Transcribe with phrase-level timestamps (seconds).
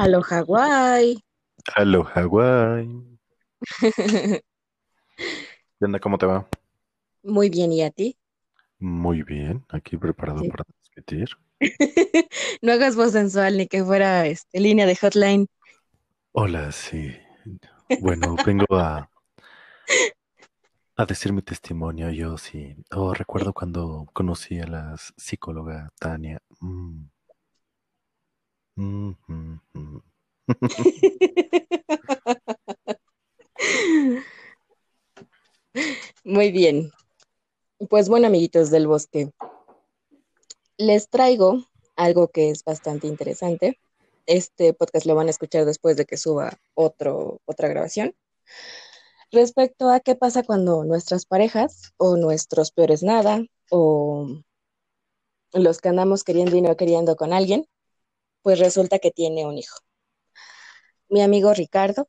[0.00, 1.22] Alo Hawái.
[1.76, 2.88] Hello, Hawái.
[6.00, 6.48] ¿Cómo te va?
[7.22, 8.16] Muy bien, ¿y a ti?
[8.80, 10.48] Muy bien, aquí preparado Sí.
[10.48, 11.28] para transmitir.
[12.62, 15.46] No hagas voz sensual ni que fuera este, línea de hotline.
[16.32, 17.12] Hola, sí.
[18.00, 19.10] Bueno, vengo a,
[20.96, 22.10] a decir mi testimonio.
[22.10, 22.76] Yo sí.
[22.92, 26.40] Oh, recuerdo cuando conocí a la psicóloga Tania.
[26.60, 27.06] Mm.
[36.24, 36.90] Muy bien.
[37.88, 39.30] Pues bueno, amiguitos del bosque,
[40.78, 41.66] les traigo
[41.96, 43.78] algo que es bastante interesante.
[44.26, 48.14] Este podcast lo van a escuchar después de que suba otro, otra grabación.
[49.30, 54.26] Respecto a qué pasa cuando nuestras parejas o nuestros peores nada o
[55.52, 57.66] los que andamos queriendo y no queriendo con alguien,
[58.42, 59.78] pues resulta que tiene un hijo.
[61.08, 62.08] Mi amigo Ricardo,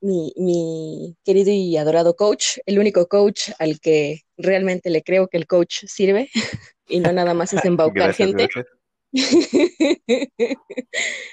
[0.00, 5.36] mi, mi querido y adorado coach, el único coach al que realmente le creo que
[5.36, 6.28] el coach sirve
[6.88, 8.82] y no nada más es embaucar Gracias, gente, gracias.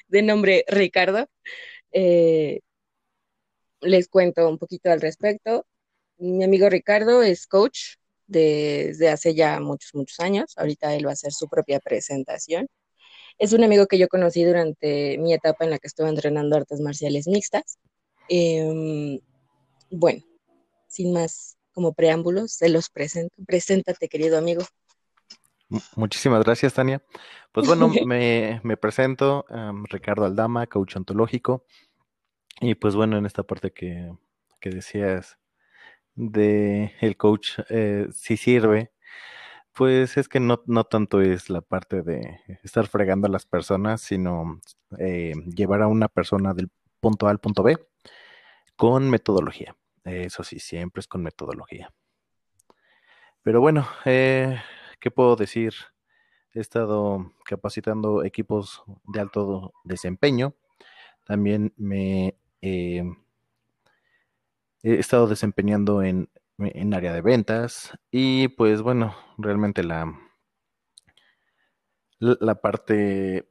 [0.07, 1.27] de nombre Ricardo.
[1.91, 2.59] Eh,
[3.81, 5.65] les cuento un poquito al respecto.
[6.17, 7.95] Mi amigo Ricardo es coach
[8.27, 10.53] desde hace ya muchos, muchos años.
[10.57, 12.67] Ahorita él va a hacer su propia presentación.
[13.39, 16.81] Es un amigo que yo conocí durante mi etapa en la que estuve entrenando artes
[16.81, 17.79] marciales mixtas.
[18.27, 19.19] Eh,
[19.89, 20.21] bueno,
[20.87, 23.33] sin más como preámbulos, se los presento.
[23.47, 24.63] Preséntate, querido amigo.
[25.95, 27.01] Muchísimas gracias, Tania.
[27.53, 31.65] Pues bueno, me, me presento, em, Ricardo Aldama, coach ontológico.
[32.59, 34.11] Y pues bueno, en esta parte que,
[34.59, 35.37] que decías
[36.15, 38.91] de el coach eh, sí sirve,
[39.79, 44.01] pues es que no, no tanto es la parte de estar fregando a las personas,
[44.01, 44.59] sino
[44.97, 47.77] eh, llevar a una persona del punto A al punto B
[48.75, 49.77] con metodología.
[50.03, 51.93] Eso sí, siempre es con metodología.
[53.41, 54.61] Pero bueno, eh,
[54.99, 55.73] ¿qué puedo decir?
[56.53, 60.55] He estado capacitando equipos de alto desempeño.
[61.23, 63.05] También me eh,
[64.83, 70.13] he estado desempeñando en, en área de ventas y pues bueno, realmente la,
[72.19, 73.49] la parte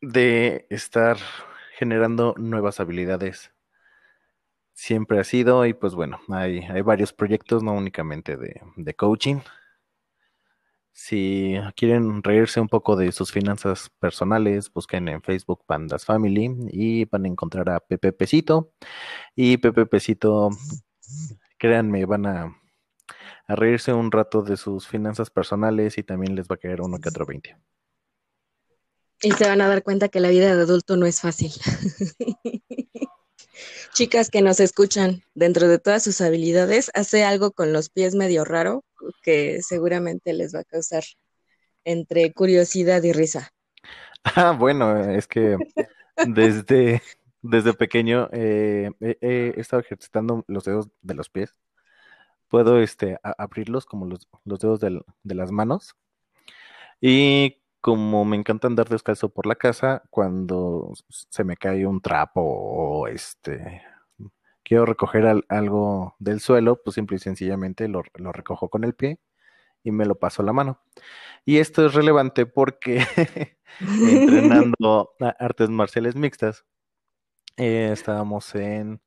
[0.00, 1.18] de estar
[1.78, 3.52] generando nuevas habilidades
[4.74, 9.40] siempre ha sido y pues bueno, hay, hay varios proyectos, no únicamente de, de coaching.
[10.96, 17.04] Si quieren reírse un poco de sus finanzas personales, busquen en Facebook Pandas Family y
[17.06, 18.72] van a encontrar a Pepe Pesito.
[19.34, 20.50] Y Pepe Pesito,
[21.64, 22.60] créanme, van a,
[23.46, 26.98] a reírse un rato de sus finanzas personales y también les va a caer uno
[26.98, 27.56] que otro 20.
[29.22, 31.52] Y se van a dar cuenta que la vida de adulto no es fácil.
[33.94, 38.44] Chicas que nos escuchan, dentro de todas sus habilidades, hace algo con los pies medio
[38.44, 38.84] raro
[39.22, 41.04] que seguramente les va a causar
[41.84, 43.50] entre curiosidad y risa.
[44.36, 45.58] Ah, bueno, es que
[46.26, 47.02] desde,
[47.44, 51.54] desde pequeño eh, he, he estado ejercitando los dedos de los pies.
[52.48, 55.96] Puedo este, a- abrirlos como los, los dedos del- de las manos.
[57.00, 62.40] Y como me encanta andar descalzo por la casa, cuando se me cae un trapo
[62.42, 63.82] o este
[64.64, 68.94] quiero recoger al- algo del suelo, pues simple y sencillamente lo, lo recojo con el
[68.94, 69.20] pie
[69.84, 70.80] y me lo paso a la mano.
[71.44, 72.98] Y esto es relevante porque
[74.06, 76.64] entrenando artes marciales mixtas,
[77.56, 79.00] eh, estábamos en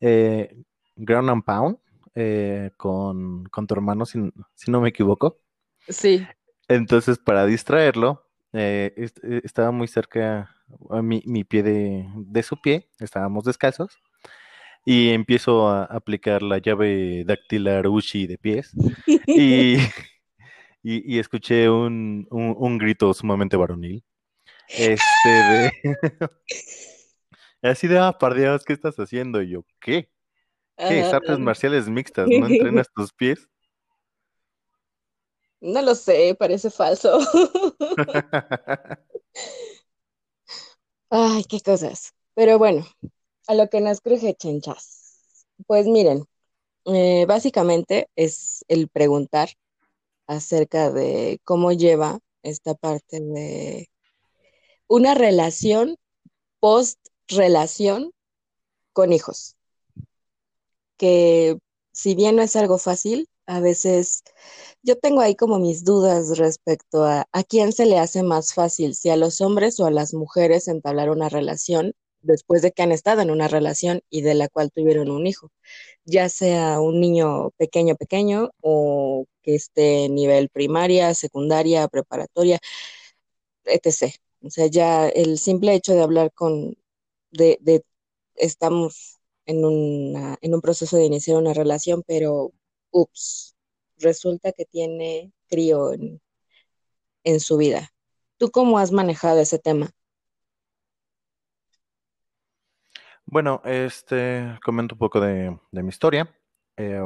[0.00, 0.54] eh,
[0.96, 1.78] Ground and Pound
[2.14, 4.20] eh, con, con tu hermano, si,
[4.54, 5.40] si no me equivoco.
[5.88, 6.26] Sí,
[6.68, 10.54] Entonces, para distraerlo, eh, eh, estaba muy cerca
[10.90, 13.98] a mi, mi pie de, de su pie, estábamos descalzos,
[14.84, 18.72] y empiezo a aplicar la llave dactilar Ushi de pies,
[19.26, 19.76] y,
[20.82, 24.04] y, y escuché un, un, un grito sumamente varonil.
[24.68, 25.72] Este de
[27.62, 28.16] así de ah,
[28.66, 29.42] ¿qué estás haciendo?
[29.42, 30.10] Y yo, ¿qué?
[30.76, 31.02] ¿Qué?
[31.02, 33.48] Artes marciales mixtas, ¿no entrenas tus pies?
[35.60, 37.20] No lo sé, parece falso.
[41.10, 42.14] Ay, qué cosas.
[42.34, 42.84] Pero bueno,
[43.46, 45.46] a lo que nos cruje chenchas.
[45.66, 46.24] Pues miren,
[46.86, 49.50] eh, básicamente es el preguntar
[50.26, 53.88] acerca de cómo lleva esta parte de
[54.88, 55.96] una relación
[57.28, 58.12] post-relación
[58.92, 59.56] con hijos,
[60.96, 61.58] que
[61.92, 64.22] si bien no es algo fácil, a veces
[64.82, 68.94] yo tengo ahí como mis dudas respecto a a quién se le hace más fácil,
[68.94, 72.92] si a los hombres o a las mujeres entablar una relación después de que han
[72.92, 75.50] estado en una relación y de la cual tuvieron un hijo,
[76.04, 82.58] ya sea un niño pequeño, pequeño o que esté nivel primaria, secundaria, preparatoria,
[83.64, 84.14] etc.
[84.42, 86.76] O sea, ya el simple hecho de hablar con,
[87.32, 87.58] de,
[88.36, 92.52] estamos en, una, en un proceso de iniciar una relación, pero,
[92.92, 93.56] ups,
[93.98, 96.20] resulta que tiene crío en,
[97.24, 97.90] en su vida.
[98.38, 99.90] ¿Tú cómo has manejado ese tema?
[103.26, 106.34] Bueno, este, comento un poco de, de mi historia.
[106.76, 107.00] Eh,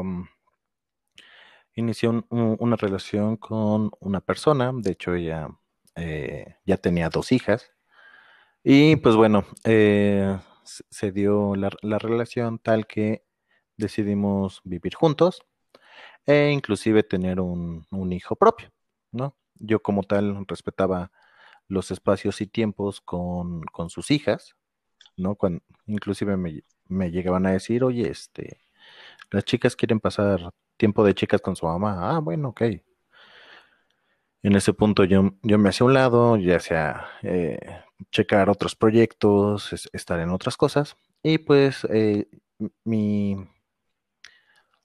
[2.31, 5.49] un- una relación con una persona, de hecho ella
[5.97, 7.73] eh, ya tenía dos hijas,
[8.69, 13.25] y pues bueno, eh, se dio la, la relación tal que
[13.77, 15.43] decidimos vivir juntos
[16.27, 18.71] e inclusive tener un, un hijo propio,
[19.13, 19.37] ¿no?
[19.55, 21.13] Yo como tal respetaba
[21.69, 24.57] los espacios y tiempos con, con sus hijas,
[25.17, 25.37] ¿no?
[25.37, 28.61] Cuando, inclusive me, me llegaban a decir, oye, este,
[29.31, 32.17] las chicas quieren pasar tiempo de chicas con su mamá.
[32.17, 32.63] Ah, bueno, ok.
[34.43, 37.59] En ese punto yo, yo me hacía un lado, ya sea eh,
[38.11, 40.97] checar otros proyectos, es- estar en otras cosas.
[41.23, 42.29] Y pues eh,
[42.85, 43.37] mi,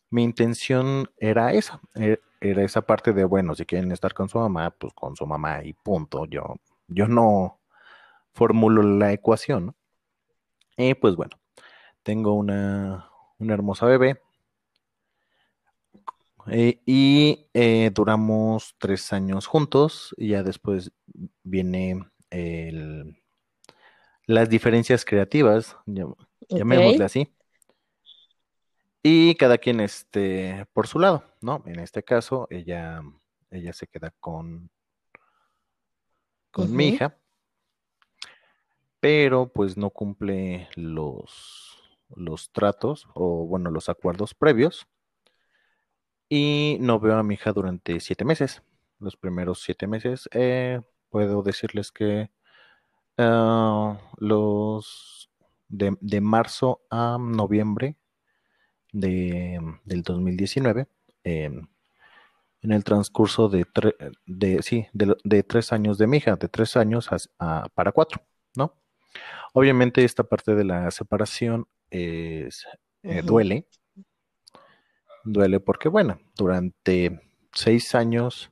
[0.09, 4.37] mi intención era esa, e- era esa parte de, bueno, si quieren estar con su
[4.39, 6.25] mamá, pues con su mamá y punto.
[6.25, 6.55] Yo,
[6.87, 7.59] yo no
[8.33, 9.75] formulo la ecuación.
[10.77, 11.39] Y pues bueno,
[12.03, 13.09] tengo una,
[13.39, 14.21] una hermosa bebé
[16.47, 20.91] eh, y eh, duramos tres años juntos y ya después
[21.43, 21.99] viene
[22.31, 23.21] el-
[24.25, 26.15] las diferencias creativas, llam-
[26.49, 27.35] llamémosle así,
[29.03, 31.63] y cada quien este, por su lado, ¿no?
[31.65, 33.01] En este caso, ella,
[33.49, 34.69] ella se queda con,
[36.51, 37.17] con mi hija,
[38.99, 41.81] pero pues no cumple los,
[42.15, 44.87] los tratos o bueno, los acuerdos previos.
[46.29, 48.61] Y no veo a mi hija durante siete meses.
[48.99, 50.79] Los primeros siete meses, eh,
[51.11, 52.31] puedo decirles que
[53.17, 55.29] ah, los
[55.69, 57.97] de, de marzo a noviembre
[58.93, 60.87] de, del 2019,
[61.23, 61.67] em,
[62.63, 66.47] en el transcurso de, tre- de, sí, de, de tres años de mi hija, de
[66.49, 67.09] tres años
[67.39, 68.21] a- para cuatro,
[68.55, 68.73] ¿no?
[69.53, 72.65] Obviamente esta parte de la separación es,
[73.03, 73.67] eh, duele,
[75.23, 77.19] duele porque, bueno, durante
[77.53, 78.51] seis años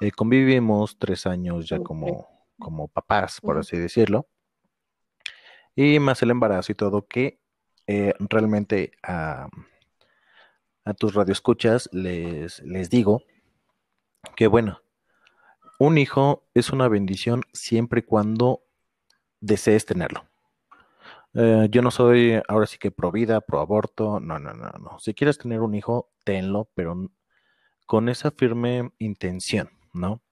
[0.00, 2.28] eh, convivimos, tres años ya como,
[2.58, 4.28] como papás, por así decirlo,
[5.74, 7.40] y más el embarazo y todo que
[7.86, 9.48] eh, realmente a,
[10.84, 13.22] a tus radioescuchas les, les digo
[14.36, 14.80] que, bueno,
[15.78, 18.64] un hijo es una bendición siempre y cuando
[19.40, 20.24] desees tenerlo.
[21.34, 24.98] Eh, yo no soy ahora sí que pro vida, pro aborto, no, no, no, no.
[24.98, 27.10] Si quieres tener un hijo, tenlo, pero
[27.86, 30.22] con esa firme intención, ¿no?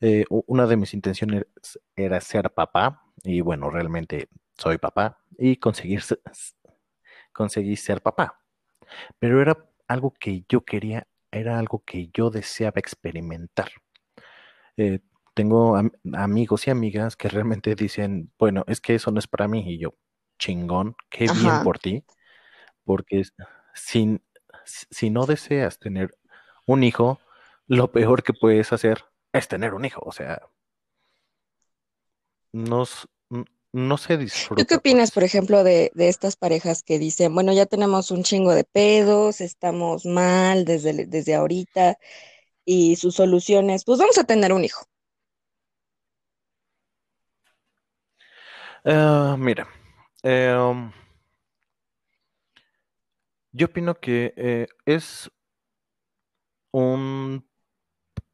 [0.00, 1.46] Eh, una de mis intenciones
[1.96, 4.28] era ser papá y bueno, realmente
[4.58, 6.02] soy papá y conseguir,
[7.32, 8.40] conseguí ser papá,
[9.18, 9.56] pero era
[9.88, 13.70] algo que yo quería, era algo que yo deseaba experimentar.
[14.76, 15.00] Eh,
[15.34, 19.48] tengo am- amigos y amigas que realmente dicen, bueno, es que eso no es para
[19.48, 19.94] mí y yo,
[20.38, 22.04] chingón, qué bien por ti,
[22.84, 23.24] porque
[23.74, 24.22] sin,
[24.64, 26.10] si no deseas tener
[26.66, 27.20] un hijo,
[27.70, 30.42] lo peor que puedes hacer es tener un hijo, o sea,
[32.52, 34.16] no, s- n- no se
[34.54, 35.24] ¿Tú qué disfruta, opinas, por pues.
[35.24, 40.04] ejemplo, de, de estas parejas que dicen, bueno, ya tenemos un chingo de pedos, estamos
[40.06, 41.98] mal desde, desde ahorita
[42.64, 44.86] y sus soluciones, pues vamos a tener un hijo.
[48.84, 49.66] Ah, mira,
[50.22, 50.92] eh, um,
[53.52, 55.30] yo opino que eh, es
[56.72, 57.44] un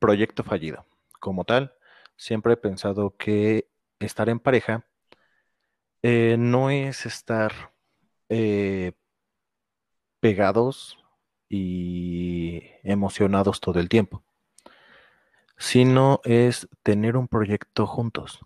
[0.06, 0.86] proyecto fallido.
[1.20, 1.75] Como tal,
[2.16, 3.68] siempre he pensado que
[4.00, 4.86] estar en pareja
[6.02, 7.72] eh, no es estar
[8.28, 8.92] eh,
[10.20, 10.98] pegados
[11.48, 14.22] y emocionados todo el tiempo,
[15.58, 18.40] sino es tener un proyecto juntos.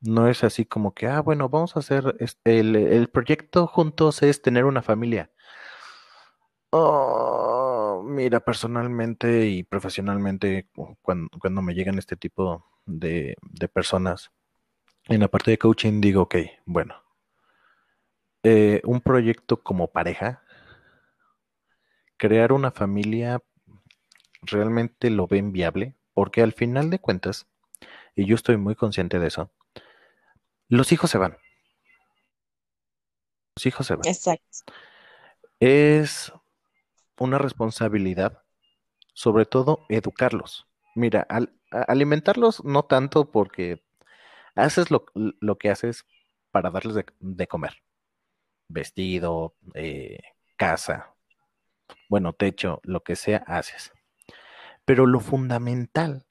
[0.00, 4.22] No es así como que, ah, bueno, vamos a hacer es- el, el proyecto juntos
[4.24, 5.30] es tener una familia.
[6.72, 7.57] Oh,
[8.08, 14.30] mira, personalmente y profesionalmente, cu- cuando, cuando me llegan este tipo de, de personas,
[15.08, 16.36] en la parte de coaching digo, ok,
[16.66, 16.96] bueno,
[18.42, 20.42] eh, un proyecto como pareja,
[22.18, 23.40] crear una familia
[24.42, 27.46] realmente lo ven viable, porque al final de cuentas,
[28.16, 29.50] y yo estoy muy consciente de eso,
[30.70, 31.36] los hijos se van.
[33.56, 34.08] Los hijos se van.
[34.08, 34.72] Exacto.
[35.60, 36.32] Es
[37.18, 38.42] una responsabilidad,
[39.14, 40.66] sobre todo educarlos.
[40.94, 43.82] Mira, al, alimentarlos no tanto porque
[44.54, 45.04] haces lo,
[45.58, 46.06] que haces
[46.50, 47.82] para darles de, comer.
[48.68, 50.18] Vestido, eh,
[50.56, 51.14] casa,
[52.08, 53.92] bueno, techo, lo que sea, haces.
[54.84, 56.26] Pero lo fundamental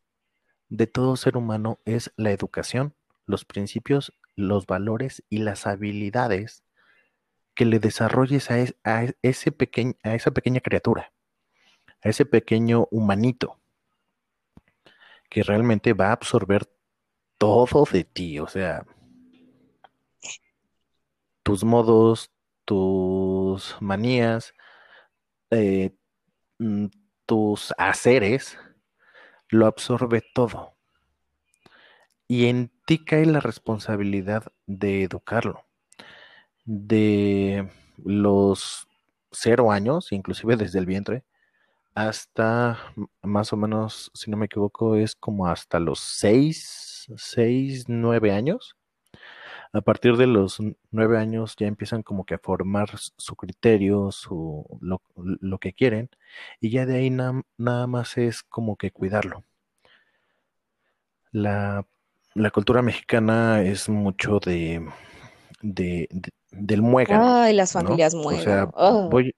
[0.70, 6.64] de todo ser humano es la educación, los principios, los valores y las habilidades
[7.58, 8.78] que le desarrolles a, ese
[10.04, 11.12] a esa pequeña criatura,
[12.04, 13.60] a ese pequeño humanito,
[15.28, 16.70] que realmente va a absorber
[17.40, 18.86] todo de ti, o sea,
[21.42, 22.32] tus modos,
[22.64, 24.54] tus manías,
[25.50, 25.96] eh,
[26.60, 26.86] mm,
[27.26, 28.60] tus haceres,
[29.50, 30.76] lo absorbe todo.
[32.28, 35.67] Y en ti cae la responsabilidad de educarlo.
[36.68, 37.68] De
[38.04, 38.88] los
[39.32, 41.24] cero años, inclusive desde el vientre,
[41.96, 42.78] hasta
[43.24, 48.76] más o menos, si no me equivoco, es como hasta los seis, seis, nueve años.
[49.74, 50.60] A partir de los
[50.92, 56.10] nueve años ya empiezan como que a formar su criterio, su, lo, que quieren,
[56.62, 59.44] y ya de ahí nada más es como que cuidarlo.
[61.32, 61.86] La,
[62.54, 64.88] cultura mexicana es mucho de,
[65.62, 66.08] de,
[66.52, 67.42] del muégano.
[67.42, 68.22] Ay, las familias ¿no?
[68.22, 69.34] O sea, voy,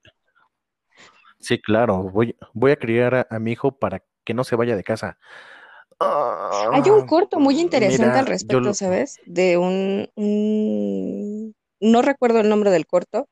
[1.39, 4.83] Sí, claro, voy, voy a criar a, mi hijo para que no se vaya de
[4.83, 5.17] casa.
[5.99, 9.17] Hay un corto muy interesante al respecto, ¿sabes?
[9.25, 10.09] De un,
[11.79, 13.27] No recuerdo el nombre del corto,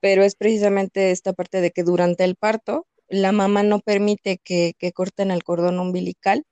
[0.00, 4.74] pero es precisamente esta parte de que durante el parto la mamá no permite que,
[4.78, 6.44] que corten el cordón umbilical.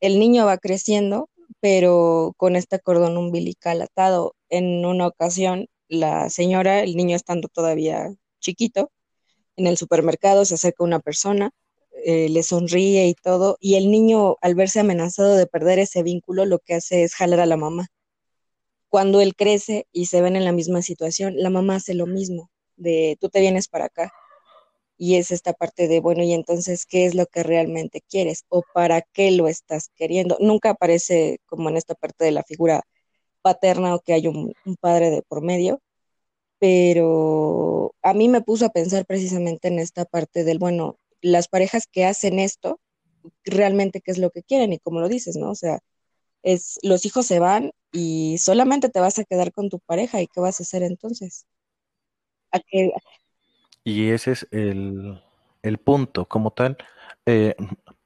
[0.00, 1.30] El niño va creciendo,
[1.60, 4.34] pero con este cordón umbilical atado.
[4.48, 8.90] En una ocasión, la señora, el niño estando todavía chiquito,
[9.56, 11.50] en el supermercado se acerca una persona,
[12.04, 16.44] eh, le sonríe y todo, y el niño al verse amenazado de perder ese vínculo,
[16.44, 17.88] lo que hace es jalar a la mamá.
[18.88, 22.50] Cuando él crece y se ven en la misma situación, la mamá hace lo mismo,
[22.76, 24.12] de tú te vienes para acá.
[24.98, 28.44] Y es esta parte de, bueno, y entonces, ¿qué es lo que realmente quieres?
[28.48, 30.38] ¿O para qué lo estás queriendo?
[30.40, 32.82] Nunca aparece como en esta parte de la figura
[33.46, 35.80] paterna o que hay un padre de por medio,
[36.58, 41.86] pero a mí me puso a pensar precisamente en esta parte del, bueno, las parejas
[41.86, 42.80] que hacen esto,
[43.44, 45.50] realmente qué es lo que quieren y como lo dices, ¿no?
[45.50, 45.78] O sea,
[46.42, 50.26] es los hijos se van y solamente te vas a quedar con tu pareja y
[50.26, 51.46] qué vas a hacer entonces.
[53.84, 55.22] Y ese es el,
[55.84, 56.76] punto como tal.
[57.26, 57.54] Eh,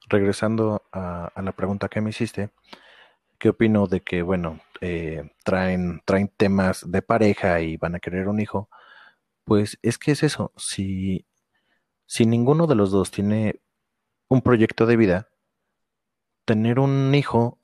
[0.09, 2.51] regresando a, a, la pregunta que me hiciste,
[3.41, 8.27] ¿qué opino de que, bueno, eh, traen, traen temas de pareja y van a querer
[8.27, 8.69] un hijo,
[9.45, 11.25] pues es que es eso, si,
[12.05, 13.59] si ninguno de los dos tiene
[14.29, 15.29] un proyecto de vida,
[16.45, 17.57] tener un hijo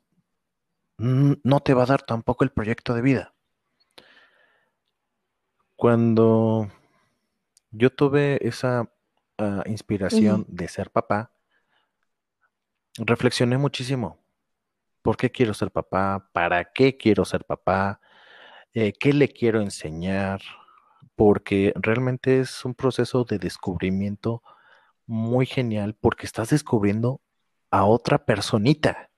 [0.98, 3.36] no te va a dar tampoco el proyecto de vida.
[5.76, 6.72] Cuando
[7.70, 8.92] yo tuve esa
[9.38, 11.32] ah, inspiración de ser papá,
[12.98, 14.18] reflexioné muchísimo
[15.02, 16.30] ¿Por qué quiero ser papá?
[16.34, 18.00] ¿Para qué quiero ser papá?
[18.74, 20.42] Eh, ¿Qué le quiero enseñar?
[21.16, 24.44] Porque realmente es un proceso de descubrimiento
[25.08, 27.22] muy genial porque estás descubriendo
[27.72, 29.10] a otra personita.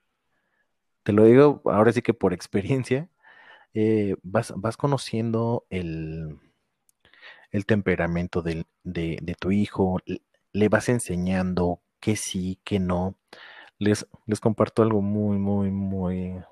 [1.03, 3.09] Te lo digo ahora sí que por experiencia,
[3.73, 6.39] eh, vas, conociendo el,
[7.51, 9.99] el temperamento de, de, tu hijo,
[10.51, 13.15] le vas enseñando qué sí, qué no
[13.79, 16.43] les, les comparto algo muy, muy, muy,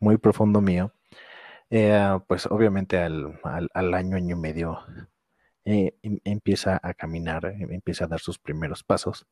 [0.00, 0.92] muy profundo mío.
[1.70, 3.38] Eh, pues obviamente al,
[3.74, 4.80] año, año y medio,
[5.64, 9.26] eh, em, empieza a caminar, eh, empieza a dar sus primeros pasos.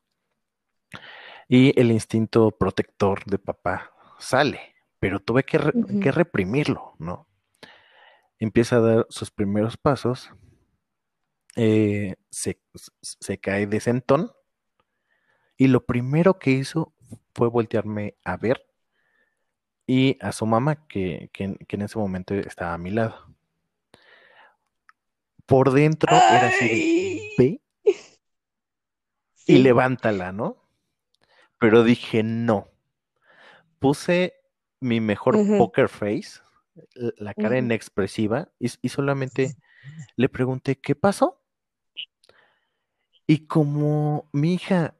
[1.47, 7.27] Y el instinto protector de papá sale, pero tuve que, reprimirlo, ¿no?
[8.39, 10.31] Empieza a dar sus primeros pasos,
[11.55, 12.61] se,
[13.01, 14.31] se, cae de sentón
[15.57, 16.93] y lo primero que hizo
[17.33, 18.67] fue voltearme a ver
[19.87, 23.33] y a su mamá, que, en ese momento estaba a mi lado.
[25.45, 27.61] Por dentro era así ve
[29.45, 30.57] y levántala, ¿no?
[31.57, 32.67] Pero dije, no.
[33.79, 34.33] Puse
[34.81, 36.41] mi mejor poker face,
[37.17, 39.55] la cara inexpresiva, y, y solamente
[40.17, 41.41] le pregunté, ¿qué pasó?
[43.25, 44.95] Y como mi hija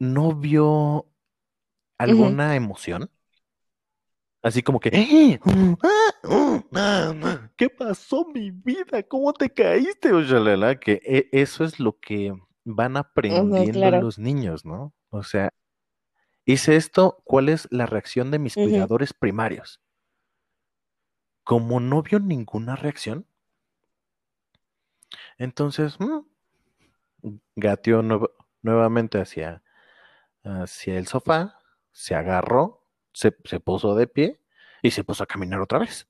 [0.00, 1.06] no vio
[1.98, 3.10] alguna emoción,
[4.42, 9.02] así como que, "Eh, mm, ah, ah, ¿qué pasó mi vida?
[9.02, 10.12] ¿Cómo te caíste?
[10.12, 12.32] O shalala, que e- eso es lo que
[12.64, 14.00] van aprendiendo claro.
[14.00, 14.94] los niños, ¿no?
[15.10, 15.52] O sea,
[16.46, 19.80] hice esto, ¿cuál es la reacción de mis cuidadores primarios?
[21.42, 23.26] Como no vio ninguna reacción,
[25.38, 28.30] entonces mm, gateó nueva-
[28.62, 29.62] nuevamente hacia,
[30.48, 31.58] hacia el sofá,
[31.92, 34.40] se agarró, se, se puso de pie
[34.82, 36.08] y se puso a caminar otra vez.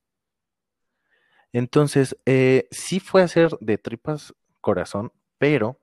[1.53, 5.79] Entonces, eh, sí fue hacer de tripas corazón, pero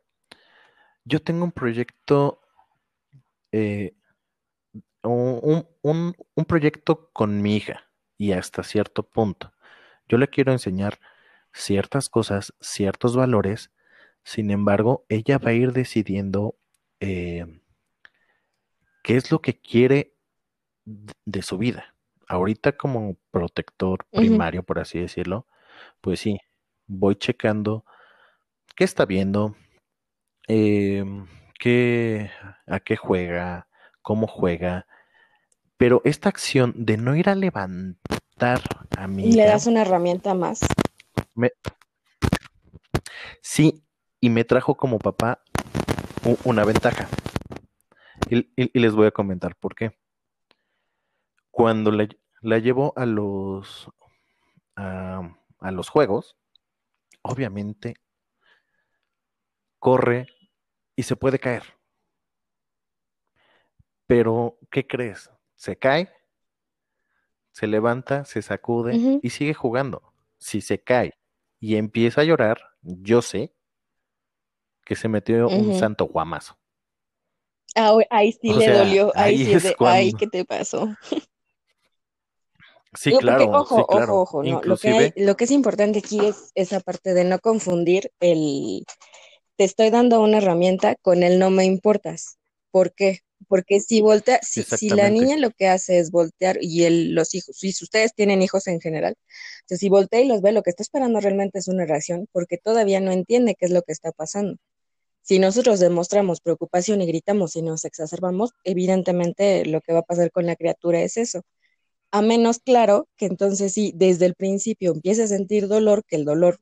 [1.06, 2.40] yo tengo un proyecto,
[3.52, 3.96] eh,
[5.04, 9.54] un, un- un proyecto con mi hija y hasta cierto punto.
[10.10, 11.00] Yo le quiero enseñar
[11.54, 13.72] ciertas cosas, ciertos valores,
[14.24, 16.58] sin embargo, ella va a ir decidiendo
[17.00, 17.62] eh,
[19.06, 20.16] qué es lo que quiere
[20.84, 21.94] de su vida.
[22.28, 25.46] Ahorita como protector primario, por así decirlo,
[26.02, 26.40] pues sí,
[26.88, 27.86] voy checando
[28.76, 29.56] qué está viendo,
[30.48, 31.06] eh,
[31.60, 32.32] qué,
[32.66, 33.68] a qué juega,
[34.02, 34.88] cómo juega,
[35.78, 38.62] pero esta acción de no ir a levantar
[38.98, 40.62] a mi Le das una herramienta más.
[41.36, 41.52] me-
[43.42, 43.84] sí,
[44.20, 45.44] y me trajo como papá
[46.44, 47.08] una ventaja.
[48.30, 49.98] Y, y- y les voy a comentar por qué.
[51.52, 52.08] Cuando la,
[52.42, 53.90] la llevo a los,
[54.76, 55.22] a,
[55.60, 56.38] a los juegos,
[57.22, 57.96] obviamente
[59.80, 60.28] corre
[60.96, 61.64] y se puede caer.
[64.08, 65.32] Pero, ¿qué crees?
[65.56, 66.12] Se cae,
[67.52, 70.14] se levanta, se sacude y sigue jugando.
[70.38, 71.18] Si se cae
[71.60, 73.54] y empieza a llorar, yo sé
[74.84, 76.58] que se metió un santo guamazo.
[77.76, 80.88] Ah, ahí sí O le sea, dolió, ahí, ahí sí es ay, ¿qué te pasó?
[82.98, 84.22] Sí, Digo, porque, claro, ojo, sí, ojo, claro.
[84.22, 87.40] ojo, no, lo que hay, lo que es importante aquí es esa parte de no
[87.40, 88.86] confundir el
[89.58, 92.38] te estoy dando una herramienta con el no me importas.
[92.72, 93.20] ¿Por qué?
[93.48, 97.36] Porque si voltea, si, si la niña lo que hace es voltear y el, los
[97.36, 99.16] hijos, si ustedes tienen hijos en general,
[99.68, 103.00] si voltea y los ve, lo que está esperando realmente es una reacción porque todavía
[103.00, 104.58] no entiende qué es lo que está pasando.
[105.26, 110.32] Si nosotros demostramos preocupación y gritamos y nos exacerbamos, evidentemente lo que va a pasar
[110.32, 111.42] con la criatura es eso.
[112.12, 116.26] A menos claro que entonces sí, desde el principio empiece a sentir dolor, que el
[116.26, 116.60] dolor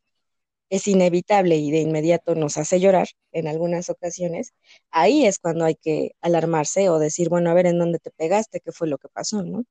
[0.70, 4.54] es inevitable y de inmediato nos hace llorar en algunas ocasiones,
[4.92, 8.62] ahí es cuando hay que alarmarse o decir, bueno, a ver en dónde te pegaste,
[8.62, 9.66] qué fue lo que pasó, ¿no?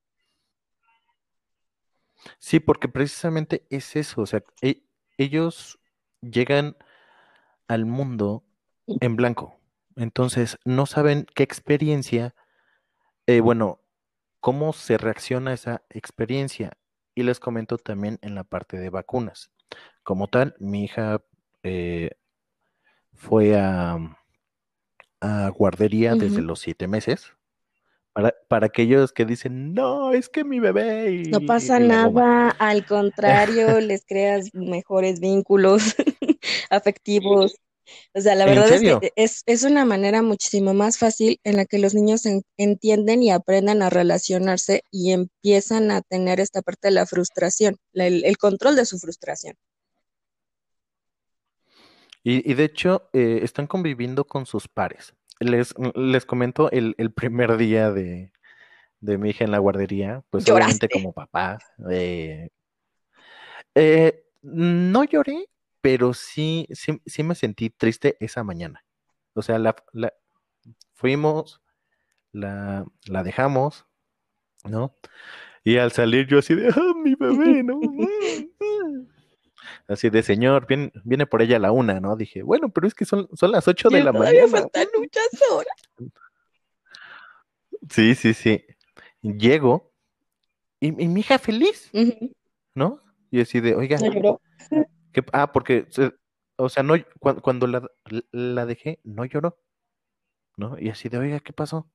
[2.38, 4.83] Sí, porque precisamente es eso, o sea, e-
[5.16, 5.78] ellos
[6.20, 6.76] llegan
[7.68, 8.44] al mundo
[8.87, 9.59] en blanco,
[9.97, 12.35] entonces no saben qué experiencia,
[13.27, 13.81] eh, bueno,
[14.40, 16.73] cómo se reacciona a esa experiencia.
[17.14, 19.51] Y les comento también en la parte de vacunas.
[20.03, 21.23] Como tal, mi hija
[21.62, 22.11] eh,
[23.14, 23.99] fue a,
[25.21, 27.33] a guardería desde los siete meses.
[28.12, 32.51] Para, para aquellos que dicen, no, es que mi bebé y, No pasa y nada,
[32.51, 35.95] al contrario, les creas mejores vínculos
[36.71, 37.59] afectivos.
[38.14, 41.57] O sea, la ¿En verdad es que es, es una manera muchísimo más fácil en
[41.57, 46.62] la que los niños en- entienden y aprenden a relacionarse y empiezan a tener esta
[46.62, 49.55] parte de la frustración, la- el, el control de su frustración.
[52.25, 55.14] Y, y de hecho, eh, están conviviendo con sus pares.
[55.40, 58.33] Les, les comento el, el primer día de,
[59.01, 61.59] de mi hija en la guardería, pues obviamente como papá,
[61.90, 62.51] eh,
[63.75, 65.47] eh, no lloré,
[65.83, 68.83] pero sí, sí, sí me sentí triste esa mañana.
[69.35, 70.14] O sea, la, la-
[70.95, 71.61] fuimos,
[72.33, 73.85] la, la dejamos,
[74.64, 74.97] ¿no?
[75.64, 77.79] Y al salir yo así de, ah, mi bebé, ¿no?
[79.87, 82.16] Así de, señor, viene, viene por ella a la una, ¿no?
[82.16, 84.49] Dije, bueno, pero es que son, son las ocho de la mañana.
[84.49, 85.75] faltan muchas horas.
[87.90, 88.64] Sí, sí, sí.
[89.21, 89.92] Llego
[90.81, 92.33] y, y mi hija feliz, Ujú.
[92.75, 93.03] ¿no?
[93.31, 93.99] Y así de, oiga,
[95.12, 95.25] No lloró.
[95.25, 95.87] ¿qué- ah, porque,
[96.57, 97.88] o sea, no, cuan- cuando, la,
[98.33, 99.59] la dejé, no lloró,
[100.57, 100.79] ¿no?
[100.79, 101.90] Y así de, oiga, ¿qué pasó?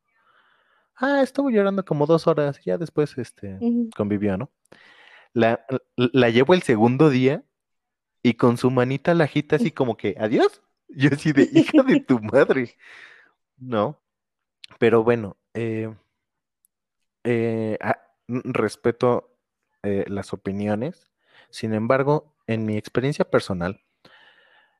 [0.95, 3.58] Ah, estuvo llorando como dos horas, ya después, este,
[3.95, 4.49] convivió, ¿no?
[5.34, 7.43] La, la llevo el segundo día
[8.23, 10.62] y con su manita la agita así como que, adiós.
[10.89, 12.75] Yo así de, hija de tu madre,
[13.58, 13.99] ¿no?
[14.80, 15.93] Pero bueno, eh,
[17.23, 19.36] eh, ah, respeto
[19.84, 21.12] eh, las opiniones.
[21.49, 23.81] Sin embargo, en mi experiencia personal,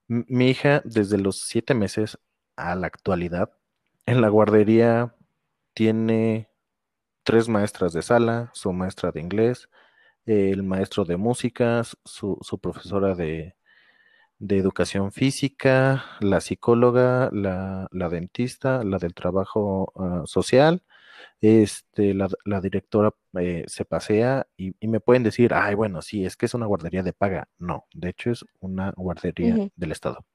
[0.08, 2.18] mi hija desde los siete meses
[2.56, 3.52] a la actualidad,
[4.06, 5.16] en la guardería
[5.74, 6.50] tiene
[7.24, 9.70] tres maestras de sala, su maestra de inglés,
[10.26, 13.56] el maestro de música, su, profesora de,
[14.40, 20.84] educación física, la psicóloga, la, dentista, la del trabajo ah, social,
[21.42, 26.46] este, la, directora eh, se pasea y, me pueden decir, ay, bueno, sí, es que
[26.46, 27.48] es una guardería de paga.
[27.58, 30.26] No, de hecho es una guardería del Estado.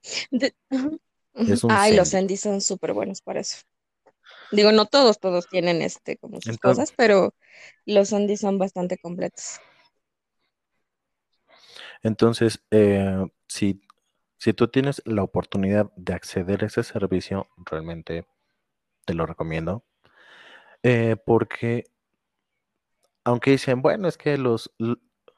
[1.69, 3.59] ay, los Andy son súper buenos para eso.
[4.51, 7.35] Digo, no todos, todos tienen este como sus cosas, pero
[7.87, 9.61] los Andy son bastante completos.
[12.03, 13.81] Entonces, eh, si,
[14.39, 18.27] si tú tienes la oportunidad de acceder a ese servicio, realmente
[19.05, 19.85] te lo recomiendo.
[20.83, 21.85] Eh, porque,
[23.25, 24.73] aunque dicen, bueno, es que los,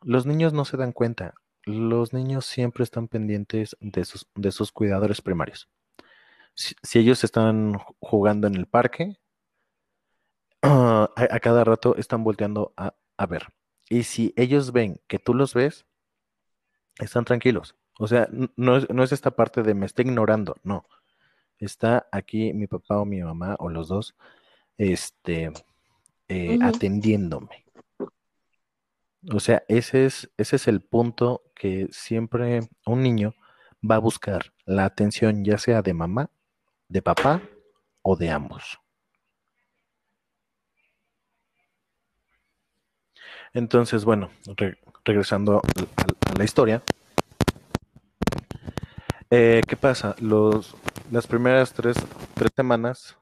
[0.02, 4.72] los niños no se dan cuenta, los niños siempre están pendientes de sus, de sus
[4.72, 5.68] cuidadores primarios
[6.54, 9.18] si, ellos están jugando en el parque,
[10.62, 12.94] a, cada rato están volteando a,
[13.26, 13.48] ver.
[13.88, 15.87] Y si ellos ven que tú los ves,
[16.98, 17.76] están tranquilos.
[17.98, 20.87] O sea, no es, no es esta parte de me está ignorando, no.
[21.59, 24.16] Está aquí mi papá o mi mamá o los dos,
[24.78, 25.52] este,
[26.28, 27.64] eh, atendiéndome.
[29.32, 33.34] O sea, ese es, ese es el punto que siempre un niño
[33.88, 36.30] va a buscar, la atención ya sea de mamá
[36.88, 37.42] de papá
[38.02, 38.80] o de ambos.
[43.52, 44.30] Entonces, bueno,
[45.04, 46.82] regresando a, la historia,
[49.30, 50.16] eh, ¿qué pasa?
[50.20, 50.74] Los,
[51.10, 51.96] las primeras tres,
[52.34, 53.16] tres semanas,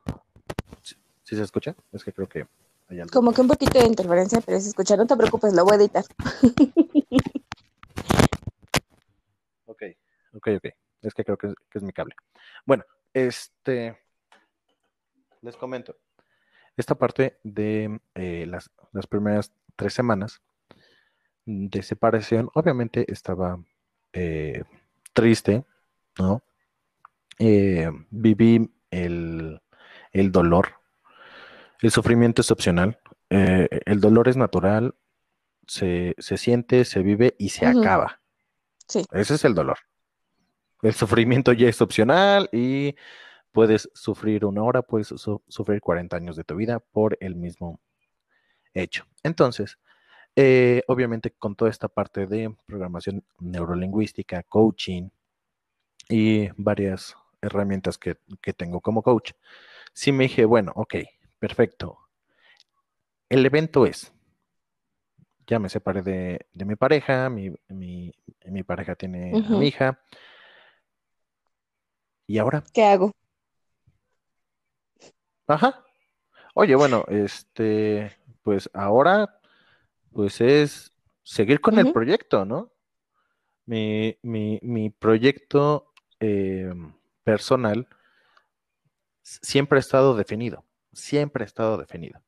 [1.32, 1.74] ¿sí, se escucha?
[1.92, 2.46] Es que creo que
[2.88, 3.10] hay algo.
[3.10, 5.76] Como que un poquito de interferencia, pero se escucha, no te preocupes, lo voy a
[5.76, 6.04] editar.
[9.66, 9.82] ok,
[10.34, 10.66] ok, ok.
[11.00, 12.14] Es que creo que es mi cable.
[12.66, 13.98] Bueno, este,
[15.40, 15.96] les comento,
[16.76, 18.70] esta parte de eh, las,
[19.08, 20.40] primeras tres semanas
[21.44, 23.62] de separación, obviamente estaba
[24.12, 24.62] eh,
[25.12, 25.64] triste,
[26.18, 26.42] ¿no?
[27.38, 29.60] Eh, viví el,
[30.12, 30.81] dolor,
[31.86, 34.94] el sufrimiento es opcional, el dolor es natural,
[35.66, 38.20] se, siente, se vive y se acaba.
[38.86, 39.04] Sí.
[39.12, 39.78] Ese es el dolor.
[40.82, 42.94] El sufrimiento ya es opcional y
[43.52, 47.80] puedes sufrir una hora, puedes sufrir 40 años de tu vida por el mismo
[48.74, 49.06] hecho.
[49.22, 49.78] Entonces,
[50.34, 55.10] eh, obviamente con toda esta parte de programación neurolingüística, coaching
[56.08, 58.16] y varias herramientas que,
[58.56, 59.32] tengo como coach,
[59.92, 60.96] sí me dije, bueno, ok,
[61.42, 61.98] perfecto.
[63.28, 64.12] El evento es,
[65.44, 67.50] ya me separé de, mi pareja, mi,
[68.64, 69.98] pareja tiene a mi hija,
[72.28, 72.62] ¿Y ahora?
[72.72, 73.10] ¿Qué hago?
[75.48, 75.84] Ajá.
[76.54, 79.40] Oye, bueno, este, pues ahora,
[80.12, 80.92] pues es
[81.24, 82.70] seguir con el proyecto, ¿no?
[83.66, 87.88] Mi, mi, proyecto em, personal
[89.22, 92.20] siempre ha estado definido, siempre ha estado definido.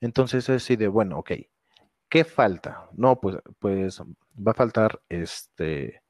[0.00, 1.32] Entonces es así de, bueno, ok,
[2.08, 2.88] ¿qué falta?
[2.92, 6.04] No, pues, pues va a faltar este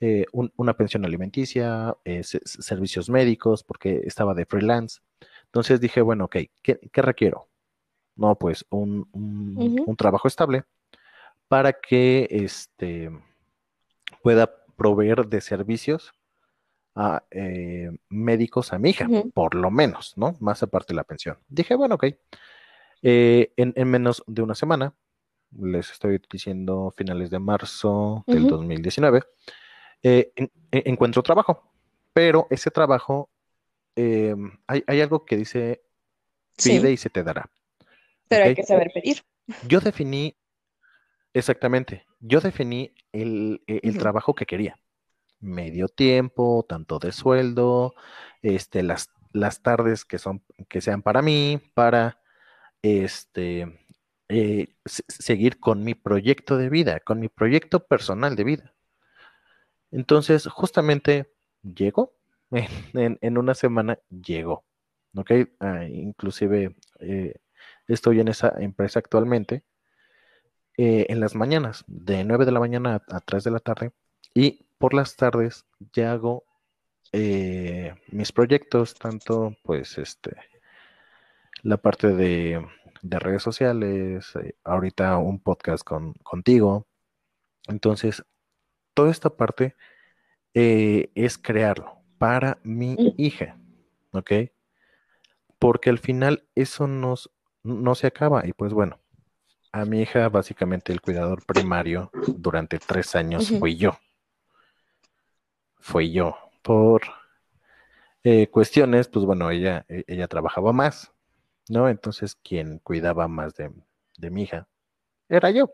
[0.00, 5.00] eh, una pensión alimenticia, eh, servicios médicos, porque estaba de freelance.
[5.46, 7.48] Entonces dije, bueno, ok, ¿qué, requiero?
[8.16, 9.06] No, pues un,
[9.96, 10.64] trabajo estable
[11.48, 13.10] para que este,
[14.22, 16.12] pueda proveer de servicios
[16.94, 20.36] a eh, médicos a mi hija, por lo menos, ¿no?
[20.40, 21.38] Más aparte de la pensión.
[21.48, 22.06] Dije, bueno, ok.
[23.02, 24.94] en, menos de una semana,
[25.60, 29.22] les estoy diciendo finales de marzo del 2019,
[30.02, 30.48] eh, e,
[30.86, 31.72] encuentro trabajo,
[32.12, 33.30] pero ese trabajo,
[33.96, 35.82] em, hay, algo que dice,
[36.62, 37.50] pide y se te dará.
[38.28, 39.22] Pero hay que saber pedir.
[39.66, 40.36] Yo definí,
[41.32, 44.78] exactamente, yo definí el, e, trabajo que quería.
[45.44, 47.94] Medio tiempo, tanto de sueldo,
[48.42, 52.20] este, las, las tardes que son, que sean para mí, para
[52.82, 53.78] este,
[54.28, 58.74] eh, seguir con mi proyecto de vida, con mi proyecto personal de vida.
[59.90, 62.14] Entonces, justamente llegó,
[62.94, 64.64] en, una semana llegó,
[65.14, 65.30] ¿ok?
[65.60, 67.34] Ah, inclusive eh,
[67.88, 69.64] estoy en esa empresa actualmente
[70.76, 73.92] eh, en las mañanas, de 9 de la mañana a, 3 de la tarde,
[74.34, 76.44] y por las tardes ya hago
[77.10, 80.36] eh, mis proyectos, tanto pues este,
[81.62, 82.62] la parte de,
[83.00, 86.86] redes sociales, ahorita un podcast con, contigo.
[87.66, 88.26] Entonces,
[88.92, 89.74] toda esta parte
[90.52, 93.56] eh, es crearlo para mi hija.
[94.12, 94.32] ¿ok?
[95.58, 97.30] Porque al final eso nos,
[97.62, 98.46] no se acaba.
[98.46, 99.00] Y pues bueno,
[99.72, 103.96] a mi hija básicamente el cuidador primario durante tres años fui yo.
[105.84, 106.34] Fui yo.
[106.62, 107.02] Por
[108.22, 111.12] eh, cuestiones, pues bueno, ella, e, ella trabajaba más,
[111.68, 111.90] ¿no?
[111.90, 113.70] Entonces quien cuidaba más de,
[114.16, 114.66] de mi hija
[115.28, 115.70] era yo.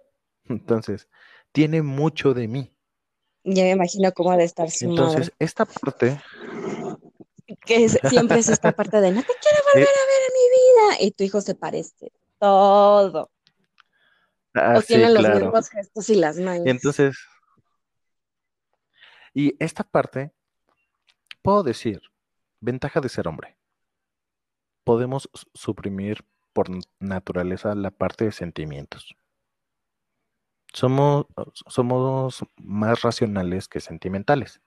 [0.48, 1.08] Entonces,
[1.52, 2.74] tiene mucho de mí.
[3.44, 6.20] Ya me imagino cómo ha de estar su Entonces, esta parte.
[7.64, 11.06] Que siempre es esta parte de no te quiero volver a ver en mi vida.
[11.06, 13.30] Y tu hijo se parece todo.
[14.54, 16.66] Ah, o tiene los mismos gestos y las manos.
[16.66, 17.16] Entonces,
[19.34, 20.32] y esta parte,
[21.42, 22.02] puedo decir,
[22.60, 23.56] ventaja de ser hombre.
[24.84, 29.14] Podemos suprimir por naturaleza la parte de sentimientos.
[30.72, 31.26] Somos,
[31.68, 34.60] somos más racionales que sentimentales.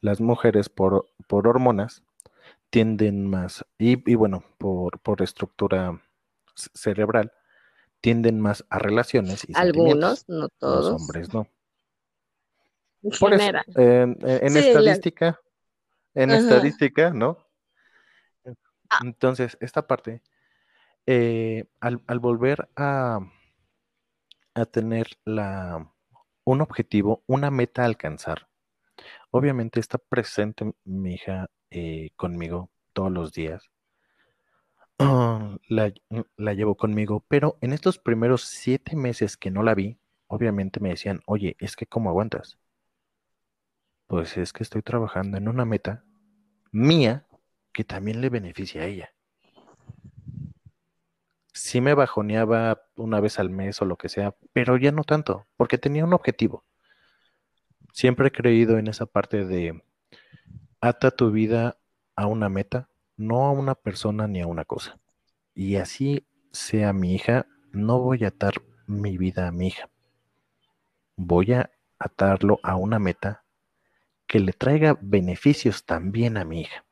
[0.00, 2.02] Las mujeres por, por hormonas
[2.70, 6.02] tienden más, y, bueno, por, por, estructura
[6.54, 7.32] cerebral,
[8.00, 10.92] tienden más a relaciones y Algunos, no todos.
[10.92, 11.46] Los hombres no.
[13.18, 14.16] Por eso, en,
[14.56, 15.40] estadística,
[16.14, 17.38] en estadística, ¿no?
[18.88, 19.00] Ah.
[19.02, 20.22] Entonces, esta parte,
[21.06, 23.20] eh, al, al volver a,
[24.54, 25.92] a tener la,
[26.44, 28.48] un objetivo, una meta a alcanzar.
[29.30, 33.68] Obviamente está presente mi hija eh, conmigo todos los días.
[35.68, 35.92] La,
[36.36, 40.90] la, llevo conmigo, pero en estos primeros siete meses que no la vi, obviamente me
[40.90, 42.58] decían, oye, es que ¿cómo aguantas?
[44.12, 46.04] Pues es que estoy trabajando en una meta
[46.70, 47.26] mía
[47.72, 49.14] que también le beneficia a ella
[51.52, 55.46] sí me bajoneaba una vez al mes o lo que sea, pero ya no tanto,
[55.56, 56.64] porque tenía un objetivo.
[57.92, 59.82] Siempre he creído en esa parte de
[60.80, 61.78] ata tu vida
[62.16, 64.98] a una meta, no a una persona ni a una cosa.
[65.54, 68.54] Y así sea mi hija, no voy a atar
[68.86, 69.90] mi vida a mi hija.
[71.16, 73.41] Voy a atarlo a una meta
[74.32, 76.86] que le traiga beneficios también a mi hija.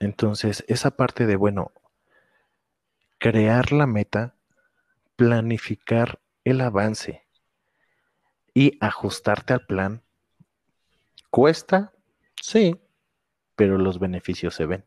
[0.00, 1.72] Entonces, esa parte de, bueno,
[3.16, 4.34] crear la meta,
[5.16, 7.26] planificar el avance
[8.52, 10.02] y ajustarte al plan.
[11.30, 11.94] ¿Cuesta?
[12.38, 12.78] Sí,
[13.56, 14.84] pero los beneficios se ven.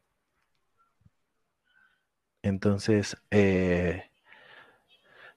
[2.43, 4.11] Entonces, eh,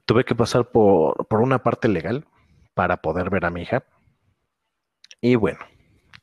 [0.05, 2.27] tuve que pasar por, una parte legal
[2.75, 3.83] para poder ver a mi hija.
[5.23, 5.61] Y bueno,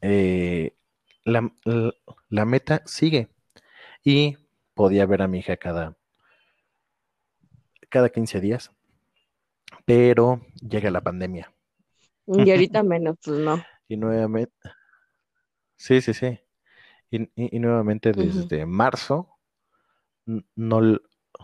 [0.03, 0.75] eh,
[1.23, 1.49] la,
[2.29, 3.29] la, meta sigue.
[4.03, 4.37] Y
[4.73, 5.95] podía ver a mi hija cada
[7.87, 8.71] cada 15 días,
[9.85, 11.53] pero llega la pandemia.
[12.27, 13.63] Y ahorita menos, pues no.
[13.87, 14.53] Y nuevamente,
[15.77, 16.39] sí, sí, sí.
[17.11, 19.29] Y, nuevamente desde marzo
[20.25, 20.81] no,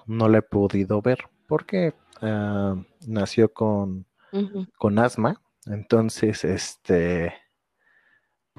[0.08, 2.76] no la he podido ver porque ah,
[3.08, 4.08] nació con,
[4.80, 5.42] con asma.
[5.68, 7.34] Entonces, este,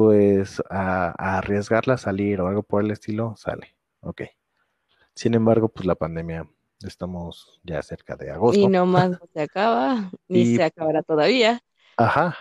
[0.00, 3.76] pues a, a, arriesgarla a salir o algo por el estilo, sale.
[4.00, 4.22] Ok.
[5.14, 6.48] Sin embargo, pues la pandemia
[6.82, 8.58] Estamos ya cerca de agosto.
[8.58, 11.60] Y no más se acaba, ni se acabará todavía.
[11.96, 12.36] Ajá.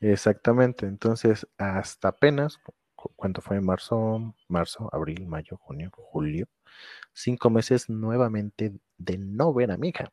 [0.00, 0.86] Exactamente.
[0.86, 2.58] Entonces, hasta apenas,
[2.96, 3.60] ¿cuánto fue?
[3.60, 6.46] Marzo, marzo, abril, mayo, junio, julio.
[7.12, 10.12] Cinco meses nuevamente de no ver a mi hija.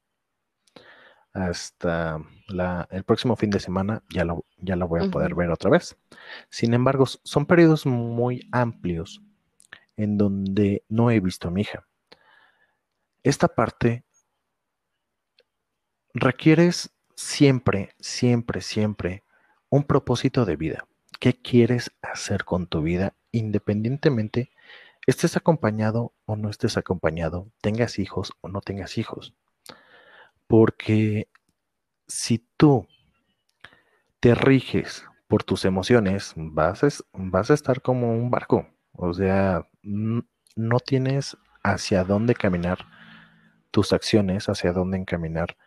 [1.36, 5.52] Hasta la, el próximo fin de semana ya, lo, ya la voy a poder ver
[5.52, 5.96] otra vez.
[6.50, 9.22] Sin embargo, son periodos muy amplios
[9.98, 11.86] en donde no he visto a mi hija
[13.26, 14.06] esta parte
[16.14, 19.24] requieres siempre, siempre, siempre
[19.70, 20.88] un propósito de vida.
[21.20, 24.52] ¿Qué quieres hacer con tu vida independientemente
[25.08, 29.34] estés acompañado o no estés acompañado, tengas hijos o no tengas hijos?
[30.48, 31.28] Porque
[32.08, 32.88] si tú
[34.20, 38.68] te riges por tus emociones, vas a, estar como un barco.
[38.94, 42.80] O sea, no tienes hacia dónde caminar
[43.72, 45.58] tus acciones, hacia dónde encaminar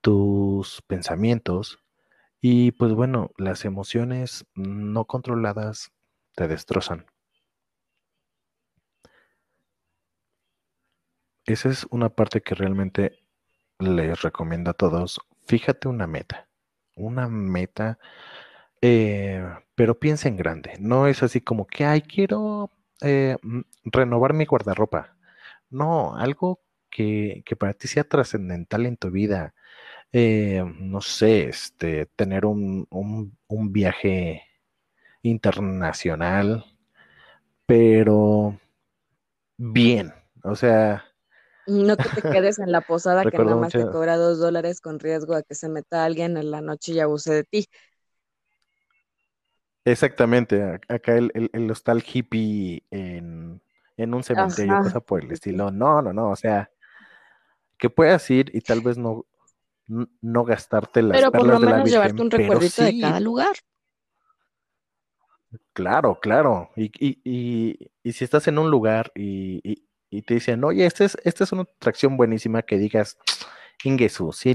[0.00, 1.80] tus pensamientos.
[2.40, 5.92] Y pues bueno, las emociones no controladas
[6.34, 7.06] te destrozan.
[11.46, 13.21] Esa es una parte que realmente
[13.82, 15.20] les recomiendo a todos.
[15.46, 16.48] Fíjate una meta,
[16.96, 17.98] una meta,
[18.80, 20.76] eh, pero piensa en grande.
[20.80, 22.70] No es así como que, ay, quiero
[23.02, 23.36] eh,
[23.84, 25.16] renovar mi guardarropa.
[25.70, 29.54] No, algo que, para ti sea trascendental en tu vida.
[30.12, 32.88] Eh, no sé, este, tener un,
[33.72, 34.42] viaje
[35.22, 36.64] internacional,
[37.66, 38.58] pero
[39.56, 40.12] bien,
[40.44, 41.04] o sea...
[41.66, 44.98] No que te quedes en la posada que nada más te cobra dos dólares con
[44.98, 47.66] riesgo a que se meta alguien en la noche y abuse de ti.
[49.84, 53.60] Exactamente, acá el, el, hostal hippie en,
[53.96, 55.72] un cementerio, cosa por el estilo.
[55.72, 56.70] No, no, no, o sea,
[57.78, 59.26] que puedas ir y tal vez no,
[59.86, 63.56] no gastarte las Pero por lo menos llevarte un recuerdito de cada lugar.
[65.72, 66.70] Claro, claro.
[66.76, 69.84] Y, y, y, si estás en un lugar y,
[70.20, 73.16] te dicen, oye, esta es, esta es una atracción buenísima que digas,
[73.84, 74.54] Ingesu, sí,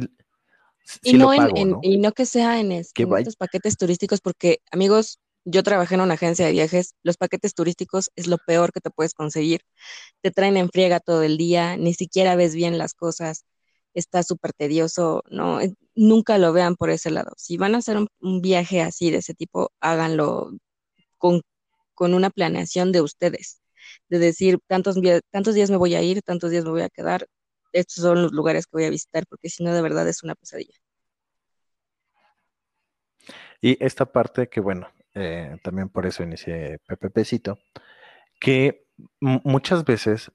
[1.04, 5.96] y, no en, y no que sea en, estos paquetes turísticos, porque amigos, yo trabajé
[5.96, 9.62] en una agencia de viajes, los paquetes turísticos es lo peor que te puedes conseguir.
[10.22, 13.46] Te traen en friega todo el día, ni siquiera ves bien las cosas,
[13.94, 17.32] está súper tedioso, no, eh, nunca lo vean por ese lado.
[17.38, 20.52] Si van a hacer un, viaje así de ese tipo, háganlo
[21.18, 21.42] con,
[21.96, 23.60] con, una planeación de ustedes,
[24.10, 24.98] de decir tantos,
[25.32, 27.28] tantos días me voy a ir, tantos días me voy a quedar,
[27.74, 30.36] estos son los lugares que voy a visitar, porque si no, de verdad es una
[30.36, 30.76] pesadilla.
[33.62, 37.58] Y esta parte que, bueno, eh, también por eso inicié PPPcito,
[38.40, 38.86] que
[39.20, 40.32] muchas veces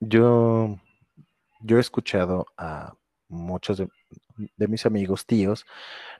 [0.00, 0.78] yo,
[1.60, 2.94] yo he escuchado a
[3.28, 3.88] muchos de,
[4.68, 5.66] mis amigos, tíos,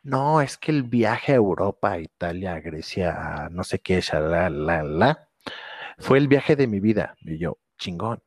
[0.03, 4.01] no, es que el viaje a Europa, a Italia, a Grecia, a no sé qué,
[4.13, 5.29] la, la, la,
[5.99, 7.17] fue el viaje de mi vida.
[7.21, 8.23] Y yo, chingón.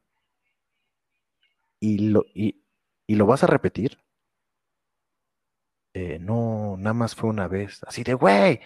[1.80, 2.64] ¿Y lo, y,
[3.08, 4.00] lo vas a repetir?
[5.94, 7.82] Eh, no, nada más fue una vez.
[7.88, 8.62] Así de, güey,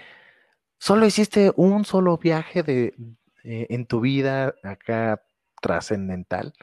[0.79, 2.95] solo hiciste un solo viaje de,
[3.43, 5.23] eh, en tu vida acá
[5.61, 6.53] trascendental.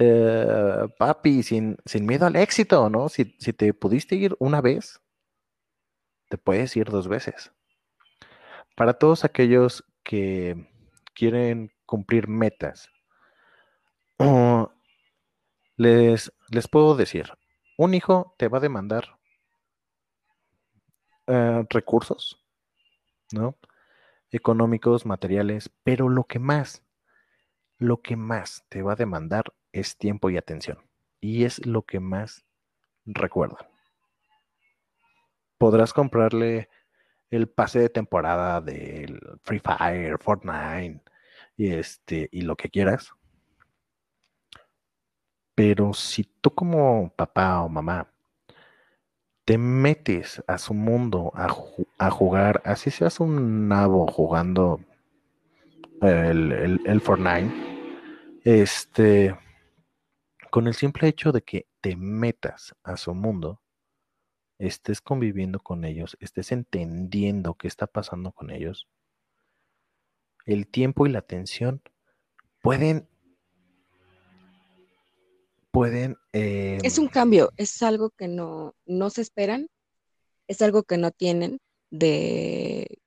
[0.00, 3.08] Eh, papi, sin, sin, miedo al éxito, ¿no?
[3.08, 5.00] Si, si te pudiste ir una vez,
[6.28, 7.52] te puedes ir dos veces.
[8.76, 10.56] Para todos aquellos que
[11.14, 12.88] quieren cumplir metas,
[15.76, 17.30] les, les puedo decir,
[17.76, 19.18] un hijo te va a demandar
[21.26, 22.42] eh, recursos,
[23.32, 23.58] ¿no?
[24.30, 26.82] Económicos, materiales, pero lo que más,
[27.76, 30.78] lo que más te va a demandar es tiempo y atención.
[31.20, 32.46] Y es lo que más
[33.04, 33.68] recuerda.
[35.58, 36.70] Podrás comprarle
[37.30, 41.02] el pase de temporada del Free Fire, Fortnite
[41.56, 43.12] y este y lo que quieras.
[45.54, 48.08] Pero si tú como papá o mamá
[49.44, 51.48] te metes a su mundo a,
[52.10, 54.78] jugar, así seas un nabo jugando
[56.02, 57.50] el, el, Fortnite,
[58.44, 59.34] este,
[60.50, 63.62] con el simple hecho de que te metas a su mundo,
[64.58, 68.88] estés conviviendo con ellos, estés entendiendo qué está pasando con ellos,
[70.46, 71.82] el tiempo y la atención
[72.62, 73.08] pueden
[75.70, 76.16] pueden...
[76.32, 79.68] es un em, cambio, es algo que no, no se esperan,
[80.48, 82.98] es algo que no tienen de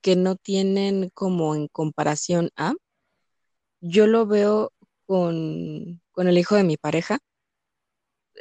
[0.00, 2.74] que no tienen como en comparación a.
[3.80, 4.72] Yo lo veo
[5.06, 7.18] con, con el hijo de mi pareja.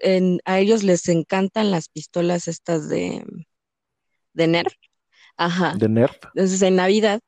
[0.01, 3.25] En, a ellos les encantan las pistolas estas de,
[4.33, 4.73] de Nerf.
[5.37, 5.75] Ajá.
[5.77, 6.17] De Nerf.
[6.35, 7.21] Entonces en Navidad,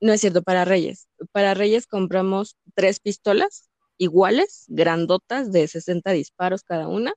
[0.00, 1.08] no es cierto, para Reyes.
[1.32, 7.14] Para Reyes compramos tres pistolas iguales, grandotas, de 60 disparos cada una.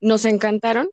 [0.00, 0.90] Nos encantaron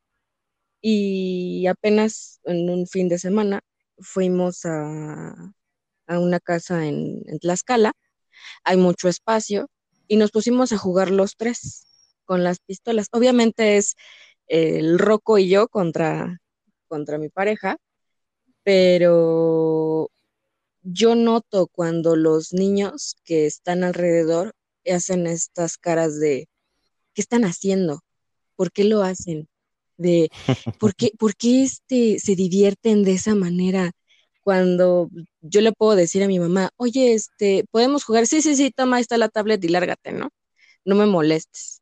[0.82, 3.62] y apenas en un fin de semana
[4.00, 5.54] fuimos a,
[6.08, 7.94] una casa en, Tlaxcala.
[8.64, 9.70] Hay mucho espacio
[10.08, 11.88] y nos pusimos a jugar los tres
[12.26, 13.08] con las pistolas.
[13.12, 13.96] Obviamente es
[14.48, 16.42] el Rocco y yo contra,
[16.88, 17.78] contra mi pareja,
[18.64, 20.10] pero
[20.82, 24.54] yo noto cuando los niños que están alrededor
[24.86, 26.48] hacen estas caras de,
[27.14, 28.02] ¿qué están haciendo?
[28.56, 29.48] ¿Por qué lo hacen?
[29.98, 30.30] De,
[30.80, 33.92] ¿por qué, ¿por qué este, se divierten de esa manera?
[34.44, 35.10] Cuando
[35.42, 38.98] yo le puedo decir a mi mamá, oye, este, podemos jugar, sí, sí, sí, toma,
[38.98, 40.30] ahí está la tablet y lárgate, ¿no?
[40.86, 41.82] No me molestes.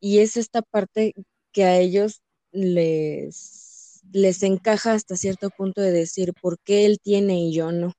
[0.00, 1.14] Y es esta parte
[1.52, 2.22] que a ellos
[2.52, 7.92] les, les encaja hasta cierto punto de decir, ¿por qué él tiene y yo no?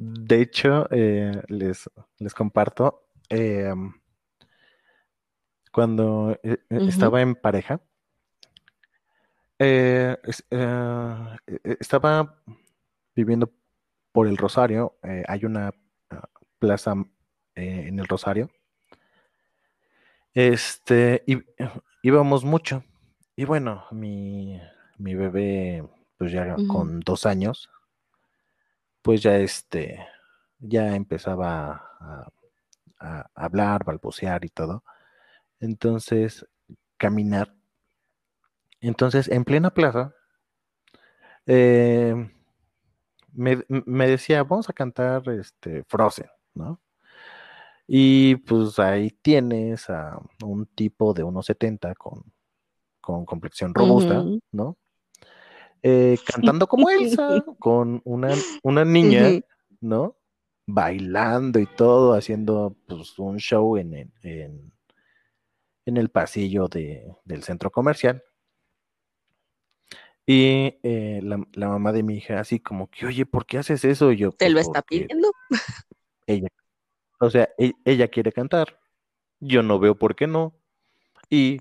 [0.00, 3.92] De hecho, eh, les, les, comparto, em,
[5.72, 7.80] cuando eh, eh, estaba en pareja,
[11.80, 12.40] estaba
[13.16, 13.52] viviendo
[14.12, 15.74] por el Rosario, hay una
[16.10, 16.28] ah,
[16.60, 16.94] plaza
[17.56, 18.50] en el Rosario,
[20.38, 21.42] este, y,
[22.02, 22.84] íbamos mucho,
[23.34, 24.60] y bueno, mi,
[24.96, 25.84] mi bebé
[26.16, 27.70] pues ya con dos años,
[29.02, 30.06] pues ya este,
[30.58, 32.28] ya empezaba a,
[33.00, 34.84] a hablar, balbucear y todo.
[35.60, 36.46] Entonces,
[36.96, 37.54] caminar.
[38.80, 40.14] Entonces, en plena plaza,
[41.46, 42.30] eh,
[43.32, 46.80] me, decía, vamos a cantar este Frozen, ¿no?
[47.90, 52.22] Y pues ahí tienes a un tipo de 1,70 con,
[53.00, 54.22] con complexión robusta,
[54.52, 54.76] ¿no?
[55.82, 59.40] Eh, cantando como Elsa, con una, una niña,
[59.80, 60.16] ¿no?
[60.66, 64.70] Bailando y todo, haciendo pues un show en, en,
[65.86, 68.22] en el pasillo del centro comercial.
[70.26, 74.12] Y eh, la, mamá de mi hija, así como que, oye, ¿por qué haces eso?
[74.12, 75.32] yo, ¿Te lo pues, está pidiendo?
[76.26, 76.48] Ella,
[77.18, 78.80] o sea, e, ella quiere cantar.
[79.40, 80.54] Yo no veo por qué no.
[81.30, 81.60] Y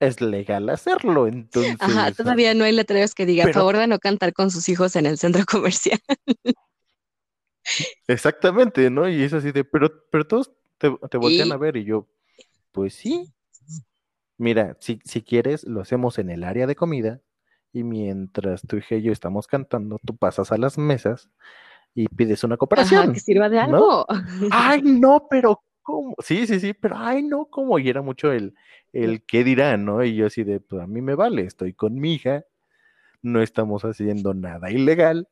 [0.00, 1.76] es legal hacerlo, entonces.
[1.78, 4.96] Ajá, todavía no hay letreros que diga, a favor de no cantar con sus hijos
[4.96, 6.00] en el centro comercial.
[8.06, 9.08] Exactamente, ¿no?
[9.08, 12.08] Y es así de, pero, pero todos te, te voltean a ver y yo,
[12.72, 13.32] pues sí.
[14.38, 17.20] Mira, si, si quieres, lo hacemos en el área de comida
[17.72, 21.28] y mientras tu hija y yo estamos cantando, tú pasas a las mesas
[21.94, 23.02] y pides una cooperación.
[23.02, 24.06] Ajá, que sirva de algo.
[24.50, 26.14] Ay, no, pero ¿cómo?
[26.22, 27.78] Sí, sí, sí, pero ay, no, ¿cómo?
[27.78, 28.54] Y era mucho el,
[28.92, 30.04] el qué dirán, ¿no?
[30.04, 32.44] Y yo así de, pues a mí me vale, estoy con mi hija,
[33.22, 35.28] no estamos haciendo nada ilegal,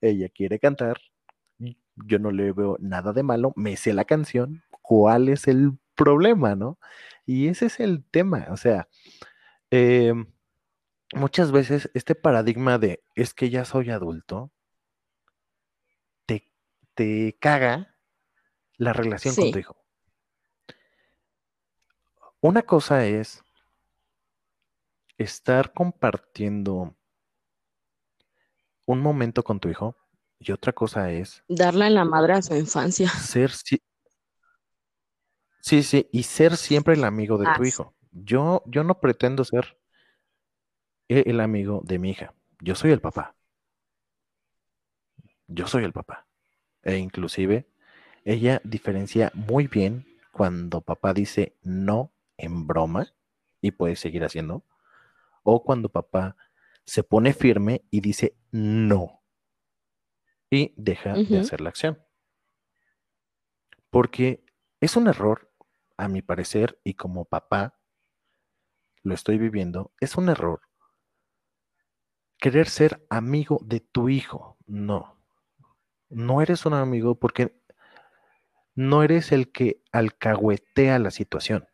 [0.00, 0.98] ella quiere cantar,
[2.06, 6.56] yo no le veo nada de malo, me sé la canción, ¿cuál es el problema,
[6.56, 6.78] no?
[7.26, 8.88] Y ese es el tema, o sea,
[9.70, 10.14] eh,
[11.14, 14.50] muchas veces este paradigma de es que ya soy adulto,
[17.00, 17.96] te, caga
[18.76, 19.74] la relación con tu hijo.
[22.42, 23.42] Una cosa es
[25.16, 26.94] estar compartiendo
[28.84, 29.96] un momento con tu hijo
[30.38, 33.08] y otra cosa es darle en la madre a su infancia.
[33.08, 33.82] Ser sí,
[35.82, 37.94] sí, y ser siempre el amigo de tu hijo.
[38.10, 39.78] Yo, yo no pretendo ser
[41.08, 42.34] e-, el amigo de mi hija.
[42.60, 43.36] Yo soy el papá.
[45.46, 46.26] Yo soy el papá.
[46.82, 47.68] E inclusive
[48.24, 53.14] ella diferencia muy bien cuando papá dice no en broma
[53.60, 54.64] y puede seguir haciendo,
[55.42, 56.36] o cuando papá
[56.84, 59.20] se pone firme y dice no
[60.50, 62.02] y deja de hacer la acción.
[63.90, 64.44] Porque
[64.80, 65.52] es un error,
[65.96, 67.78] a mi parecer, y como papá
[69.02, 70.62] lo estoy viviendo, es un error
[72.38, 74.56] querer ser amigo de tu hijo.
[74.66, 75.19] No.
[76.10, 77.60] No eres un amigo porque
[78.74, 81.68] no eres el que alcahuetea la situación.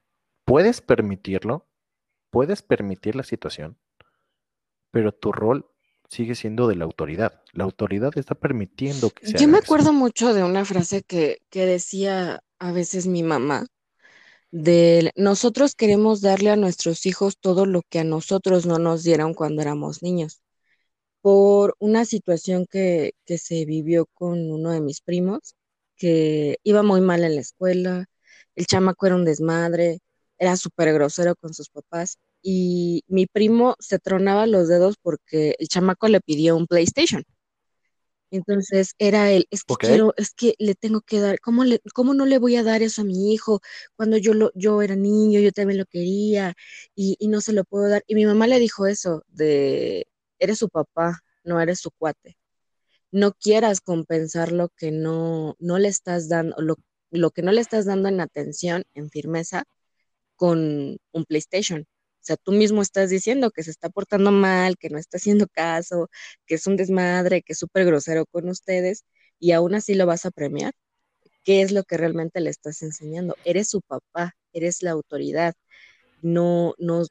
[0.45, 1.67] Puedes permitirlo,
[2.31, 3.79] puedes permitir la situación,
[4.91, 5.67] pero tu rol
[6.09, 7.43] sigue siendo de la autoridad.
[7.53, 9.41] La autoridad está permitiendo que sea.
[9.41, 13.67] Yo me acuerdo mucho de una frase que, que decía a veces mi mamá,
[14.51, 19.35] de nosotros queremos darle a nuestros hijos todo lo que a nosotros no nos dieron
[19.35, 20.41] cuando éramos niños
[21.27, 25.57] por una situación que, se vivió con uno de mis primos,
[25.97, 28.07] que iba muy mal en la escuela,
[28.55, 29.99] el chamaco era un desmadre,
[30.39, 35.67] era súper grosero con sus papás y mi primo se tronaba los dedos porque el
[35.67, 37.25] chamaco le pidió un PlayStation.
[38.31, 42.15] Entonces era él, es que quiero, es que le tengo que dar, ¿cómo, le, ¿cómo
[42.15, 43.61] no le voy a dar eso a mi hijo?
[43.97, 46.55] Cuando yo, lo, yo era niño, yo también lo quería
[46.95, 48.05] y, y no se lo puedo dar.
[48.07, 50.07] Y mi mamá le dijo eso, de,
[50.39, 52.37] eres su papá, no eres su cuate.
[53.13, 56.77] No quieras compensar lo que no, no le estás dando, lo,
[57.11, 59.65] lo que no le estás dando en atención, en firmeza,
[60.37, 61.83] con un PlayStation.
[61.83, 65.47] O sea, tú mismo estás diciendo que se está portando mal, que no está haciendo
[65.49, 66.11] caso,
[66.47, 69.05] que es un desmadre, que es súper grosero con ustedes,
[69.39, 70.73] y aún así lo vas a premiar.
[71.45, 73.37] ¿Qué es lo que realmente le estás enseñando?
[73.45, 75.55] Eres su papá, eres la autoridad.
[76.23, 77.05] No, no,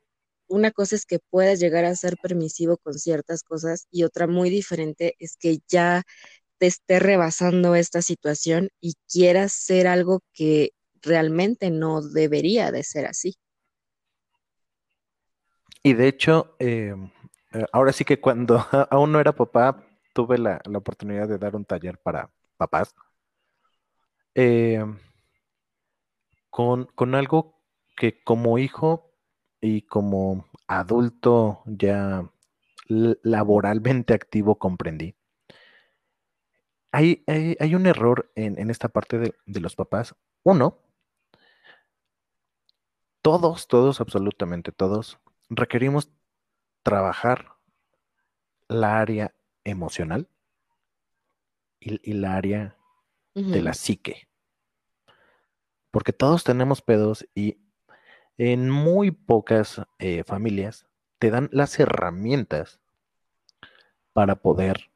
[0.48, 4.50] una cosa es que puedas llegar a ser permisivo con ciertas cosas y otra muy
[4.50, 6.04] diferente es que ya
[6.58, 10.72] te esté rebasando esta situación y quieras ser algo que
[11.02, 13.36] realmente no debería de ser así.
[15.84, 17.12] Y de hecho, em,
[17.54, 18.58] eh, ahora sí que cuando
[18.89, 22.96] aún no era papá, tuve la, oportunidad de dar un taller para papás
[24.34, 24.98] em,
[26.50, 27.62] con, con algo
[27.96, 29.14] que como hijo
[29.66, 32.30] y como adulto ya
[32.88, 35.16] laboralmente activo comprendí.
[36.91, 40.16] Hay, hay, un error en, esta parte de, de, los papás.
[40.43, 40.78] Uno,
[43.22, 46.11] todos, todos, absolutamente todos, requerimos
[46.84, 47.57] trabajar
[48.68, 50.30] la área emocional
[51.80, 52.78] y, la área
[53.34, 54.30] de la psique.
[55.89, 57.64] Porque todos tenemos pedos y
[58.38, 60.86] en muy pocas eh, familias
[61.20, 62.80] te dan las herramientas
[64.14, 64.92] para poder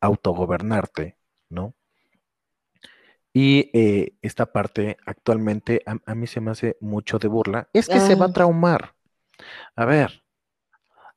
[0.00, 1.16] autogobernarte,
[1.48, 1.74] ¿no?
[3.32, 7.68] Y eh, esta parte actualmente a, mí se me hace mucho de burla.
[7.72, 8.94] Es que se va a traumar.
[9.76, 10.24] A ver,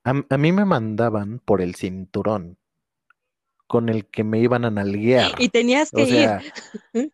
[0.04, 2.58] a, mí me mandaban por el cinturón
[3.66, 5.32] con el que me iban a nalguear.
[5.38, 6.30] Y tenías que ir.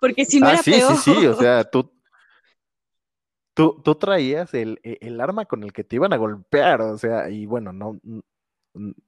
[0.00, 1.92] Porque si no ah, era sí, sí, sí, o sea, tú,
[3.54, 6.98] tú, tú traías el, e, el, arma con el que te iban a golpear, o
[6.98, 7.98] sea, y bueno, no,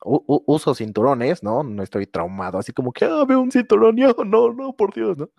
[0.05, 1.63] uso cinturones, ¿no?
[1.63, 5.17] No estoy traumado, así como que, ah, veo un cinturón, yo, no, no, por Dios,
[5.17, 5.31] ¿no?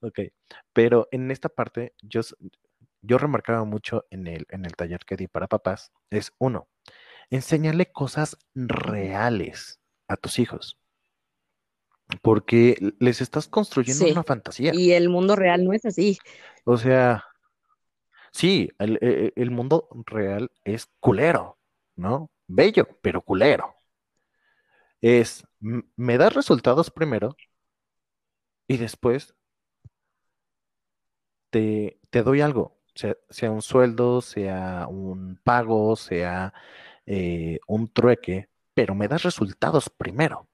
[0.00, 0.20] Ok,
[0.72, 2.22] pero en esta parte yo,
[3.02, 6.68] yo remarcaba mucho en el, en el taller que di para papás, es uno,
[7.30, 10.78] enséñale cosas reales a tus hijos.
[12.20, 14.72] Porque les estás construyendo una fantasía.
[14.74, 16.18] Y el mundo real no es así.
[16.64, 17.24] O sea,
[18.32, 21.58] sí, el, e, el mundo real es culero,
[21.96, 22.30] ¿no?
[22.52, 23.74] bello, pero culero.
[25.00, 27.36] Es, me das resultados primero
[28.66, 29.34] y después
[31.50, 36.54] te, doy algo, sea, un sueldo, sea un pago, sea
[37.06, 40.48] eh, un trueque, pero me das resultados primero.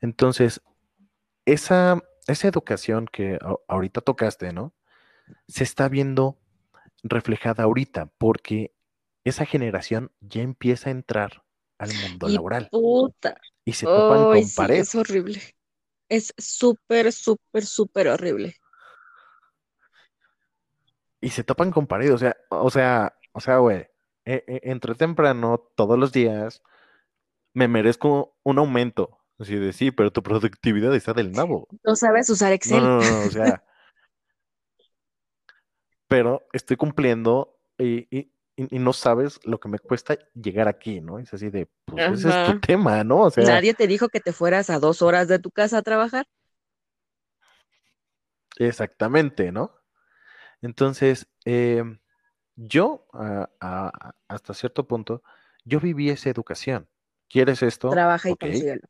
[0.00, 0.60] Entonces,
[1.46, 3.38] esa, esa educación que
[3.68, 4.74] ahorita tocaste, ¿no?
[5.48, 6.38] Se está viendo
[7.02, 8.74] reflejada ahorita porque
[9.24, 11.44] esa generación ya empieza a entrar
[11.78, 12.70] al mundo laboral.
[13.64, 14.76] Y se topan con pared.
[14.76, 15.40] Es horrible.
[16.08, 18.56] Es súper, súper, súper horrible.
[21.20, 23.86] Y se topan con pared, o sea, o sea, o sea, güey,
[24.24, 26.62] e, e, entre temprano, todos los días,
[27.54, 29.18] me merezco un aumento.
[29.38, 31.68] Así de sí, pero tu productividad está del nabo.
[31.84, 32.82] No sabes usar Excel.
[32.82, 33.64] No, no, no, o sea.
[36.12, 38.30] pero estoy cumpliendo y, y,
[38.78, 41.18] no sabes lo que me cuesta llegar aquí, ¿no?
[41.18, 43.22] Es así de, pues ese es tu tema, ¿no?
[43.22, 45.82] O sea, Nadie te dijo que te fueras a dos horas de tu casa a
[45.82, 46.26] trabajar.
[48.58, 49.72] Exactamente, ¿no?
[50.60, 51.98] Entonces, em,
[52.56, 53.06] yo,
[54.28, 55.22] hasta cierto punto,
[55.64, 56.88] yo viví esa educación.
[57.30, 57.88] ¿Quieres esto?
[57.88, 58.86] Trabaja y consíguelo.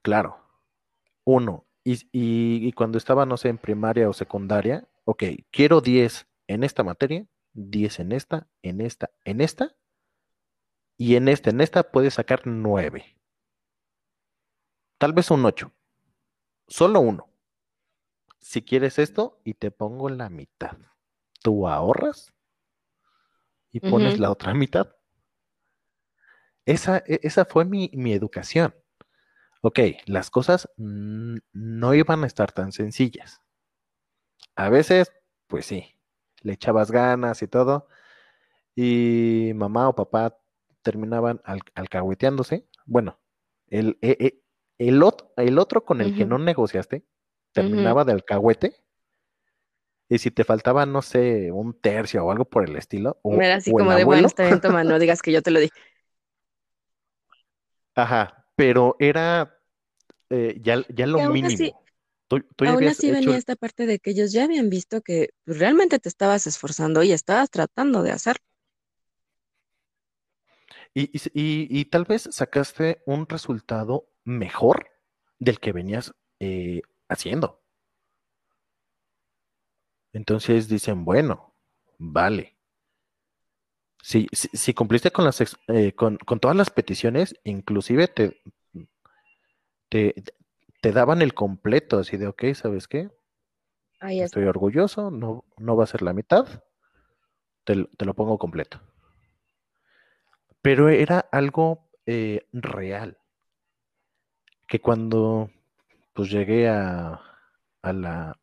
[0.00, 0.38] Claro.
[1.24, 1.66] Uno.
[1.84, 6.82] Y, y, cuando estaba, no sé, en primaria o secundaria, ok, quiero 10 en esta
[6.82, 9.76] materia, 10 en esta, en esta, en esta,
[10.96, 13.04] y en esta, en esta puedes sacar 9.
[14.96, 15.70] Tal vez un 8.
[16.66, 17.28] Solo uno.
[18.40, 20.78] Si quieres esto y te pongo la mitad,
[21.42, 22.32] tú ahorras
[23.70, 24.96] y pones la otra mitad.
[26.64, 28.74] Esa, e, esa fue mi, mi, educación.
[29.60, 33.42] Ok, las cosas no iban a estar tan sencillas.
[34.54, 35.12] A veces,
[35.46, 35.96] pues sí,
[36.42, 37.88] le echabas ganas y todo,
[38.74, 40.38] y mamá o papá
[40.82, 42.66] terminaban al, alcahueteándose.
[42.84, 43.18] Bueno,
[43.68, 44.42] el, e, e,
[44.78, 45.02] el,
[45.36, 47.04] el, otro con el que no negociaste
[47.52, 48.76] terminaba de alcahuete.
[50.08, 53.18] Y si te faltaba, no sé, un tercio o algo por el estilo.
[53.22, 55.60] O, Era así como de, bueno, está bien, toma, no digas que yo te lo
[55.60, 55.70] di.
[57.94, 59.58] Ajá, pero era
[60.28, 61.81] eh, ya, ya lo mínimo.
[62.58, 66.08] Aún así venía esta parte de que ellos ya habían visto que pues, realmente te
[66.08, 68.44] estabas esforzando y estabas tratando de hacerlo.
[70.94, 74.90] Y, tal vez sacaste un resultado mejor
[75.38, 77.62] del que venías eh, haciendo.
[80.12, 81.54] Entonces dicen, bueno,
[81.98, 82.58] vale.
[84.02, 88.42] Si, si, cumpliste con, las, eh, con, con, todas las peticiones, inclusive te,
[89.88, 90.14] te,
[90.82, 93.08] te daban el completo, así de, ok, ¿sabes qué?
[94.00, 96.64] Estoy orgulloso, no, no va a ser la mitad,
[97.62, 98.80] te, lo pongo completo.
[100.60, 103.16] Pero era algo eh, real,
[104.66, 105.50] que cuando
[106.14, 107.20] pues llegué a,
[107.82, 108.40] a la,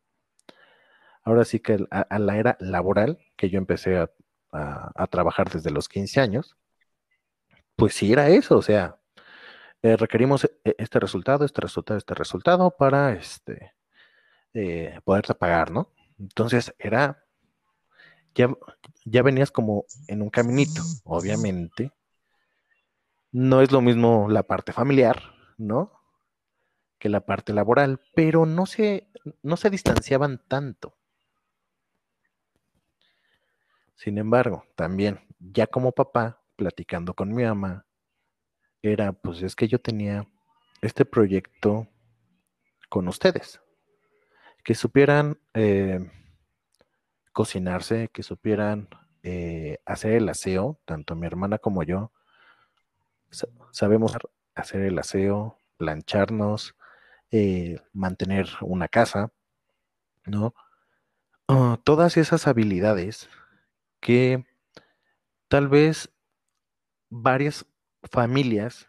[1.22, 4.10] ahora sí que a, la era laboral, que yo empecé a,
[4.50, 6.56] a, trabajar desde los 15 años,
[7.76, 8.99] pues sí era eso, o sea,
[9.82, 13.72] eh, requerimos e, este resultado, este resultado, este resultado para este,
[14.54, 15.92] eh, poderte pagar, ¿no?
[16.18, 17.24] Entonces era,
[18.34, 18.48] ya,
[19.04, 21.92] ya venías como en un caminito, obviamente.
[23.32, 25.22] No es lo mismo la parte familiar,
[25.56, 25.92] ¿no?
[26.98, 29.08] Que la parte laboral, pero no se,
[29.42, 30.94] no se distanciaban tanto.
[33.94, 37.86] Sin embargo, también, ya como papá, platicando con mi mamá,
[38.82, 40.26] era, pues es que yo tenía
[40.82, 41.86] este proyecto
[42.88, 43.60] con ustedes,
[44.64, 46.10] que supieran eh,
[47.32, 48.88] cocinarse, que supieran
[49.22, 52.12] eh, hacer el aseo, tanto mi hermana como yo,
[53.70, 54.16] sabemos
[54.54, 56.74] hacer el aseo, plancharnos,
[57.30, 59.32] eh, mantener una casa,
[60.26, 60.54] ¿no?
[61.48, 63.28] Ah, todas esas habilidades
[64.00, 64.44] que
[65.48, 66.10] tal vez
[67.08, 67.66] varias
[68.02, 68.88] familias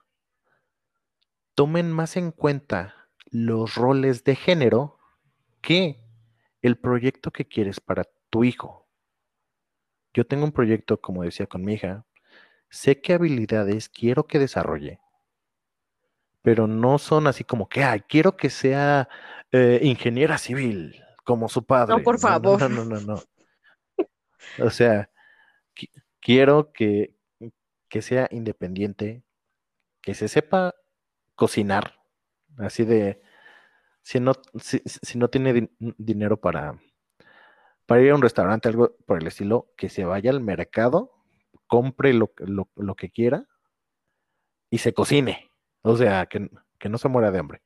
[1.56, 4.98] tomen más en cuenta los roles de género
[5.62, 6.04] que
[6.62, 8.88] el proyecto que quieres para tu hijo.
[10.14, 12.06] Yo tengo un proyecto, como decía con mi hija,
[12.70, 15.00] sé qué habilidades quiero que desarrolle,
[16.42, 19.08] pero no son así como que, ay, quiero que sea
[19.52, 21.98] eh, ingeniera civil, como su padre.
[21.98, 22.60] No, por favor.
[22.60, 23.24] No, no, no, no.
[24.60, 25.10] O sea,
[26.20, 27.16] quiero que,
[27.92, 29.24] que sea independiente,
[30.02, 30.74] que se sepa
[31.36, 32.00] cocinar,
[32.58, 33.22] así de,
[34.02, 36.82] si no, si, no tiene dinero para,
[37.86, 41.12] para ir a un restaurante, algo por el estilo, que se vaya al mercado,
[41.68, 43.46] compre lo, lo que quiera
[44.72, 45.52] y se cocine.
[45.84, 46.50] O sea, que,
[46.90, 47.62] no se muera de hambre.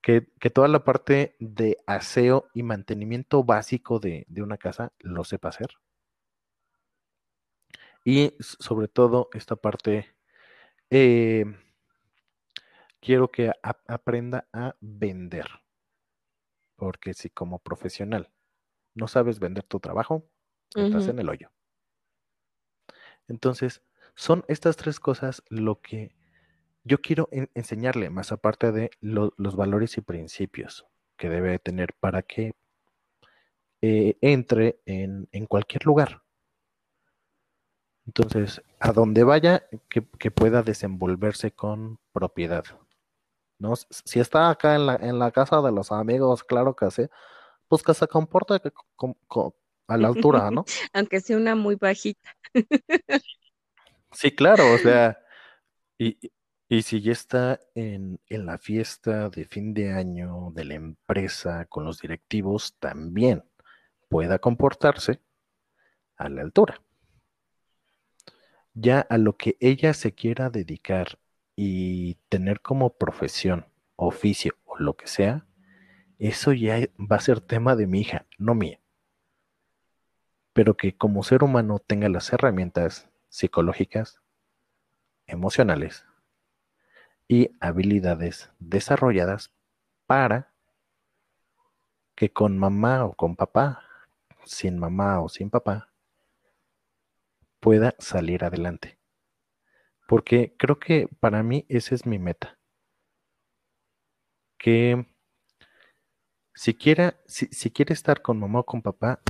[0.00, 0.20] Que,
[0.52, 5.70] toda la parte de aseo y mantenimiento básico de, una casa lo sepa hacer.
[8.04, 10.14] Y sobre todo esta parte,
[10.90, 11.44] eh,
[13.00, 15.46] quiero que aprenda a vender.
[16.76, 18.30] Porque si como profesional
[18.94, 20.28] no sabes vender tu trabajo,
[20.74, 21.50] estás en el hoyo.
[23.28, 23.82] Entonces,
[24.14, 26.14] son estas tres cosas lo que
[26.84, 30.86] yo quiero enseñarle, más aparte de los valores y principios
[31.16, 32.54] que debe tener para que
[33.80, 36.22] eh, entre en, cualquier lugar.
[38.06, 42.64] Entonces, a donde vaya, que, pueda desenvolverse con propiedad.
[43.58, 43.74] ¿no?
[43.76, 47.02] Si está acá en la, en la casa de los amigos, claro que sí,
[47.68, 50.64] pues que se comporte a la altura, ¿no?
[50.92, 52.36] Aunque sea una muy bajita.
[54.10, 55.18] sí, claro, o sea,
[55.96, 56.18] y,
[56.72, 61.84] y si ya está en, la fiesta de fin de año de la empresa con
[61.84, 63.44] los directivos, también
[64.08, 65.20] pueda comportarse
[66.16, 66.80] a la altura.
[68.74, 71.18] Ya a lo que ella se quiera dedicar
[71.56, 73.66] y tener como profesión,
[73.96, 75.46] oficio o lo que sea,
[76.18, 78.80] eso ya va a ser tema de mi hija, no mía.
[80.52, 84.20] Pero que como ser humano tenga las herramientas psicológicas,
[85.26, 86.04] emocionales,
[87.28, 89.52] y habilidades desarrolladas
[90.06, 90.52] para
[92.14, 93.82] que con mamá o con papá,
[94.44, 95.91] sin mamá o sin papá,
[97.62, 98.98] pueda salir adelante.
[100.08, 102.58] Porque creo que para mí esa es mi meta.
[104.58, 105.06] Que
[106.54, 109.22] si, quiera, si, quiere estar con mamá o con papá,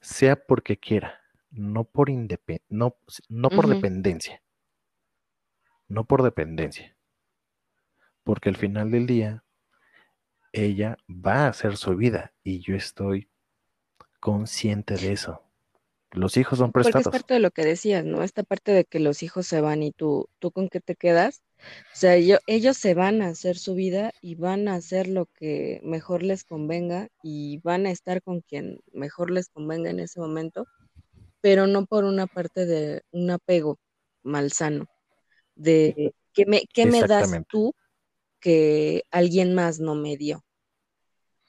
[0.00, 2.96] sea porque quiera, no por, no,
[3.28, 4.44] no por dependencia
[5.88, 6.96] no por dependencia,
[8.22, 9.44] porque al final del día
[10.52, 13.30] ella va a hacer su vida y yo estoy
[14.20, 15.43] consciente de eso.
[16.14, 17.04] Los hijos son prestados.
[17.04, 18.22] Porque es parte de lo que decías, ¿no?
[18.22, 21.42] Esta parte de que los hijos se van y tú, tú con qué te quedas.
[21.92, 25.80] O sea, ellos se van a hacer su vida y van a hacer lo que
[25.82, 30.66] mejor les convenga y van a estar con quien mejor les convenga en ese momento,
[31.40, 33.78] pero no por una parte de un apego
[34.22, 34.86] malsano
[35.56, 37.74] de qué me, qué me das tú
[38.40, 40.44] que alguien más no me dio.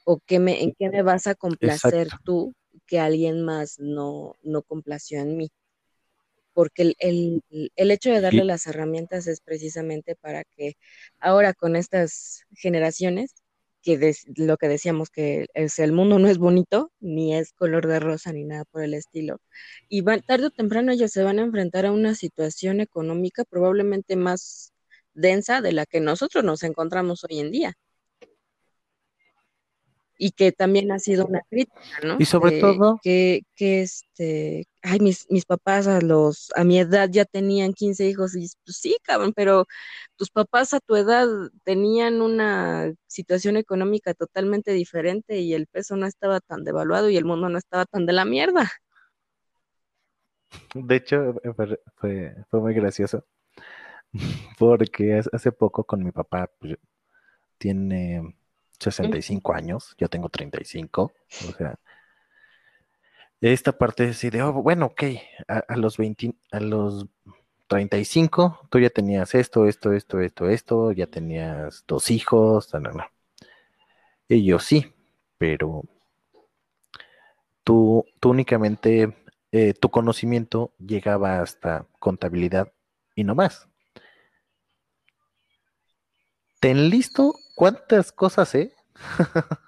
[0.04, 2.54] O qué me, en qué me vas a complacer tú
[2.86, 5.50] que alguien más no, no complació en mí.
[6.54, 7.42] Porque el,
[7.76, 10.76] el, hecho de darle las herramientas es precisamente para que
[11.20, 13.34] ahora con estas generaciones
[13.82, 18.00] que lo que decíamos que es, el mundo no es bonito, ni es color de
[18.00, 19.38] rosa, ni nada por el estilo.
[19.88, 24.16] Y van, tarde o temprano ellos se van a enfrentar a una situación económica probablemente
[24.16, 24.72] más
[25.14, 27.76] densa de la que nosotros nos encontramos hoy en día
[30.18, 32.16] y que también ha sido una crítica, ¿no?
[32.18, 37.08] Y sobre todo que, que este, ay, mis, mis papás a los, a mi edad
[37.10, 39.66] ya tenían 15 hijos y pues sí, cabrón, pero
[40.16, 41.26] tus papás a tu edad
[41.64, 47.24] tenían una situación económica totalmente diferente y el peso no estaba tan devaluado y el
[47.24, 48.70] mundo no estaba tan de la mierda.
[50.74, 51.34] De hecho,
[51.96, 53.24] fue, fue, muy gracioso
[54.58, 56.78] porque hace poco con mi papá pues,
[57.58, 58.36] tiene
[58.78, 61.12] 65 años, yo tengo 35,
[61.48, 61.78] o sea,
[63.40, 65.02] esta parte así de, oh, bueno, ok,
[65.48, 67.06] a, a los 20, a los
[67.66, 73.04] 35, tú ya tenías esto, esto, esto, esto, esto, ya tenías dos hijos, no, no.
[74.28, 74.92] Y yo sí,
[75.38, 75.82] pero
[77.64, 79.16] tú, tú únicamente,
[79.52, 82.72] eh, tu conocimiento llegaba hasta contabilidad
[83.14, 83.68] y no más.
[86.60, 88.72] Ten listo cuántas cosas sé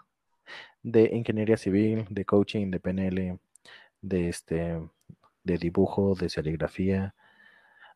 [0.83, 3.41] de ingeniería civil, de coaching, de PNL,
[4.03, 4.81] de este,
[5.43, 7.15] de dibujo, de serigrafía,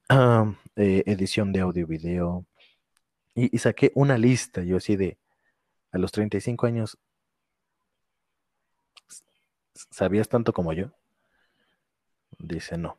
[0.08, 2.46] um, eh, edición de audio y video.
[3.34, 5.18] Y, y, saqué una lista, yo así de,
[5.92, 6.98] a los 35 años,
[9.74, 10.90] ¿sabías tanto como yo?
[12.38, 12.98] Dice, no.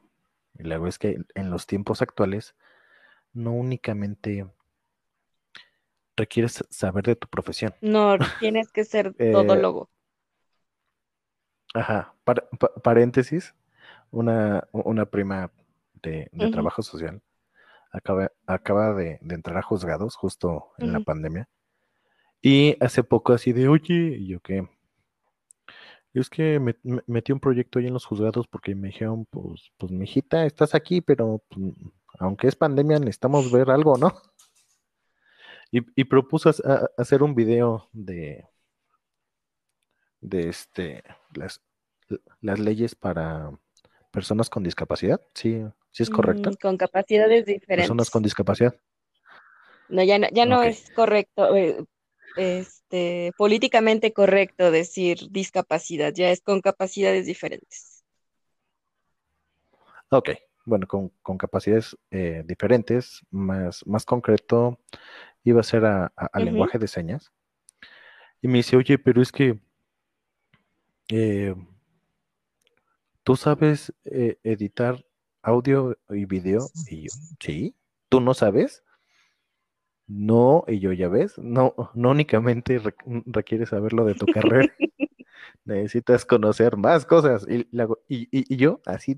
[0.59, 2.55] Y luego es que en los tiempos actuales,
[3.33, 4.45] no únicamente
[6.15, 7.73] requieres saber de tu profesión.
[7.81, 9.89] No, tienes que ser eh, todólogo.
[11.73, 13.55] Ajá, par, pa, paréntesis,
[14.11, 15.51] una, una prima
[16.01, 16.51] de, de uh -huh.
[16.51, 17.21] trabajo social
[17.91, 20.93] acaba, acaba de, de, entrar a juzgados justo en uh -huh.
[20.93, 21.49] la pandemia.
[22.41, 24.67] Y hace poco así de, oye, y yo qué,
[26.13, 29.71] es que me, me, metí un proyecto ahí en los juzgados porque me dijeron, pues,
[29.77, 31.73] pues, mijita, estás aquí, pero pues,
[32.19, 34.13] aunque es pandemia, necesitamos ver algo, ¿no?
[35.75, 38.45] Y, y propuso a, a hacer un video de,
[40.21, 41.03] de este,
[41.33, 41.61] las,
[42.41, 43.49] las leyes para
[44.11, 46.51] personas con discapacidad, sí, sí es correcto.
[46.51, 47.87] Mm, con capacidades diferentes.
[47.87, 48.75] Personas con discapacidad.
[49.89, 50.69] No, ya no, ya no okay.
[50.69, 51.83] es correcto, eh,
[52.37, 58.05] este, políticamente correcto decir discapacidad, ya es con capacidades diferentes.
[60.09, 60.29] Ok,
[60.65, 64.79] bueno, con, con capacidades eh, diferentes, más, más concreto,
[65.43, 66.43] iba a ser a, a, a uh -huh.
[66.45, 67.31] lenguaje de señas.
[68.41, 69.59] Y me dice, oye, pero es que
[71.09, 71.55] eh,
[73.23, 75.03] ¿tú sabes eh, editar
[75.41, 76.67] audio y video?
[76.89, 77.75] Y yo, sí,
[78.09, 78.83] ¿tú no sabes?
[80.07, 82.93] No, y yo ya ves, no, no únicamente re
[83.25, 84.73] requieres saberlo de tu carrera,
[85.65, 87.47] necesitas conocer más cosas.
[87.49, 87.61] Y,
[88.09, 89.15] y, y, yo, así,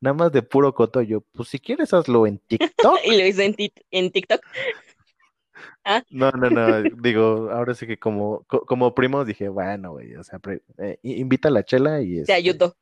[0.00, 2.98] nada más de puro coto, yo, pues si quieres hazlo en TikTok.
[3.04, 3.56] y lo hice en,
[3.90, 4.40] en TikTok.
[5.84, 6.02] ¿Ah?
[6.10, 10.40] No, no, no, digo, ahora sí que como, como primos dije, bueno, güey, o sea,
[10.78, 12.18] eh, invita a la chela y...
[12.18, 12.76] Este, te ayudo.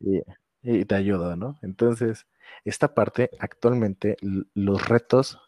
[0.00, 0.20] Y,
[0.62, 1.58] y, te ayudo, ¿no?
[1.62, 2.26] Entonces,
[2.64, 4.16] esta parte, actualmente,
[4.54, 5.38] los retos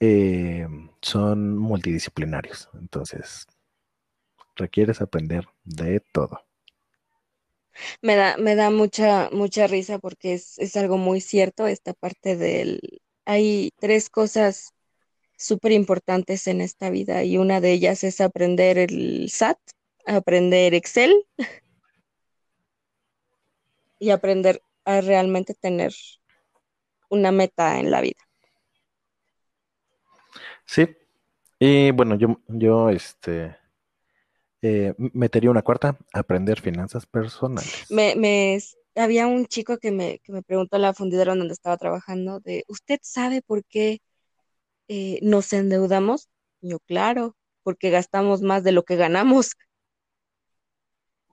[0.00, 0.66] eh,
[1.00, 3.46] son multidisciplinarios, entonces,
[4.56, 6.44] requieres aprender de todo.
[8.02, 12.36] Me da, me da mucha, mucha risa porque es, es algo muy cierto esta parte
[12.36, 12.80] del...
[13.24, 14.72] Hay tres cosas
[15.38, 19.58] súper importantes en esta vida y una de ellas es aprender el SAT,
[20.04, 21.14] aprender Excel
[23.98, 25.94] y aprender a realmente tener
[27.08, 28.20] una meta en la vida.
[30.66, 30.86] Sí,
[31.58, 33.56] y bueno, yo, yo este,
[34.60, 37.86] eh, metería una cuarta, aprender finanzas personales.
[37.90, 38.58] Me, me,
[38.96, 42.64] había un chico que me, que me preguntó en la fundidora donde estaba trabajando de,
[42.68, 44.00] ¿usted sabe por qué
[44.88, 46.28] eh, nos endeudamos?
[46.60, 49.52] Yo, claro, porque gastamos más de lo que ganamos.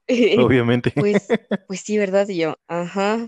[0.39, 0.91] Obviamente.
[0.91, 1.27] pues,
[1.67, 2.27] pues sí, ¿verdad?
[2.29, 3.27] Y yo, ajá.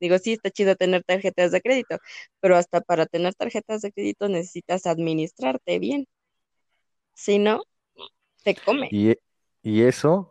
[0.00, 1.98] Digo, sí, está chido tener tarjetas de crédito,
[2.40, 6.06] pero hasta para tener tarjetas de crédito necesitas administrarte bien.
[7.14, 7.62] Si no,
[8.44, 8.88] te come.
[8.92, 9.14] Y,
[9.62, 10.30] y eso,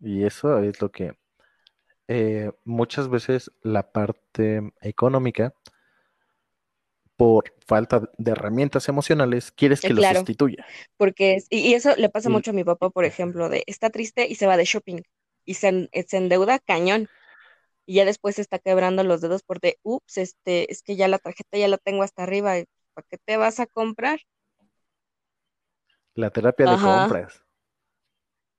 [0.00, 1.12] y eso es lo que
[2.08, 5.54] eh, muchas veces la parte económica,
[7.18, 10.64] por falta de herramientas emocionales, quieres que claro, lo sustituya.
[10.96, 14.28] Porque, es, y, eso le pasa mucho a mi papá, por ejemplo, de está triste
[14.28, 15.02] y se va de shopping
[15.44, 17.08] y se, se endeuda cañón
[17.86, 21.18] y ya después se está quebrando los dedos porque, ups, este, es que ya la
[21.18, 22.54] tarjeta ya la tengo hasta arriba,
[22.94, 24.20] ¿para qué te vas a comprar?
[26.14, 27.00] La terapia de Ajá.
[27.00, 27.42] compras.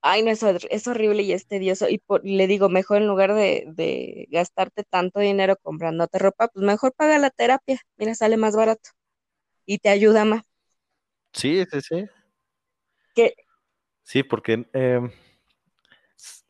[0.01, 1.89] Ay, no, es horrible y es tedioso.
[1.89, 6.65] Y por, le digo, mejor en lugar de, de, gastarte tanto dinero comprándote ropa, pues
[6.65, 7.79] mejor paga la terapia.
[7.97, 8.91] Mira, sale más barato.
[9.65, 10.43] Y te ayuda más.
[11.33, 12.05] Sí, sí, sí.
[13.13, 13.35] ¿Qué?
[14.03, 15.01] Sí, porque, eh,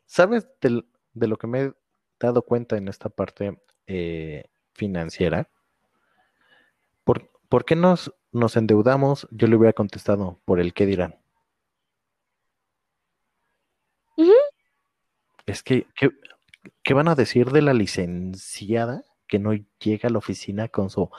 [0.06, 1.72] ¿sabes de, de lo que me he
[2.18, 5.50] dado cuenta en esta parte eh, financiera?
[7.04, 9.28] ¿Por, ¿Por, qué nos, nos endeudamos?
[9.30, 11.20] Yo le hubiera contestado, por el qué dirán.
[14.16, 14.50] Uh -huh.
[15.50, 16.10] Es que, ¿qué,
[16.82, 21.10] ¿qué, van a decir de la licenciada que no llega a la oficina con su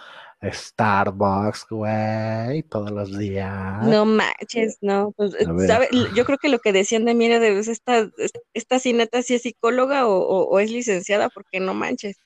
[0.43, 3.85] Starbucks, güey, todos los días.
[3.85, 5.13] No manches, no.
[5.15, 5.35] Pues,
[5.67, 5.87] ¿sabe?
[6.15, 8.09] Yo creo que lo que decían de mí era de pues, esta,
[8.53, 12.17] esta cineta si es psicóloga o, o, es licenciada, porque no manches.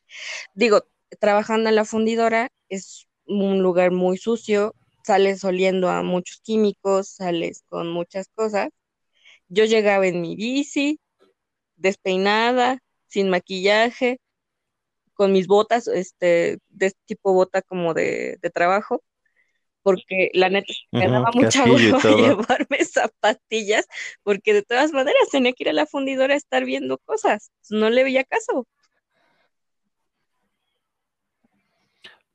[0.54, 0.86] Digo,
[1.20, 7.64] trabajando en la fundidora es un lugar muy sucio, sales oliendo a muchos químicos, sales
[7.68, 8.70] con muchas cosas.
[9.50, 11.00] Yo llegaba en mi bici,
[11.78, 14.20] despeinada, sin maquillaje,
[15.16, 19.02] con mis botas, este, de este tipo bota como de, trabajo,
[19.82, 23.88] porque la neta me daba mucha hueva llevarme zapatillas,
[24.24, 27.90] porque de todas maneras tenía que ir a la fundidora a estar viendo cosas, no
[27.90, 28.68] le veía caso.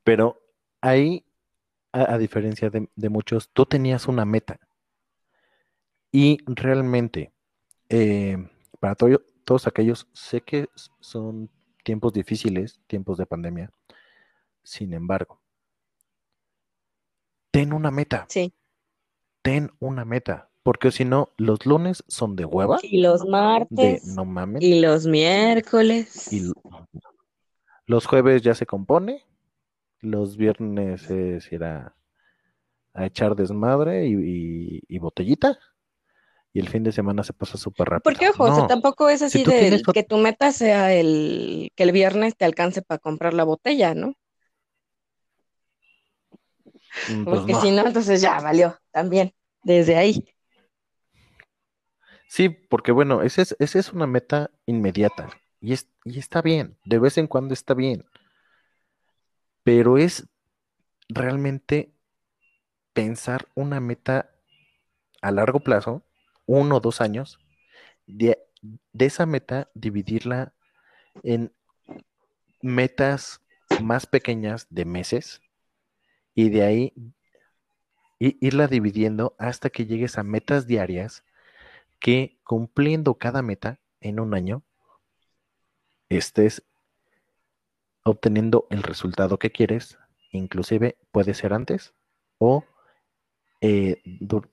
[0.03, 0.41] Pero
[0.81, 1.23] ahí,
[1.91, 4.59] a, diferencia de, muchos, tú tenías una meta.
[6.11, 7.31] Y realmente,
[7.89, 8.37] eh,
[8.79, 8.95] para
[9.43, 10.69] todos aquellos, sé que
[10.99, 11.49] son
[11.83, 13.71] tiempos difíciles, tiempos de pandemia.
[14.63, 15.41] Sin embargo,
[17.51, 18.25] ten una meta.
[18.29, 18.53] Sí.
[19.41, 20.49] Ten una meta.
[20.63, 22.77] Porque si no, los lunes son de hueva.
[22.83, 24.05] Y los martes.
[24.05, 24.61] no mames.
[24.61, 26.31] Y los miércoles.
[26.31, 26.51] Y
[27.87, 29.25] los jueves ya se compone.
[29.99, 31.95] Los viernes es ir a,
[32.93, 35.57] echar desmadre y botellita
[36.53, 38.03] y el fin de semana se pasa súper rápido.
[38.03, 42.45] Porque, ojo, tampoco es así de que tu meta sea el que el viernes te
[42.45, 44.13] alcance para comprar la botella, ¿no?
[47.09, 49.33] Mm, pues porque si no, entonces ya valió también,
[49.63, 50.25] desde ahí.
[52.27, 55.29] Sí, porque bueno, esa es, esa es una meta inmediata
[55.59, 58.05] y, es, y está bien, de vez en cuando está bien,
[59.63, 60.27] pero es
[61.09, 61.93] realmente
[62.93, 64.31] pensar una meta
[65.21, 66.03] a largo plazo
[66.59, 67.39] uno o dos años,
[68.07, 68.37] de,
[68.99, 70.53] esa meta dividirla
[71.23, 71.53] en
[72.61, 73.41] metas
[73.81, 75.41] más pequeñas de meses
[76.35, 76.93] y de ahí
[78.19, 81.23] irla dividiendo hasta que llegues a metas diarias
[81.99, 84.63] que cumpliendo cada meta en un año
[86.09, 86.63] estés
[88.03, 89.97] obteniendo el resultado que quieres,
[90.31, 91.93] inclusive puede ser antes
[92.37, 92.65] o
[93.61, 94.01] eh,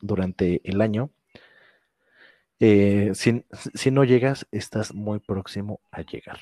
[0.00, 1.10] durante el año
[2.60, 6.40] eh, si, no llegas, estás muy próximo a llegar.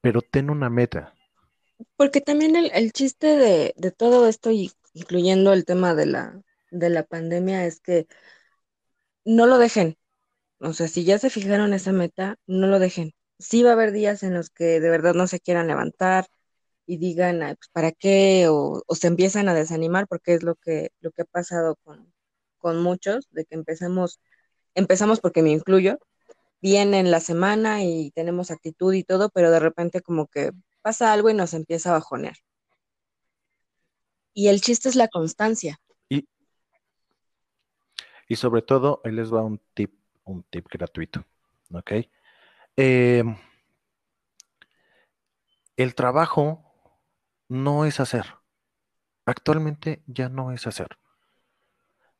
[0.00, 1.14] Pero ten una meta.
[1.96, 4.50] Porque también el, chiste de, todo esto,
[4.92, 8.06] incluyendo el tema de la, de la pandemia, es que
[9.24, 9.96] no lo dejen.
[10.60, 13.12] O sea, si ya se fijaron esa meta, no lo dejen.
[13.38, 16.26] Sí va a haber días en los que de verdad no se quieran levantar
[16.86, 18.46] y digan, pues, ¿para qué?
[18.48, 21.78] O, se empiezan a desanimar, porque es lo que, lo que ha pasado
[22.58, 24.20] con muchos, de que empezamos
[24.74, 25.98] empezamos porque me incluyo,
[26.60, 31.12] bien en la semana y tenemos actitud y todo, pero de repente como que pasa
[31.12, 32.36] algo y nos empieza a bajonear.
[34.32, 35.78] Y el chiste es la constancia.
[38.28, 39.92] Y, sobre todo, él les va un tip,
[40.24, 41.26] un tip gratuito.
[41.70, 41.92] ¿Ok?
[42.76, 43.36] Em,
[45.76, 46.64] el trabajo
[47.48, 48.24] no es hacer.
[49.26, 50.96] Actualmente ya no es hacer.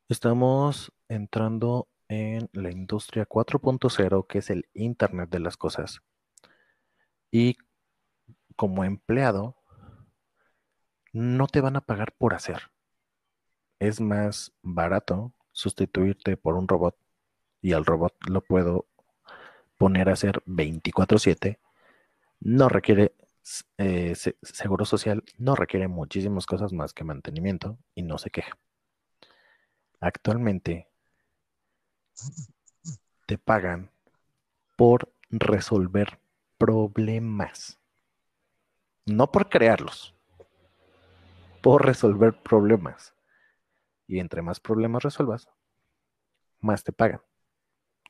[0.08, 6.02] Estamos entrando en la industria 4.0, que es el Internet de las Cosas.
[7.30, 7.56] Y
[8.54, 9.56] como empleado,
[11.12, 12.70] no te van a pagar por hacer.
[13.78, 16.96] Es más barato sustituirte por un robot
[17.62, 18.86] y al robot lo puedo
[19.78, 21.60] poner a hacer 24/7.
[22.40, 23.14] No requiere
[23.78, 28.58] eh, seguro social, no requiere muchísimas cosas más que mantenimiento y no se queja.
[30.00, 30.91] Actualmente
[33.26, 33.90] te pagan
[34.76, 36.18] por resolver
[36.58, 37.78] problemas.
[39.06, 40.14] No por crearlos,
[41.62, 43.14] por resolver problemas.
[44.06, 45.48] Y entre más problemas resuelvas,
[46.60, 47.22] más te pagan.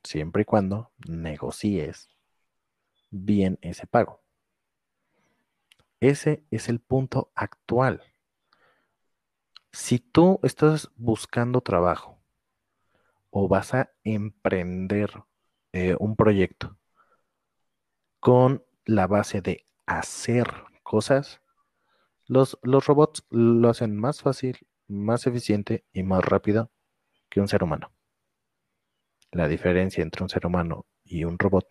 [0.02, 2.08] Siempre y cuando negocies
[3.10, 4.20] bien ese pago.
[6.00, 8.02] Ese es el punto actual.
[9.70, 12.21] Si tú estás buscando trabajo
[13.32, 15.10] o vas a emprender
[15.72, 16.78] eh, un proyecto
[18.20, 20.46] con la base de hacer
[20.82, 21.40] cosas,
[22.26, 26.70] los, los robots lo hacen más fácil, más eficiente y más rápido
[27.30, 27.90] que un ser humano.
[29.30, 31.66] La diferencia entre un ser humano y un robot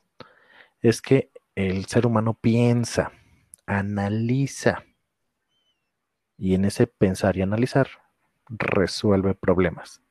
[0.81, 3.11] es que el ser humano piensa,
[3.67, 4.83] analiza
[6.37, 7.87] y en ese pensar y analizar
[8.49, 10.01] resuelve problemas.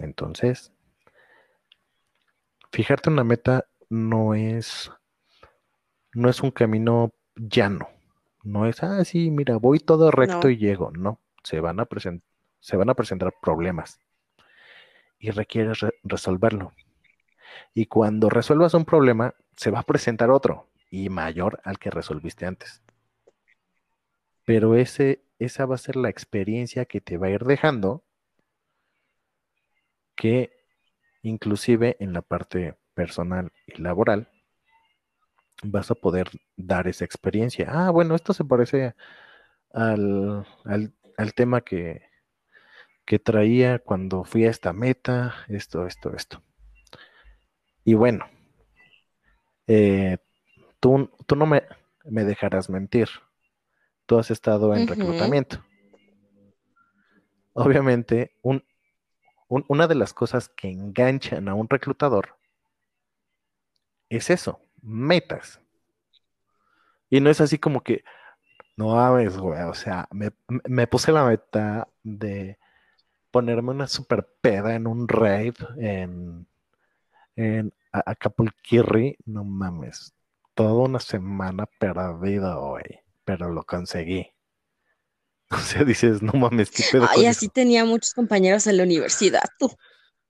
[0.00, 0.72] Entonces,
[2.72, 4.90] fijarte una meta no es,
[6.12, 7.88] no es un camino ya no.
[8.42, 10.90] No es, ah, sí, mira, voy todo recto y llego.
[10.90, 11.88] No, se van a,
[12.60, 13.98] se van a presentar problemas
[15.18, 16.72] y requieres resolverlo.
[17.72, 22.44] Y cuando resuelvas un problema, se va a presentar otro y mayor al que resolviste
[22.44, 22.82] antes.
[24.44, 28.04] Pero ese, esa va a ser la experiencia que te va a ir dejando
[30.14, 30.52] que
[31.22, 34.28] inclusive en la parte personal y laboral
[35.62, 37.68] vas a poder dar esa experiencia.
[37.70, 38.94] Ah, bueno, esto se parece
[39.72, 42.02] al, al, tema que,
[43.04, 46.42] que traía cuando fui a esta meta, esto, esto, esto.
[47.84, 48.26] Y bueno,
[49.66, 50.18] eh,
[50.80, 51.62] tú, tú, no me,
[52.04, 53.08] me, dejarás mentir.
[54.06, 55.64] Tú has estado en reclutamiento.
[57.54, 58.64] Obviamente, un,
[59.68, 62.36] una de las cosas que enganchan a un reclutador
[64.08, 65.60] es eso, metas.
[67.10, 68.04] Y no es así como que,
[68.76, 72.58] no mames, güey, o sea, me, puse la meta de
[73.30, 76.46] ponerme una super peda en un raid en,
[77.36, 80.14] en Acapulquirri, no mames,
[80.54, 84.33] toda una semana perdida, güey, pero lo conseguí.
[85.50, 87.06] O sea, dices, no mames, qué pedo.
[87.10, 89.70] Ay, así tenía muchos compañeros en la universidad, tú.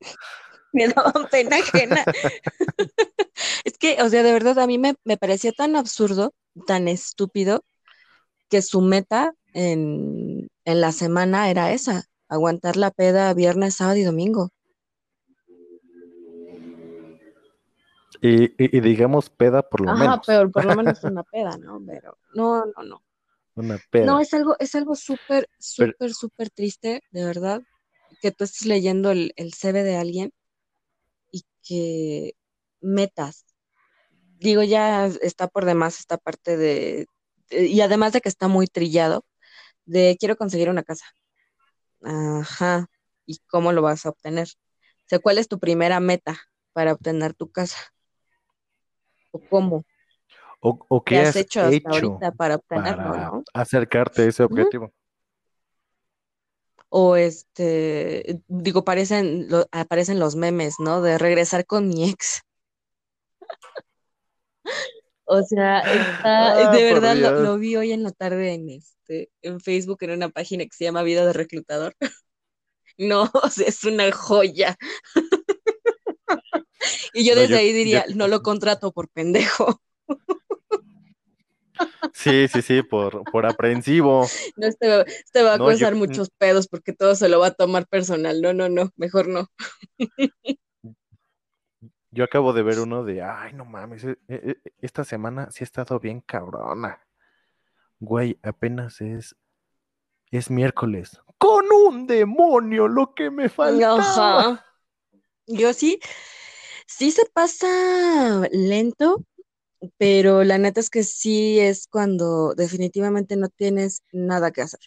[0.73, 2.05] Me daban pena ajena.
[3.65, 6.35] es que, o sea, de verdad, a mí me, parecía tan absurdo,
[6.67, 7.65] tan estúpido,
[8.51, 14.51] que su meta en, la semana era esa, aguantar la peda viernes, sábado y domingo.
[18.21, 18.49] Y,
[18.81, 20.09] digamos peda por lo menos.
[20.09, 21.81] Ajá, pero por lo menos una peda, ¿no?
[21.87, 23.04] Pero no, no, no.
[24.05, 27.63] No, es algo, es algo súper, súper, súper triste, de verdad,
[28.21, 30.33] que tú estés leyendo el, el CV de alguien
[31.31, 32.35] y que
[32.81, 33.45] metas.
[34.39, 37.07] Digo, ya está por demás esta parte de,
[37.51, 39.25] y además de que está muy trillado,
[39.85, 41.07] de quiero conseguir una casa.
[42.03, 42.87] Ajá,
[43.27, 44.49] ¿y cómo lo vas a obtener?
[44.49, 46.39] O sea, ¿cuál es tu primera meta
[46.73, 47.77] para obtener tu casa?
[49.33, 49.85] ¿O cómo?
[50.67, 54.91] O, qué, has, hecho, hasta ahorita para obtenerlo, Acercarte a ese objetivo.
[56.89, 61.03] O este, digo, aparecen, aparecen los memes, ¿no?
[61.03, 62.41] De regresar con mi ex.
[65.25, 69.61] o sea, está, ah, de verdad lo, vi hoy en la tarde en este, en
[69.61, 71.95] Facebook en una página que se llama Vida de Reclutador.
[72.97, 74.79] no, o sea, es una joya.
[77.13, 79.79] y yo desde ahí diría, no lo contrato por pendejo.
[82.13, 84.27] Sí, sí, sí, por, por aprensivo.
[84.57, 87.87] No, este, este va a causar muchos pedos porque todo se lo va a tomar
[87.87, 88.41] personal.
[88.41, 89.49] No, no, no, mejor no.
[92.11, 95.65] Yo acabo de ver uno de, ay, no mames, e, e, e, esta semana sí
[95.65, 97.01] ha estado bien cabrona.
[97.99, 99.37] Güey, apenas es,
[100.31, 101.21] es miércoles.
[101.39, 103.97] Con un demonio, lo que me falta.
[103.97, 104.65] Ajá.
[105.47, 106.01] Yo sí,
[106.87, 109.25] sí se pasa lento,
[109.99, 114.81] pero la neta es que sí es cuando definitivamente no tienes nada que hacer.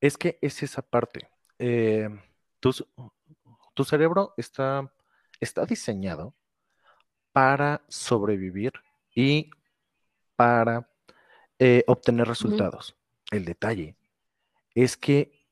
[0.00, 1.28] Es que es esa parte.
[1.58, 2.08] Eh,
[2.60, 4.92] tu, cerebro está,
[5.40, 6.34] está diseñado
[7.32, 8.72] para sobrevivir
[9.14, 9.50] y
[10.36, 10.88] para
[11.58, 12.96] eh, obtener resultados.
[13.30, 13.96] El detalle
[14.74, 15.46] es que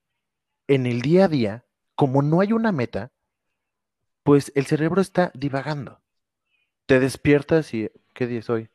[0.69, 3.11] en el día a día, como no hay una meta,
[4.23, 6.04] pues el cerebro está divagando
[6.87, 8.71] te despiertas y ¿qué día es hoy?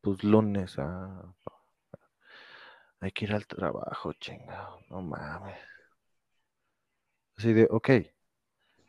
[0.00, 1.34] Pues lunes, ah,
[3.00, 5.58] hay que ir al trabajo, chingado, no mames.
[7.36, 7.90] Así de, ok,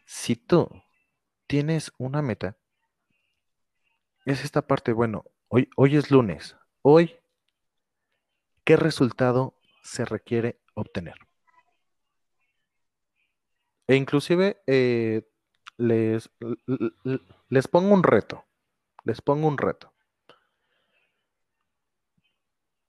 [0.05, 0.69] si tú
[1.47, 2.57] tienes una meta,
[4.25, 7.15] es esta parte, bueno, hoy, hoy es lunes, hoy,
[8.63, 11.15] ¿qué resultado se requiere obtener?
[13.87, 15.27] E inclusive eh,
[15.77, 16.29] les,
[17.51, 18.45] les pongo un reto.
[19.03, 19.93] Les pongo un reto.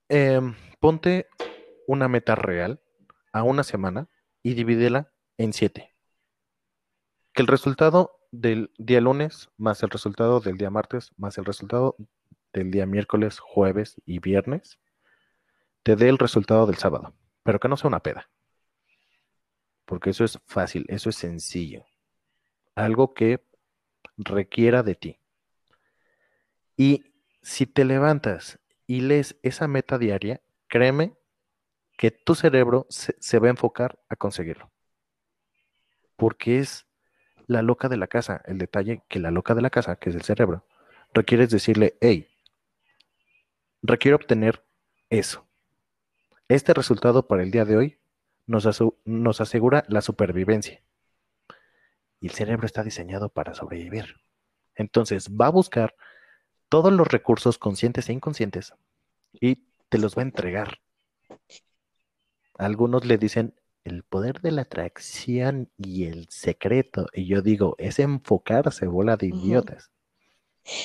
[0.07, 1.27] Em, ponte
[1.85, 2.81] una meta real
[3.33, 4.07] a una semana
[4.41, 5.93] y divídela en siete.
[7.33, 11.95] Que el resultado del día lunes más el resultado del día martes más el resultado
[12.53, 14.79] del día miércoles, jueves y viernes
[15.83, 17.13] te dé el resultado del sábado.
[17.43, 18.29] Pero que no sea una peda.
[19.85, 21.85] Porque eso es fácil, eso es sencillo
[22.75, 23.45] algo que
[24.17, 25.19] requiera de ti.
[26.77, 27.03] Y
[27.41, 31.13] si te levantas y lees esa meta diaria, créeme
[31.97, 34.71] que tu cerebro se, va a enfocar a conseguirlo.
[36.15, 36.87] Porque es
[37.47, 38.41] la loca de la casa.
[38.45, 40.65] El detalle que la loca de la casa, que es el cerebro,
[41.13, 42.29] requieres decirle, hey,
[43.81, 44.63] requiero obtener
[45.09, 45.47] eso.
[46.47, 47.99] Este resultado para el día de hoy
[48.45, 50.81] nos asegura la supervivencia.
[52.23, 54.15] Y el cerebro está diseñado para sobrevivir.
[54.75, 55.93] Entonces va a buscar
[56.69, 58.73] todos los recursos conscientes e inconscientes
[59.33, 60.79] y te los va a entregar.
[62.57, 67.07] Algunos le dicen el poder de la atracción y el secreto.
[67.13, 69.91] Y yo digo, es enfocarse, bola de idiotas.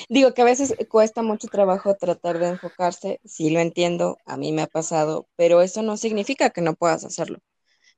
[0.09, 4.51] Digo que a veces cuesta mucho trabajo tratar de enfocarse, sí lo entiendo, a mí
[4.51, 7.39] me ha pasado, pero eso no significa que no puedas hacerlo.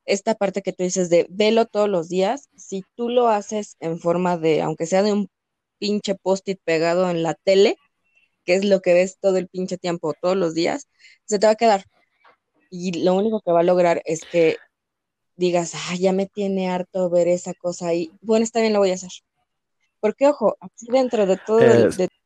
[0.06, 3.99] Esta parte que tú dices de velo todos los días, si tú lo haces en
[3.99, 5.30] forma de, aunque sea de un
[5.78, 7.78] pinche post-it pegado en la tele,
[8.45, 10.88] que es lo que ves todo el pinche tiempo, todos los días,
[11.26, 11.86] se te va a quedar.
[12.70, 14.58] Y lo único que va a lograr es que
[15.36, 18.12] digas, ah, ya me tiene harto ver esa cosa ahí.
[18.22, 19.12] Bueno, está bien, lo voy a hacer.
[19.99, 21.60] Porque, ojo, aquí dentro de todo,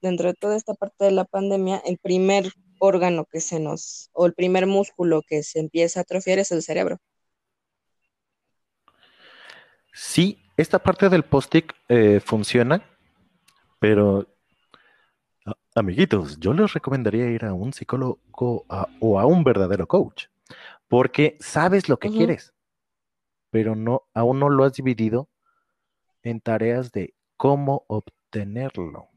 [0.01, 2.49] dentro de toda esta parte de la pandemia, el primer
[2.79, 6.61] órgano que se nos, o el primer músculo que se empieza a atrofiar es el
[6.61, 6.99] cerebro.
[9.95, 12.83] Sí, esta parte del post-it eh, funciona,
[13.79, 14.27] pero
[15.73, 18.19] amiguitos, yo les recomendaría ir a un psicólogo
[18.99, 20.25] o a un verdadero coach,
[20.89, 22.53] porque sabes lo que quieres,
[23.51, 25.29] pero no, aún no lo has dividido
[26.23, 29.07] en tareas de cómo obtenerlo.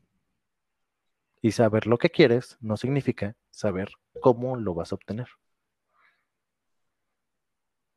[1.42, 5.26] Y saber lo que quieres no significa saber cómo lo vas a obtener.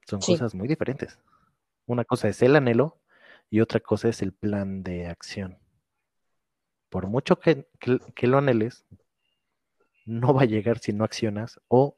[0.07, 1.19] Son cosas muy diferentes.
[1.91, 2.99] Una cosa es el anhelo
[3.49, 5.59] y otra cosa es el plan de acción.
[6.89, 7.67] Por mucho que,
[8.21, 8.85] lo anheles,
[10.05, 11.95] no va a llegar si no accionas o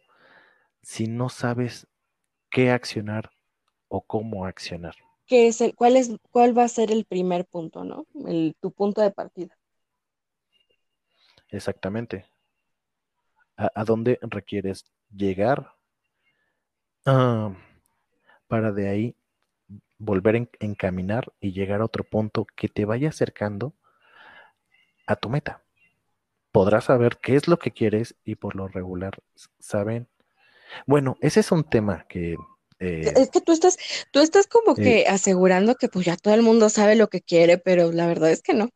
[0.81, 1.87] si no sabes
[2.49, 3.31] qué accionar
[3.87, 4.95] o cómo accionar
[5.33, 8.05] es el, cuál, es, cuál va a ser el primer punto, ¿no?
[8.27, 9.57] El, tu punto de partida.
[11.49, 12.25] Exactamente.
[13.55, 14.83] ¿A, dónde requieres
[15.15, 15.75] llegar
[17.05, 17.55] ah,
[18.47, 19.15] para de ahí
[20.03, 23.73] volver a encaminar y llegar a otro punto que te vaya acercando
[25.07, 25.63] a tu meta?
[26.51, 29.17] Podrás saber qué es lo que quieres y por lo regular
[29.59, 30.07] saben.
[30.85, 32.37] Bueno, ese es un tema que
[32.79, 33.77] eh, es que tú estás,
[34.11, 37.21] tú estás como eh, que asegurando que pues ya todo el mundo sabe lo que
[37.21, 38.69] quiere, pero la verdad es que no.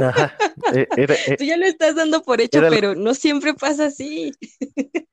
[0.00, 0.36] Ajá,
[0.74, 0.86] eh,
[1.38, 4.32] tú ya lo estás dando por hecho, pero no siempre pasa así.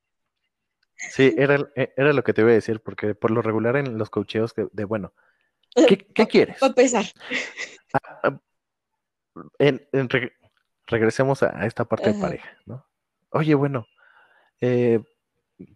[1.09, 4.09] Sí, era, era lo que te iba a decir, porque por lo regular en los
[4.09, 5.13] cocheos de, bueno,
[6.13, 6.61] ¿qué, quieres?
[6.61, 7.05] Empezar.
[7.93, 8.39] Ah, ah,
[10.87, 12.85] regresemos a, esta parte de pareja, ¿no?
[13.31, 13.87] Oye, bueno,
[14.61, 15.01] eh,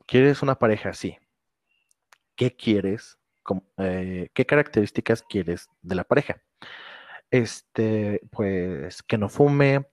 [0.05, 0.93] ¿Quieres una pareja?
[0.93, 1.17] Sí.
[2.35, 3.17] ¿Qué quieres?
[3.77, 6.41] Eh, ¿Qué características quieres de la pareja?
[7.31, 9.85] Este, pues que no fume,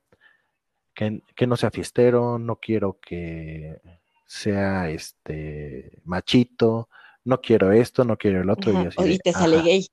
[0.95, 3.81] que, no sea fiestero, no quiero que
[4.27, 6.89] sea este machito,
[7.25, 8.73] no quiero esto, no quiero el otro.
[9.07, 9.87] y, te sale gay.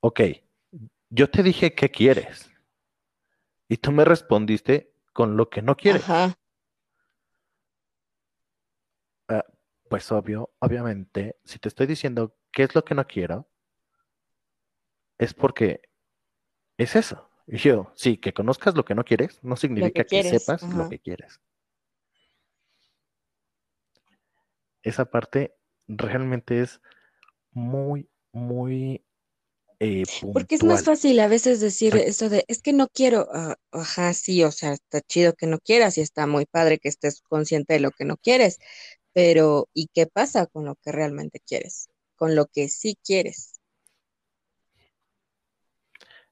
[0.00, 0.20] Ok,
[1.10, 2.50] yo te dije qué quieres.
[3.68, 6.02] Y tú me respondiste con lo que no quieres.
[6.02, 6.36] Ajá.
[9.88, 13.46] Pues obvio, obviamente, si te estoy diciendo qué es lo que no quiero,
[15.18, 15.82] es porque
[16.78, 17.28] es eso.
[17.46, 20.98] Y yo, sí, que conozcas lo que no quieres, no significa que, sepas lo que
[20.98, 21.42] quieres.
[24.82, 25.54] Esa parte
[25.86, 26.80] realmente es
[27.52, 29.04] muy, muy
[29.84, 33.56] eh, Porque es más fácil a veces decir eso de, es que no quiero, ah,
[33.72, 37.20] ajá, sí, o sea, está chido que no quieras y está muy padre que estés
[37.20, 38.60] consciente de lo que no quieres,
[39.12, 41.88] pero ¿y qué pasa con lo que realmente quieres?
[42.14, 43.60] Con lo que sí quieres.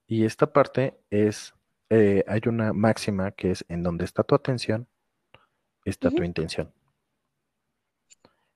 [0.06, 1.52] Y esta parte es,
[1.88, 4.86] eh, hay una máxima que es en donde está tu atención,
[5.84, 6.72] está tu intención.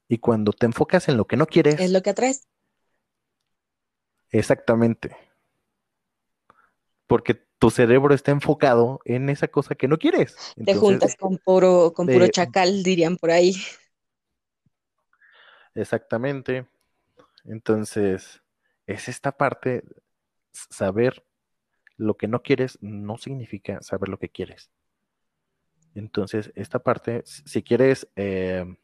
[0.09, 1.81] Y cuando te enfocas en lo que no quieres.
[1.81, 2.47] Es lo que atraes.
[4.31, 5.17] Exactamente.
[7.07, 10.37] Porque tu cerebro está enfocado en esa cosa que no quieres.
[10.63, 13.55] te juntas con puro, con puro chacal, dirían por ahí.
[15.75, 16.67] Exactamente.
[17.45, 18.43] Entonces,
[18.87, 19.85] es esta parte,
[20.53, 21.25] saber
[21.97, 24.71] lo que no quieres no significa saber lo que quieres.
[25.95, 28.77] Entonces, esta parte, si quieres, em,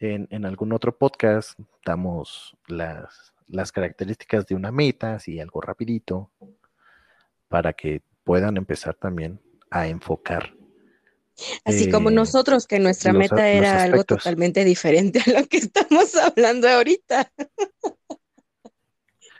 [0.00, 6.30] en, algún otro podcast damos las, las características de una meta, así algo rapidito,
[7.48, 9.40] para que puedan empezar también
[9.70, 10.54] a enfocar
[11.64, 16.14] Así como eh, nosotros, que nuestra meta era algo totalmente diferente a lo que estamos
[16.16, 17.32] hablando ahorita.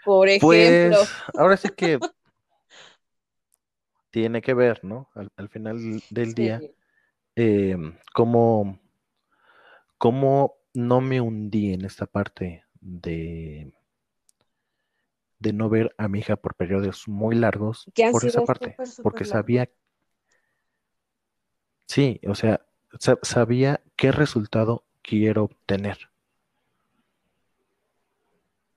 [0.04, 0.46] Por ejemplo.
[0.46, 1.98] Pues, ahora sí que
[4.10, 5.08] tiene que ver, ¿no?
[5.36, 6.60] Al, final del día,
[7.36, 7.76] eh,
[8.12, 8.80] cómo,
[10.00, 13.70] cómo no me hundí en esta parte de,
[15.38, 19.70] de no ver a mi hija por periodos muy largos por esa parte, porque sabía,
[21.86, 22.66] sí, o sea,
[23.20, 26.10] sabía qué resultado quiero obtener.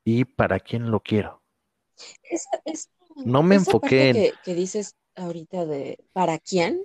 [0.03, 1.41] Y para quién lo quiero.
[3.23, 4.15] no me enfoqué en...
[4.15, 6.83] Que, que dices ahorita de para quién,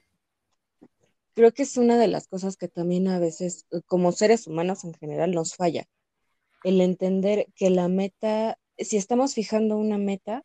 [1.38, 4.92] creo que es una de las cosas que también a veces, como seres humanos en
[4.94, 5.84] general, nos falla.
[6.64, 10.42] El entender que la meta, si estamos fijando una meta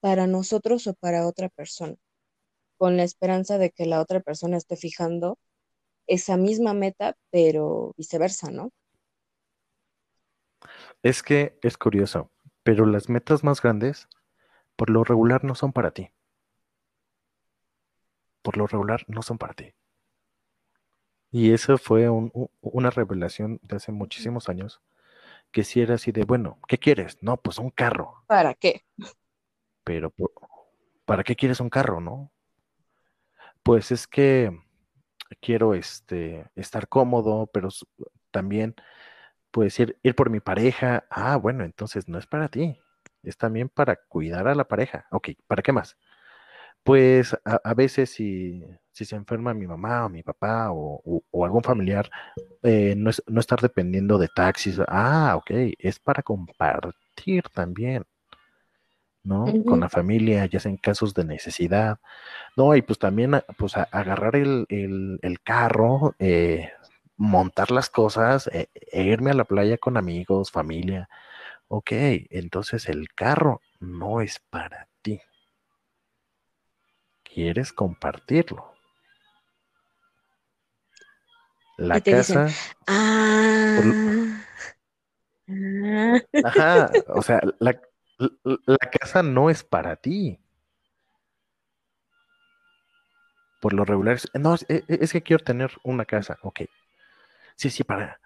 [0.00, 1.96] para nosotros o para otra persona,
[2.78, 5.38] con la esperanza de que la otra persona esté fijando
[6.06, 8.70] esa misma meta, pero viceversa, ¿no?
[11.02, 12.30] Es que es curioso,
[12.62, 14.08] pero las metas más grandes
[14.74, 16.12] por lo regular no son para ti.
[18.40, 19.74] Por lo regular no son para ti.
[21.32, 22.08] Y eso fue
[22.60, 24.80] una revelación de hace muchísimos años,
[25.52, 27.18] que si era así de, bueno, ¿qué quieres?
[27.22, 28.24] No, pues un carro.
[28.26, 28.84] ¿Para qué?
[29.84, 30.12] Pero,
[31.04, 32.32] ¿para qué quieres un carro, no?
[33.62, 34.50] Pues es que
[35.40, 37.68] quiero este, estar cómodo, pero
[38.30, 38.74] también
[39.50, 41.06] puedes ir, ir por mi pareja.
[41.10, 42.78] Ah, bueno, entonces no es para ti,
[43.22, 45.06] es también para cuidar a la pareja.
[45.10, 45.96] Ok, ¿para qué más?
[46.82, 52.10] Pues a, veces si, si, se enferma mi mamá o mi papá o, algún familiar,
[52.62, 54.80] eh, no, es, no estar dependiendo de taxis.
[54.88, 58.04] Ah, ok, es para compartir también.
[59.22, 59.44] ¿no?
[59.66, 61.98] Con la familia, ya sea en casos de necesidad.
[62.56, 66.70] No, y pues también pues agarrar el, el, carro, eh,
[67.16, 71.08] montar las cosas, eh, e irme a la playa con amigos, familia.
[71.68, 71.92] Ok,
[72.30, 74.89] entonces el carro no es para.
[77.32, 78.74] Quieres compartirlo.
[81.76, 82.48] La casa.
[82.86, 83.76] ah,
[86.44, 87.80] Ajá, o sea, la,
[88.18, 90.38] la casa no es para ti.
[93.60, 96.62] Por lo regular, no, es, que quiero tener una casa, ok.
[97.56, 98.20] Sí, sí, para,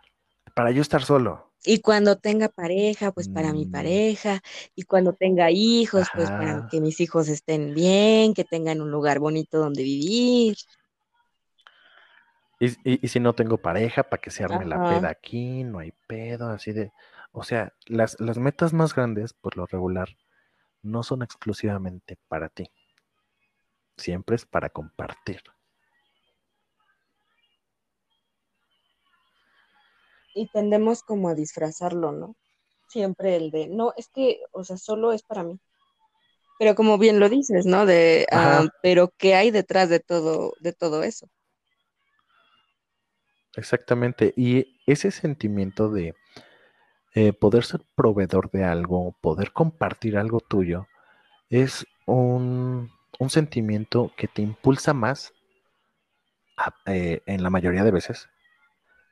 [0.54, 1.53] para yo estar solo.
[1.64, 3.70] Y cuando tenga pareja, pues para mi mm.
[3.70, 4.42] pareja.
[4.74, 9.18] Y cuando tenga hijos, pues para que mis hijos estén bien, que tengan un lugar
[9.18, 10.56] bonito donde vivir.
[12.60, 16.48] Y, si no tengo pareja, para que se arme la peda aquí, no hay pedo,
[16.48, 16.92] así de...
[17.32, 20.08] O sea, las, las metas más grandes, por lo regular,
[20.82, 22.70] no son exclusivamente para ti.
[23.96, 25.42] Siempre es para compartir.
[30.34, 32.36] Y tendemos como a disfrazarlo, ¿no?
[32.88, 35.58] Siempre el de, no, es que, o sea, solo es para mí.
[36.58, 37.86] Pero como bien lo dices, ¿no?
[37.86, 41.28] De, ah, pero ¿qué hay detrás de todo, de todo eso?
[43.56, 44.32] Exactamente.
[44.36, 46.14] Y ese sentimiento de
[47.14, 50.86] eh, poder ser proveedor de algo, poder compartir algo tuyo,
[51.50, 55.32] es un, un sentimiento que te impulsa más
[56.86, 58.28] eh, en la mayoría de veces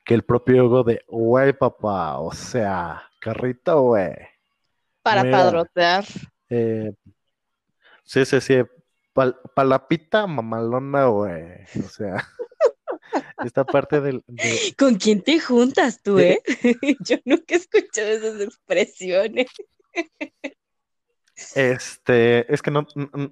[0.04, 4.12] que el propio ego de, güey, papá, o sea, carrito, güey.
[5.02, 6.04] Para padrotear.
[6.48, 6.92] Eh,
[8.04, 8.54] sí, sí, sí,
[9.54, 11.64] palapita mamalona, güey.
[11.84, 12.28] O sea,
[13.44, 14.24] esta parte del...
[14.78, 16.40] ¿Con quién te juntas tú, eh?
[17.00, 19.48] Yo nunca he escuchado esas expresiones.
[21.54, 22.86] Este, es que no,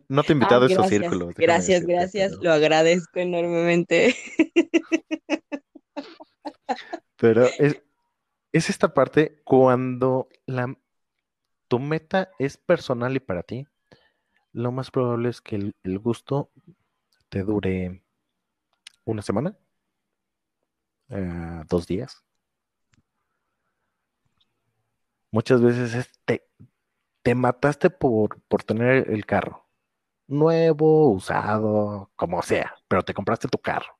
[0.09, 1.35] no te he invitado a esos círculos.
[1.35, 4.17] Gracias, gracias, lo agradezco enormemente.
[7.17, 7.83] Pero es,
[8.53, 10.77] esta parte cuando la,
[11.69, 13.67] tu meta es personal y para ti,
[14.53, 16.51] lo más probable es que el, gusto
[17.29, 18.03] te dure
[19.05, 19.57] una semana,
[21.11, 22.25] eh, dos días.
[25.31, 26.49] Muchas veces te,
[27.23, 29.69] te mataste por, por tener el carro.
[30.29, 34.00] Nuevo, usado, como sea, pero te compraste tu carro.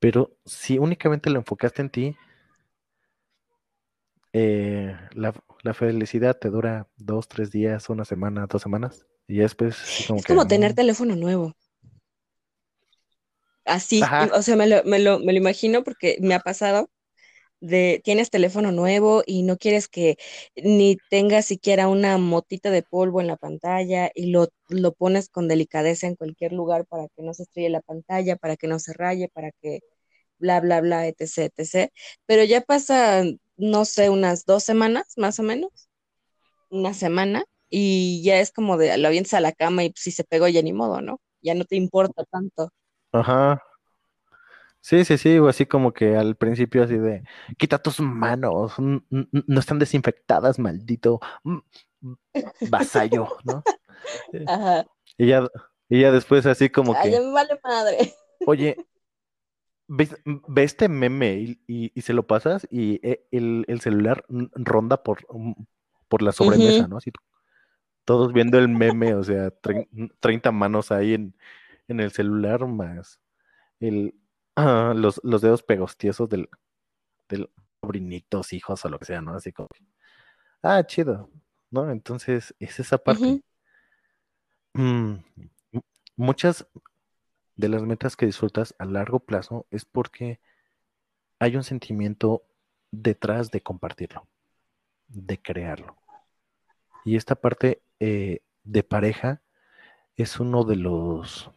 [0.00, 2.16] Pero si únicamente lo enfocaste en ti,
[4.32, 5.32] eh, la,
[5.74, 9.06] felicidad te dura dos, tres días, una semana, dos semanas.
[9.26, 10.04] Y después...
[10.06, 11.54] Como es como tener teléfono nuevo.
[13.64, 14.00] Así,
[14.32, 16.88] o sea, me lo, me, lo, me lo imagino porque me ha pasado
[17.60, 20.16] de tienes teléfono nuevo y no quieres que
[20.56, 25.48] ni tenga siquiera una motita de polvo en la pantalla y lo, lo, pones con
[25.48, 28.92] delicadeza en cualquier lugar para que no se estrelle la pantalla, para que no se
[28.92, 29.80] raye, para que
[30.38, 31.90] bla, bla, bla, etc., etc.
[32.26, 33.24] Pero ya pasa,
[33.56, 35.88] no sé, unas dos semanas más o menos,
[36.70, 40.24] una semana, y ya es como de lo avientas a la cama y si se
[40.24, 41.20] pegó ya ni modo, ¿no?
[41.42, 42.70] Ya no te importa tanto.
[43.12, 43.62] Ajá.
[44.80, 47.24] Sí, sí, sí, o así como que al principio así de,
[47.56, 51.58] quita tus manos, no están desinfectadas, maldito mm,
[52.00, 52.14] mm,
[52.70, 53.62] vasallo, ¿no?
[54.46, 54.86] Ajá.
[55.16, 55.48] Y ya,
[55.88, 57.20] y ya después así como Ay, que...
[57.20, 58.14] me vale madre.
[58.46, 58.76] Oye,
[59.88, 60.08] ve,
[60.62, 65.52] este meme y, se lo pasas y eh, el, celular ronda por, mm,
[66.08, 66.98] por la sobremesa, ¿no?
[66.98, 67.10] Así
[68.04, 69.52] todos viendo el meme, o sea,
[70.20, 71.36] 30 manos ahí en,
[71.88, 73.20] en el celular más
[73.80, 74.14] el,
[74.94, 76.48] los, los, dedos pegostiosos del,
[77.28, 79.34] del sobrinitos, hijos o lo que sea, ¿no?
[79.34, 79.68] Así como,
[80.62, 81.30] ah, chido,
[81.70, 81.90] ¿no?
[81.90, 83.42] Entonces, es esa parte.
[84.74, 85.16] Mm,
[86.16, 86.66] muchas
[87.56, 90.40] de las metas que disfrutas a largo plazo es porque
[91.38, 92.44] hay un sentimiento
[92.90, 94.26] detrás de compartirlo,
[95.08, 95.96] de crearlo.
[97.04, 99.42] Y esta parte eh, de pareja
[100.16, 101.50] es uno de los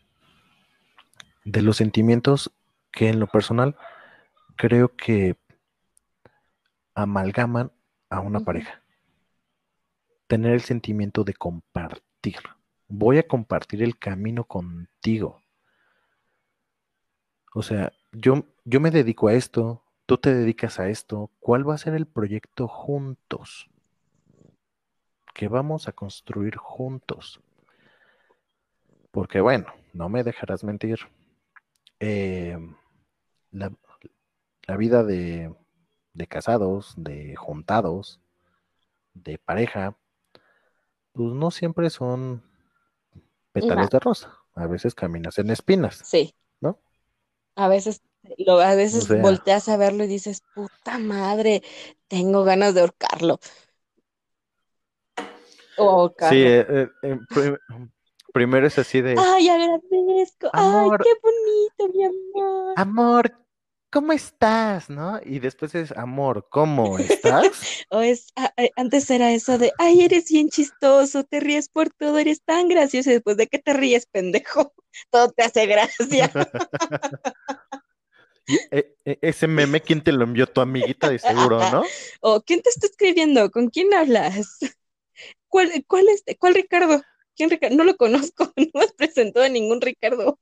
[1.44, 2.52] de los sentimientos
[2.92, 3.76] que en lo personal
[4.56, 5.38] creo que
[6.94, 7.72] amalgaman
[8.10, 8.84] a una pareja.
[10.28, 12.38] Tener el sentimiento de compartir.
[12.88, 15.42] Voy a compartir el camino contigo.
[17.54, 21.32] O sea, yo, yo me dedico a esto, tú te dedicas a esto.
[21.40, 23.70] ¿Cuál va a ser el proyecto juntos?
[25.34, 27.42] Que vamos a construir juntos.
[29.12, 31.00] Porque bueno, no me dejarás mentir
[32.00, 32.58] eh,
[33.52, 33.72] la,
[34.78, 35.54] vida de,
[36.28, 38.20] casados, de juntados,
[39.14, 39.98] de pareja,
[41.12, 42.44] pues no siempre son
[43.52, 44.38] petales de rosa.
[44.56, 46.02] A veces caminas en espinas.
[46.04, 46.34] Sí.
[46.60, 46.80] ¿No?
[47.56, 48.02] A veces,
[48.38, 51.64] lo, a veces volteas a verlo y dices, puta madre,
[52.08, 53.40] tengo ganas de ahorcarlo.
[56.30, 57.20] Sí, eh, eh,
[58.34, 59.16] Primero es así de.
[59.18, 60.50] Ay, agradezco.
[60.54, 62.74] Ay, qué bonito, mi amor.
[62.78, 63.46] Amor,
[63.92, 64.90] ¿cómo estás?
[64.90, 65.20] ¿No?
[65.24, 67.52] Y después es, amor, ¿cómo estás?
[67.90, 68.34] o es,
[68.76, 73.10] antes era eso de, ay, eres bien chistoso, te ríes por todo, eres tan gracioso.
[73.10, 74.74] Y después de que te ríes, pendejo,
[75.12, 76.32] todo te hace gracia.
[78.72, 80.46] E, e, ese meme, ¿quién te lo envió?
[80.46, 81.84] Tu amiguita, de seguro, ¿no?
[82.20, 83.50] O ¿quién te está escribiendo?
[83.50, 84.58] ¿Con quién hablas?
[85.48, 87.02] ¿Cuál, cuál, es, cuál Ricardo?
[87.36, 87.76] ¿Quién Ricardo?
[87.76, 90.40] No lo conozco, no has presentado a ningún Ricardo.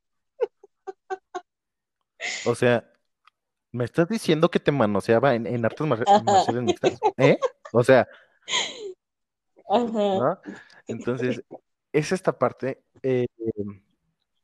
[2.45, 2.91] O sea,
[3.72, 6.99] ¿me estás diciendo que te manoseaba en, en artes marciales mixtas?
[7.18, 7.38] ¿Eh?
[7.72, 8.07] O sea,
[9.70, 10.41] Ajá.
[10.88, 11.44] Entonces,
[11.94, 13.28] es esta parte, eh,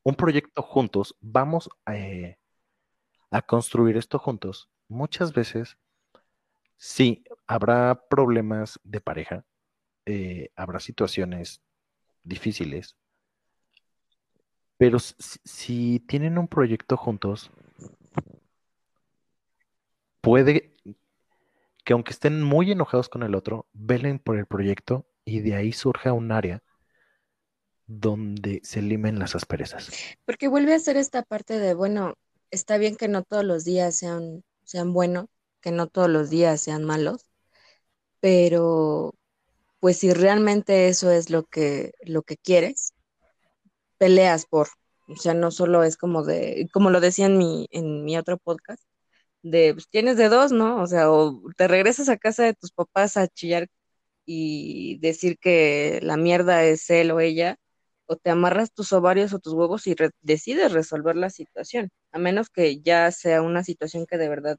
[0.04, 2.38] un proyecto juntos, vamos eh,
[3.30, 4.70] a construir esto juntos.
[4.88, 5.76] Muchas veces,
[6.76, 9.44] sí, habrá problemas de pareja,
[10.06, 11.60] eh, habrá situaciones
[12.26, 12.96] difíciles.
[14.78, 17.50] Pero si, tienen un proyecto juntos,
[20.20, 20.74] puede
[21.84, 25.72] que aunque estén muy enojados con el otro, velen por el proyecto y de ahí
[25.72, 26.62] surja un área
[27.86, 29.90] donde se limen las asperezas.
[30.24, 32.14] Porque vuelve a ser esta parte de, bueno,
[32.50, 35.26] está bien que no todos los días sean, sean buenos,
[35.60, 37.24] que no todos los días sean malos,
[38.20, 39.14] pero
[39.86, 42.92] pues si realmente eso es lo que, lo que quieres,
[43.98, 44.66] peleas por,
[45.06, 48.36] o sea, no solo es como de, como lo decía en mi, en mi otro
[48.36, 48.82] podcast,
[49.42, 50.82] de, pues, tienes de dos, ¿no?
[50.82, 53.68] O sea, o te regresas a casa de tus papás a chillar
[54.24, 57.56] y decir que la mierda es él o ella,
[58.06, 62.50] o te amarras tus ovarios o tus huevos y decides resolver la situación, a menos
[62.50, 64.58] que ya sea una situación que de verdad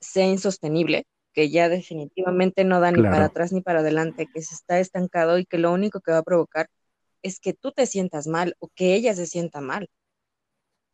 [0.00, 4.54] sea insostenible, que ya definitivamente no da ni para atrás ni para adelante, que se
[4.54, 6.68] está estancado y que lo único que va a provocar
[7.22, 9.90] es que tú te sientas mal o que ella se sienta mal.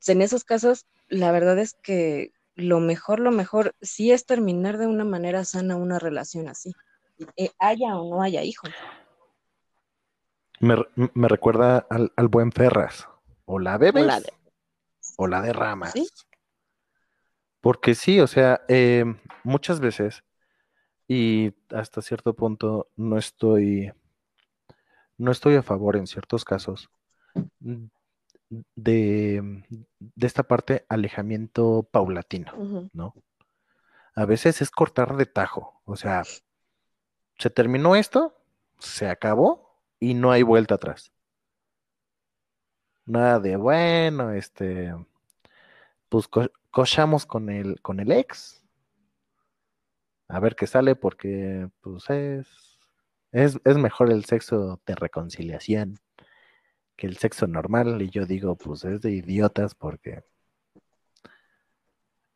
[0.07, 4.87] En esos casos, la verdad es que lo mejor, lo mejor sí es terminar de
[4.87, 6.73] una manera sana una relación así,
[7.37, 8.71] eh, haya o no haya hijos.
[10.61, 10.77] Me,
[11.29, 13.09] recuerda al, buen Ferras,
[13.45, 14.03] o la bebes
[15.17, 15.95] o la, de, ramas.
[17.61, 19.05] Porque sí, o sea, eh,
[19.43, 20.23] muchas veces
[21.13, 23.93] y hasta cierto punto no estoy,
[25.19, 26.89] no estoy a favor en ciertos casos
[28.77, 29.65] de,
[30.21, 33.15] esta parte alejamiento paulatino, ¿no?
[34.15, 36.23] A veces es cortar de tajo, o sea,
[37.39, 38.37] se terminó esto,
[38.79, 41.11] se acabó y no hay vuelta atrás.
[43.05, 44.95] Nada de bueno, este,
[46.09, 46.29] pues
[46.71, 48.60] cochamos con el, con el ex,
[50.31, 52.47] a ver qué sale porque pues es
[53.33, 55.99] es, es mejor el sexo de reconciliación
[56.97, 58.03] que el sexo normal.
[58.03, 60.25] Y yo digo, pues es de idiotas porque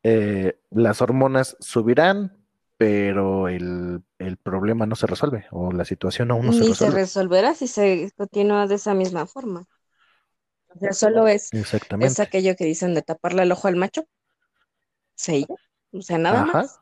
[0.03, 2.45] eh, las hormonas subirán,
[2.77, 6.91] pero el, el, problema no se resuelve o la situación aún no Ni se resuelve.
[6.91, 9.65] se resolverá si se continúa de esa misma forma.
[10.67, 12.11] O sea, solo es, Exactamente.
[12.11, 14.05] es aquello que dicen de taparle el ojo al macho.
[15.15, 15.47] Sí,
[15.91, 16.53] o sea, nada Ajá.
[16.53, 16.79] más.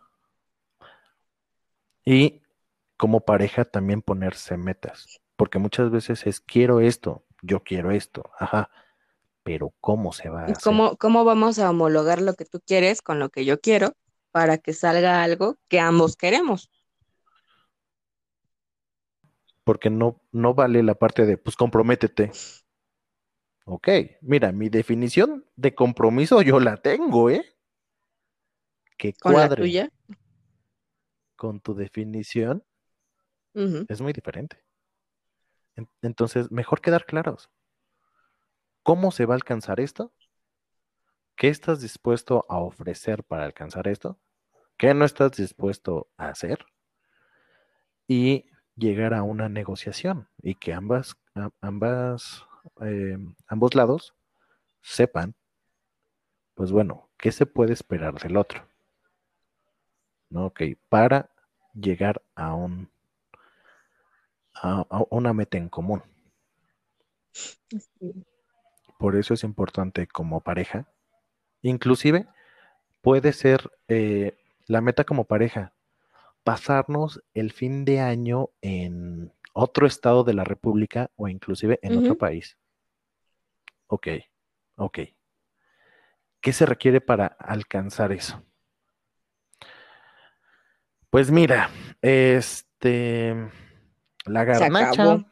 [2.06, 2.42] Y
[2.98, 8.70] como pareja también ponerse metas, porque muchas veces es quiero esto, yo quiero esto, ajá,
[9.44, 13.20] pero ¿cómo se va a cómo, cómo vamos a homologar lo que tú quieres con
[13.20, 13.94] lo que yo quiero
[14.32, 16.70] para que salga algo que ambos queremos?
[19.64, 22.32] Porque no, no vale la parte de, pues comprométete.
[23.66, 23.88] Ok,
[24.22, 27.46] mira, mi definición de compromiso yo la tengo, ¿eh?
[28.98, 29.90] Que ¿Con la cuadre tuya?
[31.44, 32.64] Con tu definición
[33.90, 34.64] es muy diferente.
[35.76, 37.50] En- Entonces, mejor quedar claros.
[38.82, 40.14] ¿Cómo se va a alcanzar esto?
[41.36, 44.18] ¿Qué estás dispuesto a ofrecer para alcanzar esto?
[44.78, 46.66] ¿Qué no estás dispuesto a hacer?
[48.08, 48.46] Y
[48.78, 51.16] llegar a una negociación y que ambas,
[51.62, 52.46] ambas,
[52.82, 53.18] eh,
[53.48, 54.16] ambos lados
[54.82, 55.36] sepan,
[56.56, 58.68] pues bueno, ¿qué se puede esperar del otro?
[60.30, 60.48] ¿No?
[60.48, 61.30] Ok, para
[61.74, 62.90] llegar a un
[64.54, 66.04] a, a una meta en común.
[68.98, 70.88] Por eso es importante como pareja.
[71.62, 72.28] Inclusive
[73.02, 74.38] puede ser eh,
[74.68, 75.74] la meta como pareja,
[76.44, 82.18] pasarnos el fin de año en otro estado de la República o inclusive en otro
[82.18, 82.58] país.
[83.88, 84.08] Ok,
[84.76, 85.00] ok.
[86.42, 88.44] ¿Qué se requiere para alcanzar eso?
[91.14, 91.70] Pues mira,
[92.02, 93.36] este,
[94.26, 95.24] la garnacha,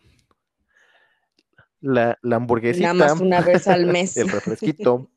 [1.79, 4.15] la, la Nada hamburguesita, más una vez al mes.
[4.17, 5.09] el refresquito.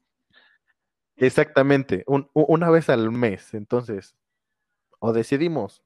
[1.16, 3.53] Exactamente, un- una vez al mes.
[3.53, 4.16] Entonces,
[5.01, 5.82] o decidimos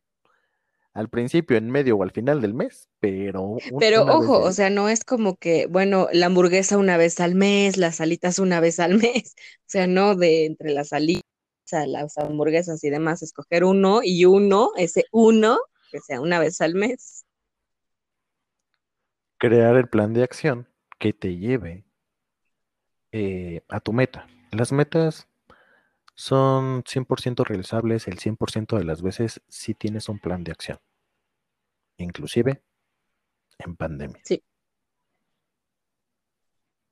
[0.94, 4.88] al principio, en medio o al final del mes, pero Pero ojo, o sea, no
[4.88, 8.94] es como que, bueno, la hamburguesa una vez al mes, las alitas una vez al
[8.94, 9.34] mes.
[9.58, 11.27] O sea, no de entre las alitas,
[11.72, 15.58] las hamburguesas y demás, escoger uno y uno, ese uno,
[15.90, 17.24] que sea una vez al mes.
[19.38, 20.68] crear el plan de acción
[20.98, 21.84] que te lleve
[23.12, 24.26] eh, a tu meta.
[24.50, 25.28] Las metas
[26.14, 30.80] son 100% realizables el 100% de las veces si tienes un plan de acción,
[31.96, 32.62] inclusive
[33.58, 34.20] en pandemia.
[34.24, 34.42] Sí.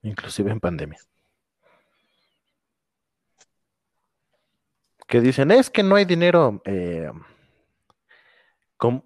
[0.02, 1.00] Inclusive en pandemia.
[5.06, 6.60] Que dicen, es que no hay dinero.
[6.64, 7.10] eh,
[8.76, 9.02] com-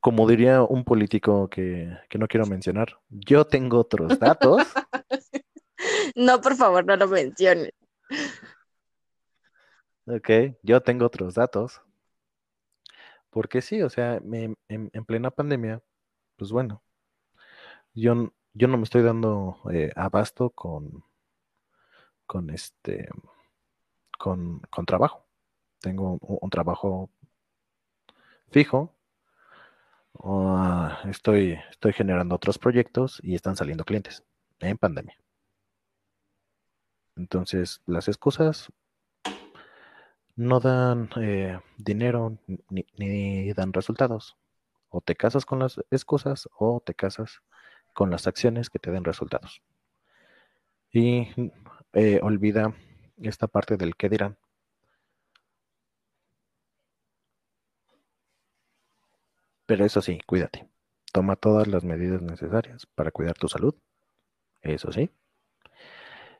[0.00, 4.62] como diría un político que, que no quiero mencionar, yo tengo otros datos.
[6.16, 7.70] No, por favor, no lo menciones.
[10.06, 10.30] Ok,
[10.62, 11.82] yo tengo otros datos.
[13.28, 15.82] Porque sí, o sea, me- en, en plena pandemia,
[16.36, 16.82] pues bueno,
[17.92, 21.04] yo, yo no me estoy dando eh, abasto con,
[22.26, 23.08] con este,
[24.18, 25.25] con, con trabajo.
[25.86, 27.10] Tengo un, trabajo
[28.50, 28.92] fijo.
[30.24, 34.24] ah, estoy, estoy generando otros proyectos y están saliendo clientes
[34.58, 35.16] en pandemia.
[37.14, 38.72] Entonces, las excusas
[40.34, 42.36] no dan eh, dinero
[42.68, 44.36] ni, ni dan resultados.
[44.88, 47.42] O te casas con las excusas o te casas
[47.94, 49.62] con las acciones que te den resultados.
[50.90, 51.28] Y
[51.92, 52.74] eh, olvida
[53.22, 54.36] esta parte del qué dirán.
[59.66, 60.68] Pero eso sí, cuídate.
[61.12, 63.74] Toma todas las medidas necesarias para cuidar tu salud.
[64.62, 65.10] Eso sí.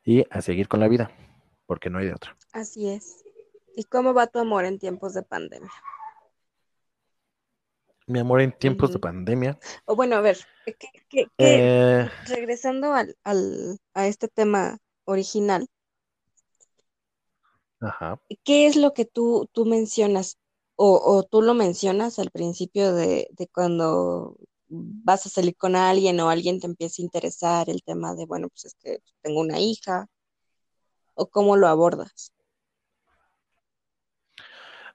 [0.05, 1.11] Y a seguir con la vida,
[1.66, 2.36] porque no hay de otra.
[2.53, 3.24] Así es.
[3.77, 5.70] ¿Y cómo va tu amor en tiempos de pandemia?
[8.09, 12.94] Mi amor, en tiempos de pandemia, O bueno, a ver, ¿qué, qué- qué- eh, regresando
[12.94, 15.66] al, al- a este tema original,
[17.81, 18.19] ajá.
[18.44, 20.39] ¿qué es lo que tú, tú mencionas
[20.77, 24.36] o, o tú lo mencionas al principio de, de cuando
[24.69, 28.48] vas a salir con alguien o alguien te empieza a interesar el tema de, bueno,
[28.48, 30.09] pues es que tengo una hija
[31.15, 32.32] o cómo lo abordas?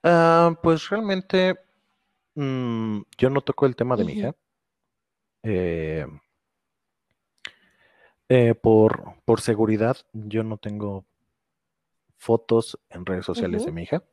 [0.03, 1.59] Ah, pues realmente
[2.35, 4.35] mm, yo no toco el tema de mi hija.
[5.43, 6.05] Eh,
[8.29, 11.05] eh, por, por seguridad, yo no tengo
[12.17, 14.03] fotos en redes sociales de mi hija.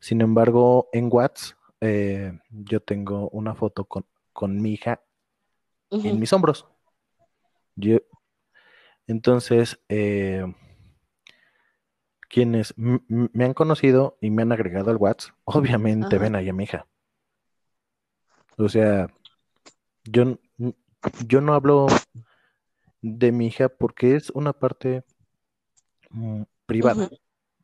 [0.00, 5.02] Sin embargo, en WhatsApp eh, yo tengo una foto con con mi hija
[5.90, 6.66] en mis hombros.
[7.76, 7.98] Yo,
[9.06, 10.44] entonces, eh,
[12.20, 16.64] quienes me han conocido y me han agregado al WhatsApp, obviamente ven ahí a mi
[16.64, 16.86] hija.
[18.56, 19.08] O sea,
[20.04, 20.38] yo,
[21.26, 21.86] yo no hablo
[23.02, 25.02] de mi hija porque es una parte
[26.10, 27.10] mm, privada.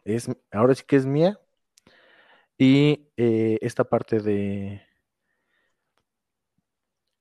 [0.05, 1.39] Es, ahora sí que es mía.
[2.59, 4.83] Y eh, esta parte de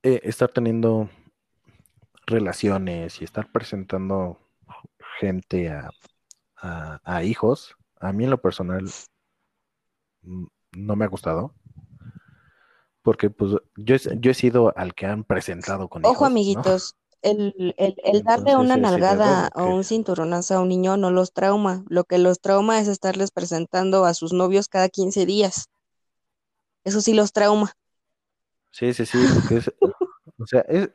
[0.03, 1.09] eh, estar teniendo
[2.25, 4.39] relaciones y estar presentando
[5.19, 5.91] gente a,
[7.03, 8.85] a, hijos, a mí en lo personal
[10.21, 10.45] mm,
[10.77, 11.53] no me ha gustado.
[13.01, 16.95] Porque pues yo, yo he sido al que han presentado con Ojo, amiguitos,
[17.25, 21.83] el, el, darle una nalgada o un cinturonazo a un niño no los trauma.
[21.89, 25.65] Lo que los trauma es estarles presentando a sus novios cada 15 días.
[26.83, 27.73] Eso sí los trauma.
[28.71, 29.71] Sí, sí, sí, porque es,
[30.37, 30.89] o sea, es,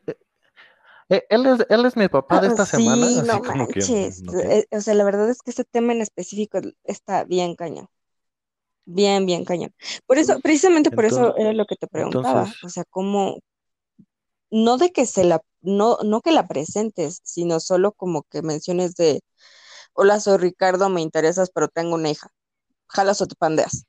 [1.09, 3.09] eh, él es, él es mi papá de esta semana.
[3.09, 4.23] Sí, no manches.
[4.45, 7.89] Eh, o sea, la verdad es que ese tema en específico está bien cañón.
[8.85, 9.75] Bien, bien cañón.
[10.07, 12.53] Por eso, precisamente por eso era lo que te preguntaba.
[12.63, 13.39] o sea, cómo,
[14.51, 18.95] no de que se la, no, no que la presentes, sino solo como que menciones
[18.95, 19.21] de,
[19.93, 22.29] hola, soy Ricardo, me interesas, pero tengo una hija.
[22.89, 23.87] Jalas o te pandeas.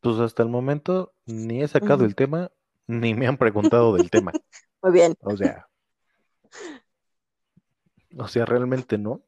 [0.00, 2.50] Pues hasta el momento ni he sacado el tema,
[2.86, 4.32] ni me han preguntado del tema.
[4.82, 5.16] Muy bien.
[5.20, 5.68] O sea,
[8.18, 9.22] o sea, realmente no.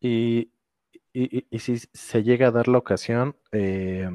[0.00, 0.52] Y,
[1.12, 4.08] y, si se llega a dar la ocasión, eh,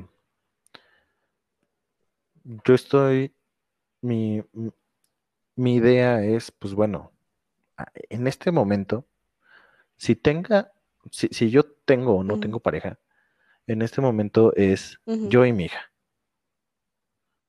[2.43, 3.35] yo estoy,
[4.01, 4.41] mi,
[5.55, 7.11] mi idea es, pues bueno,
[8.09, 9.05] en este momento,
[9.97, 10.71] si tenga,
[11.11, 12.99] si, si yo tengo o no tengo pareja,
[13.67, 15.91] en este momento es yo y mi hija.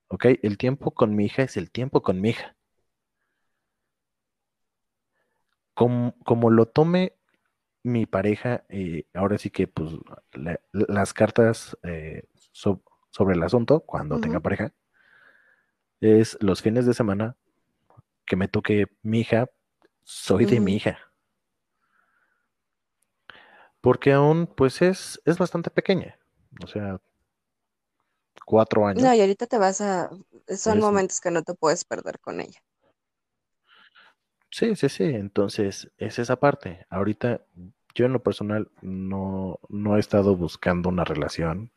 [0.08, 0.26] ¿Ok?
[0.42, 2.56] El tiempo con mi hija es el tiempo con mi hija.
[5.74, 7.16] Como, lo tome
[7.82, 9.90] mi pareja, eh, ahora sí que pues
[10.72, 14.72] las cartas eh, sobre el asunto, cuando tenga pareja,
[16.00, 17.36] es los fines de semana
[18.26, 19.48] que me toque mi hija,
[20.02, 20.98] soy de mi hija.
[23.80, 26.18] Porque aún pues es, es bastante pequeña.
[26.62, 27.00] O sea,
[28.44, 29.02] cuatro años.
[29.02, 30.10] No, y ahorita te vas a...
[30.48, 32.62] Son momentos que no te puedes perder con ella.
[34.50, 35.04] Sí, sí, sí.
[35.04, 36.86] Entonces, es esa parte.
[36.88, 37.44] Ahorita,
[37.94, 41.70] yo en lo personal no, no he estado buscando una relación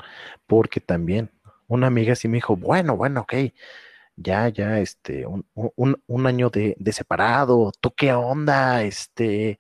[0.45, 1.31] porque también
[1.67, 3.33] una amiga sí me dijo, bueno, bueno, ok,
[4.17, 8.83] ya, ya, este, un, un, un año de, de, separado, ¿tú qué onda?
[8.83, 9.59] Este,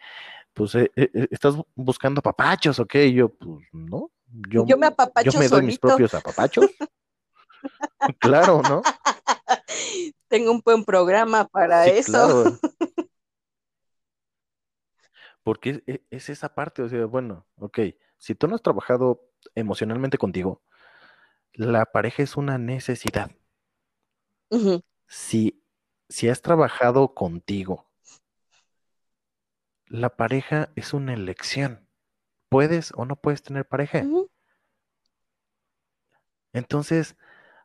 [0.53, 2.79] pues, eh, eh, eh, ¿estás buscando papachos?
[2.79, 4.11] Ok, yo, pues, no.
[4.49, 6.65] Yo, yo me apapacho Yo me doy mis propios apapachos.
[8.19, 8.81] claro, ¿no?
[10.27, 12.59] Tengo un buen programa para eso.
[15.43, 17.79] Porque e, es, esa parte, o sea, bueno, ok,
[18.17, 20.61] si tú no has trabajado emocionalmente contigo,
[21.53, 23.31] la pareja es una necesidad.
[25.07, 25.63] Si,
[26.09, 27.85] si has trabajado contigo,
[29.87, 31.87] la pareja es una elección.
[32.49, 34.05] ¿Puedes o no puedes tener pareja?
[36.53, 37.15] Entonces,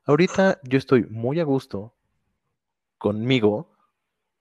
[0.04, 1.94] ahorita yo estoy muy a gusto
[2.98, 3.76] conmigo,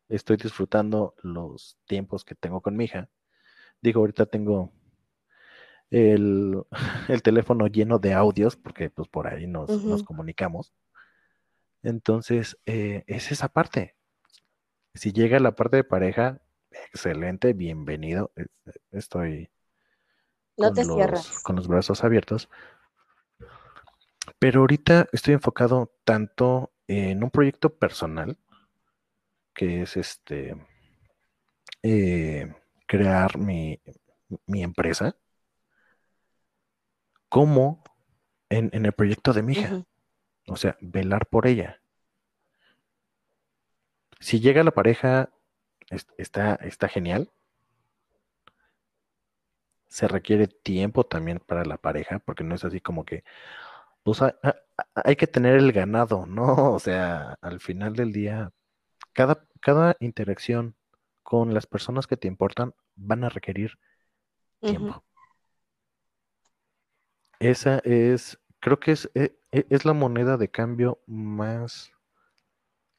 [0.09, 3.09] estoy disfrutando los tiempos que tengo con mi hija
[3.81, 4.72] Digo, ahorita tengo
[5.89, 6.63] el,
[7.23, 10.72] teléfono lleno de audios, porque pues por ahí nos, comunicamos.
[11.83, 13.95] Entonces, eh, es esa parte.
[14.93, 16.41] Si llega la parte de pareja,
[16.71, 18.31] excelente, bienvenido.
[18.35, 19.49] E, e, estoy
[20.57, 21.39] no te cierras.
[21.43, 22.49] con los brazos abiertos.
[24.39, 28.37] Pero ahorita estoy enfocado tanto en un proyecto personal,
[29.53, 30.55] que es este,
[31.83, 32.53] eh,
[32.85, 33.79] crear mi,
[34.47, 35.15] empresa,
[37.29, 37.83] como
[38.49, 39.85] en, el proyecto de mi hija.
[40.52, 41.82] O sea, velar por ella.
[44.19, 45.30] Si llega la pareja,
[46.18, 47.32] está, está genial.
[49.88, 53.23] Se requiere tiempo también para la pareja, porque no es así como que,
[54.03, 56.73] pues hay que tener el ganado, ¿no?
[56.73, 58.52] O sea, al final del día,
[59.14, 60.76] cada, cada interacción
[61.23, 63.80] con las personas que te importan van a requerir
[64.60, 65.02] tiempo.
[67.40, 71.91] Esa es, creo que es, e, e, es, la moneda de cambio más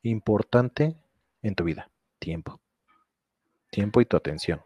[0.03, 0.97] importante
[1.43, 2.61] en tu vida, tiempo.
[3.70, 4.62] Tiempo y tu atención.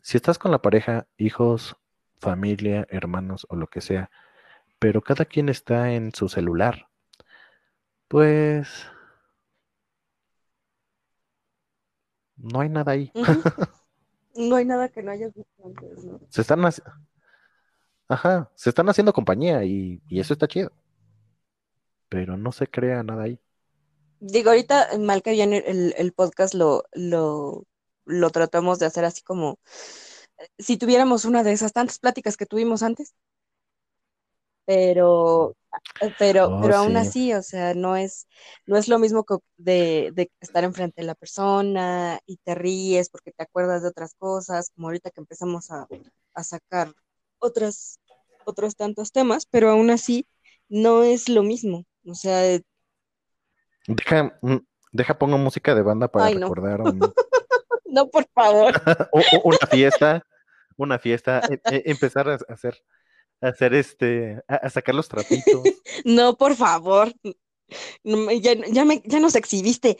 [0.00, 1.76] Si estás con la pareja, hijos,
[2.18, 4.10] familia, hermanos o lo que sea,
[4.78, 6.88] pero cada quien está en su celular,
[8.08, 8.86] Pues
[12.36, 13.10] no hay nada ahí.
[14.34, 16.20] no hay nada que no hayas visto antes, ¿no?
[16.28, 16.60] Se están
[18.08, 20.70] Ajá, se están haciendo compañía y, eso está chido.
[22.08, 23.40] Pero no se crea nada ahí.
[24.20, 27.64] Digo, ahorita mal que bien el, el podcast lo, lo,
[28.04, 29.58] lo tratamos de hacer así como
[30.58, 33.14] si tuviéramos una de esas tantas pláticas que tuvimos antes.
[34.64, 35.56] Pero,
[36.18, 36.96] pero, Oh, pero aún sí.
[36.96, 38.26] así, o sea, no es,
[38.66, 43.08] no es lo mismo que de, de estar enfrente de la persona y te ríes
[43.10, 45.86] porque te acuerdas de otras cosas, como ahorita que empezamos a,
[46.34, 46.92] a sacar
[47.42, 47.98] otras,
[48.44, 50.26] otros tantos temas, pero aún así
[50.68, 51.84] no es lo mismo.
[52.06, 52.58] O sea,
[53.86, 54.56] Deja, mm,
[54.92, 56.40] deja pongo música de banda para Ay, no.
[56.42, 57.00] recordar un-
[57.86, 58.72] no, por favor.
[59.44, 60.26] una fiesta,
[60.76, 62.80] una fiesta, e- e- empezar a hacer,
[63.40, 65.62] a hacer este, a, a sacar los trapitos.
[66.04, 67.12] No, por favor.
[68.04, 69.96] Ya, ya, me, ya nos exhibiste.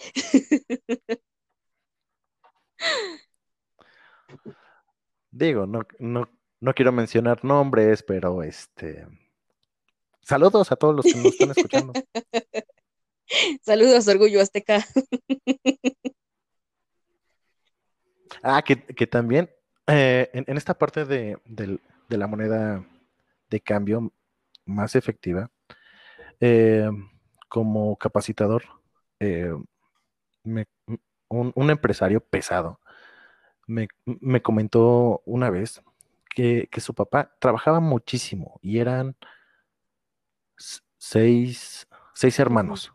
[5.30, 6.28] Digo, no, no,
[6.62, 9.04] no quiero mencionar nombres, pero este,
[10.22, 11.92] saludos a todos los que nos están escuchando.
[13.62, 14.84] Saludos, Orgullo Azteca.
[18.42, 19.50] Ah, que, que también
[19.86, 22.84] eh, en, en esta parte de, de la moneda
[23.50, 24.10] de cambio
[24.64, 25.50] más efectiva,
[26.40, 26.88] eh,
[27.48, 28.64] como capacitador,
[29.20, 29.52] eh,
[30.44, 30.66] me-
[31.28, 32.80] un, un empresario pesado
[33.66, 35.82] me, me comentó una vez
[36.34, 39.16] que, que su papá trabajaba muchísimo y eran
[40.98, 42.92] seis, seis hermanos,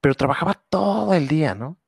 [0.00, 1.78] pero trabajaba todo el día, ¿no?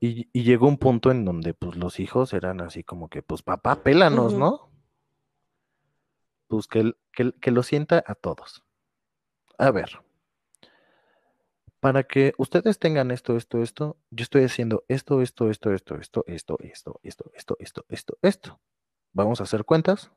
[0.00, 3.42] Y, y llegó un punto en donde pues los hijos eran así como que, pues
[3.42, 4.34] papá, pélanos.
[4.34, 4.70] ¿no?
[6.46, 8.64] Pues que lo sienta a todos.
[9.56, 10.02] A ver,
[11.84, 16.24] para que ustedes tengan esto, esto, esto, yo estoy haciendo esto, esto, esto, esto, esto,
[16.30, 18.60] esto, esto, esto, esto, esto, esto, esto.
[19.12, 20.10] Vamos a hacer cuentas.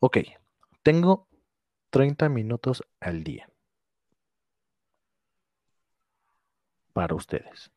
[0.00, 0.16] Ok,
[0.82, 1.28] tengo
[1.90, 3.50] 30 minutos al día
[6.94, 7.70] para ustedes.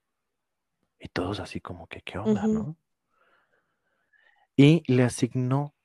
[1.02, 2.78] Y todos así como que, ¿qué onda, no?
[4.56, 5.76] Y le asignó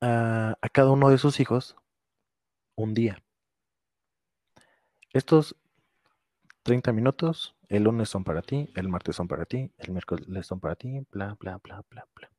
[0.00, 1.76] a, a cada uno de sus hijos
[2.74, 3.22] un día.
[5.12, 5.54] Estos
[6.62, 10.58] 30 minutos, el lunes son para ti, el martes son para ti, el miércoles son
[10.58, 12.30] para ti, bla, bla, bla, bla, bla.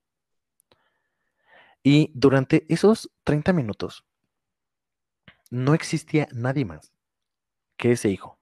[1.83, 4.03] Y durante esos 30 minutos
[5.51, 6.91] no existía nadie más
[7.77, 8.39] que ese hijo.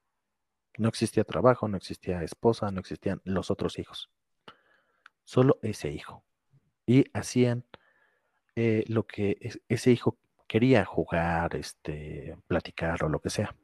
[0.78, 4.10] No existía trabajo, no existía esposa, no existían los otros hijos.
[5.24, 6.24] Solo ese hijo.
[6.88, 7.66] Y hacían
[8.56, 13.56] eh, lo que es- ese hijo quería jugar, este, platicar o lo que sea.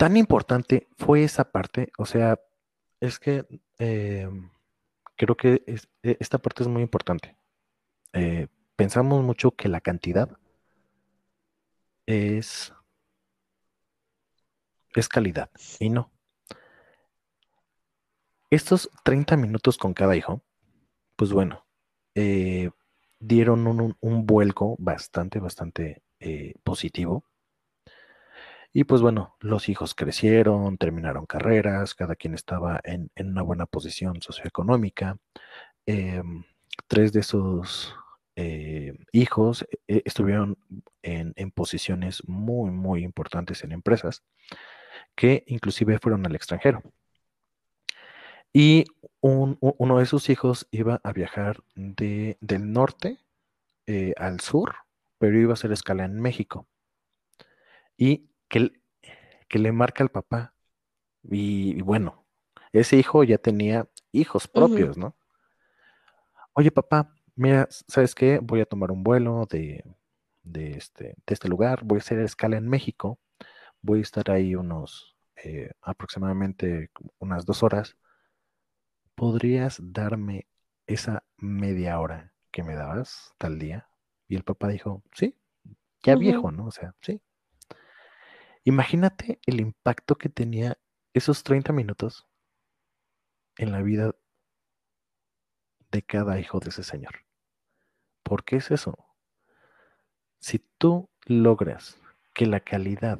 [0.00, 2.40] Tan importante fue esa parte, o sea,
[3.00, 3.44] es que
[3.78, 4.26] eh,
[5.16, 7.36] creo que e- esta parte es muy importante.
[8.14, 10.30] Eh, pensamos mucho que la cantidad
[12.06, 12.72] es,
[14.94, 15.50] es calidad,
[15.80, 16.12] y no.
[18.50, 20.42] Estos 30 minutos con cada hijo,
[21.16, 21.66] pues bueno,
[22.14, 22.70] eh,
[23.20, 23.66] dieron
[24.00, 27.24] un vuelco bastante, bastante eh, positivo.
[28.72, 33.66] Y pues bueno, los hijos crecieron, terminaron carreras, cada quien estaba en, en una buena
[33.66, 35.18] posición socioeconómica.
[35.86, 36.44] Em,
[36.88, 37.94] tres de sus
[38.36, 40.58] eh, hijos eh, estuvieron
[41.02, 44.22] en, en posiciones muy, muy importantes en empresas
[45.16, 46.82] que inclusive fueron al extranjero.
[48.52, 48.84] Y
[49.20, 53.18] un- uno de sus hijos iba a viajar de, del norte
[53.86, 54.74] eh, al sur,
[55.18, 56.66] pero iba a hacer escala en México.
[57.96, 60.54] Y que, le marca al papá.
[61.22, 62.26] Y, y bueno,
[62.72, 65.16] ese hijo ya tenía hijos propios, ¿no?
[66.52, 68.38] Oye, papá, mira, ¿sabes qué?
[68.42, 69.84] Voy a tomar un vuelo de,
[70.42, 73.18] de este, de este lugar, voy a hacer escala en México,
[73.82, 77.96] voy a estar ahí unos, eh, aproximadamente unas dos horas.
[79.14, 80.46] ¿Podrías darme
[80.86, 83.88] esa media hora que me dabas tal día?
[84.28, 85.36] Y el papá dijo, sí,
[86.02, 86.66] ya viejo, ¿no?
[86.66, 87.20] O sea, sí.
[88.64, 90.78] Imagínate el impacto que tenía
[91.12, 92.28] esos 30 minutos
[93.56, 94.14] en la vida
[95.90, 97.24] de cada hijo de ese señor.
[98.22, 98.96] ¿Por qué es eso?
[100.38, 102.00] Si tú logras
[102.34, 103.18] que la calidad,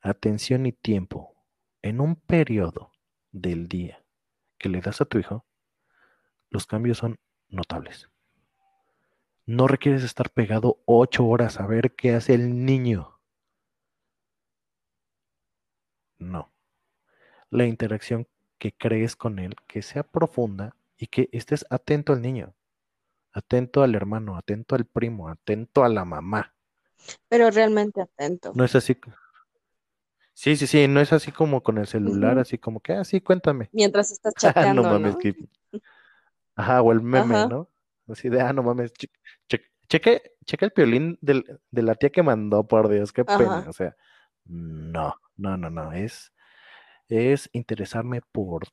[0.00, 1.34] atención y tiempo
[1.82, 2.92] en un periodo
[3.32, 4.04] del día
[4.58, 5.46] que le das a tu hijo,
[6.50, 7.18] los cambios son
[7.48, 8.10] notables.
[9.46, 13.19] no requieres estar pegado ocho horas a ver qué hace el niño.
[16.20, 16.52] No.
[17.50, 18.28] La interacción
[18.58, 22.54] que crees con él, que sea profunda y que estés atento al niño,
[23.32, 26.54] atento al hermano, atento al primo, atento a la mamá.
[27.28, 28.52] Pero realmente atento.
[28.54, 28.96] No es así.
[30.34, 33.20] Sí, sí, sí, no es así como con el celular, así como que, ah, sí,
[33.20, 33.68] cuéntame.
[33.72, 34.94] Mientras estás Ah, chateando, no ¿no?
[34.98, 35.34] mames, que...
[36.54, 37.48] Ajá, o el meme, Ajá.
[37.48, 37.68] ¿no?
[38.08, 39.10] Así de, ah, no mames, che-
[39.48, 43.66] che- cheque, cheque el piolín del- de la tía que mandó, por Dios, qué pena.
[43.68, 43.96] O sea,
[44.46, 46.32] no, no, no, no, es,
[47.08, 48.64] es interesarme por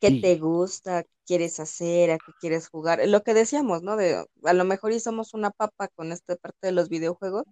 [0.00, 0.18] ¿Qué ti.
[0.20, 1.02] te gusta?
[1.04, 2.10] ¿Qué quieres hacer?
[2.10, 3.00] ¿A qué quieres jugar?
[3.08, 3.96] Lo que decíamos, ¿no?
[3.96, 7.44] De a lo mejor y somos una papa con esta parte de los videojuegos,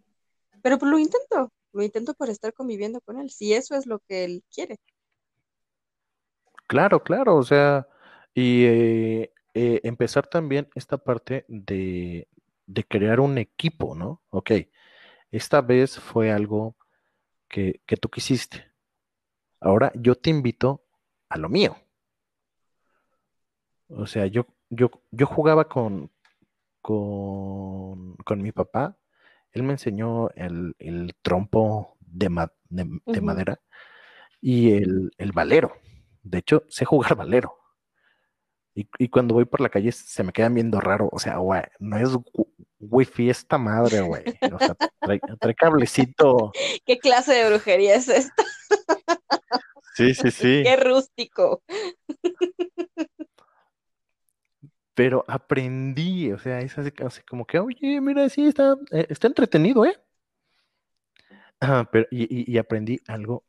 [0.62, 4.00] pero pues lo intento, lo intento por estar conviviendo con él, si eso es lo
[4.00, 4.78] que él quiere.
[6.66, 7.86] Claro, claro, o sea,
[8.34, 12.26] y eh, eh, empezar también esta parte de,
[12.66, 14.22] de crear un equipo, ¿no?
[14.30, 14.52] Ok,
[15.32, 16.76] esta vez fue algo
[17.54, 18.66] que, que tú quisiste.
[19.60, 20.82] Ahora yo te invito
[21.28, 21.76] a lo mío.
[23.88, 26.10] O sea, yo, yo, yo jugaba con,
[26.82, 28.98] con, con mi papá.
[29.52, 33.60] Él me enseñó el, el trompo de, ma- de- madera
[34.40, 35.74] y el, el valero.
[36.24, 37.56] De hecho, sé jugar valero.
[38.74, 41.08] Y, y cuando voy por la calle se me quedan viendo raro.
[41.12, 42.10] O sea, güey, no es
[42.80, 44.24] wifi esta madre, güey.
[44.52, 46.52] O sea, trae, trae cablecito.
[46.84, 48.44] ¿Qué clase de brujería es esta?
[49.94, 50.62] Sí, sí, sí.
[50.64, 51.62] Qué rústico.
[54.94, 59.26] Pero aprendí, o sea, es así, así como que, oye, mira, sí, está, eh, está
[59.26, 60.00] entretenido, ¿eh?
[61.60, 63.44] Ah, pero, y, y- y aprendí algo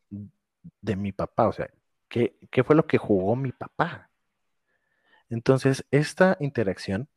[0.81, 1.69] de mi papá, o sea,
[2.07, 4.09] ¿qué, qué fue lo que jugó mi papá?
[5.29, 7.07] Entonces, esta interacción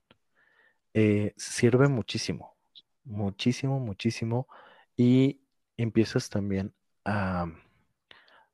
[0.94, 2.56] eh, sirve muchísimo,
[3.05, 4.48] muchísimo, muchísimo,
[4.97, 5.40] y
[5.77, 6.74] empiezas también
[7.05, 7.47] a,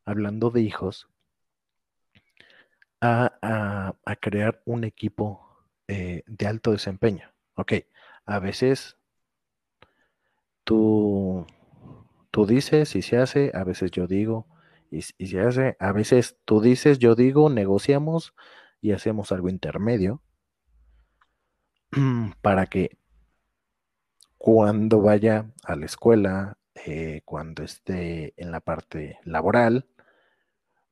[0.05, 1.09] hablando de hijos,
[3.01, 5.47] a, crear un equipo
[5.89, 7.31] eh, de alto desempeño.
[7.55, 7.73] Ok,
[8.25, 8.97] a veces
[10.65, 11.47] tú,
[12.31, 14.47] tú dices y se hace, a veces yo digo
[14.91, 18.35] y se hace, a veces tú dices, yo digo, negociamos
[18.81, 20.23] y hacemos algo intermedio
[22.43, 22.97] para que
[24.39, 29.87] cuando vaya a la escuela, eh, cuando esté en la parte laboral,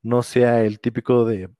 [0.02, 1.50] no sea el típico de,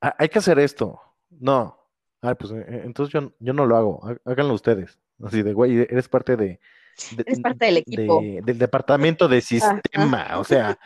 [0.00, 1.00] "Ah, hay que hacer esto.
[1.30, 1.76] No.
[2.22, 4.00] Ay, pues eh, eh, entonces yo, yo no lo hago.
[4.06, 4.98] Há- Háganlo ustedes.
[5.22, 6.60] Así de, güey, eres parte de,
[7.16, 8.20] de- Eres parte del equipo.
[8.20, 9.40] de- del departamento de
[9.84, 10.38] sistema.
[10.38, 10.78] O sea,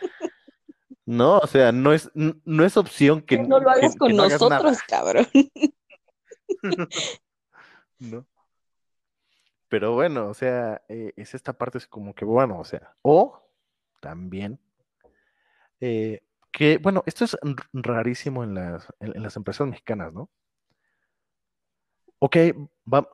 [1.05, 4.13] no, o sea, no es, no es opción que, No lo hagas que- con que
[4.15, 4.55] no hagas nada.
[4.63, 5.27] nosotros, cabrón.
[8.03, 8.25] ¿no?
[9.69, 13.41] Pero bueno, o sea, eh, es esta parte es como que bueno, o sea, o
[14.01, 14.59] también
[15.79, 16.21] eh,
[16.51, 17.35] que, bueno, esto es
[17.73, 20.29] rarísimo en las, en, en las empresas mexicanas, ¿no?
[22.19, 22.37] Ok,
[22.91, 23.09] va-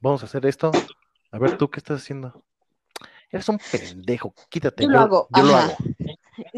[0.00, 0.72] vamos a hacer esto.
[1.30, 2.44] A ver, ¿tú qué estás haciendo?
[3.30, 4.82] Eres un pendejo, quítate.
[4.84, 5.64] Yo lo hago, yo lo ajá.
[5.64, 5.78] hago.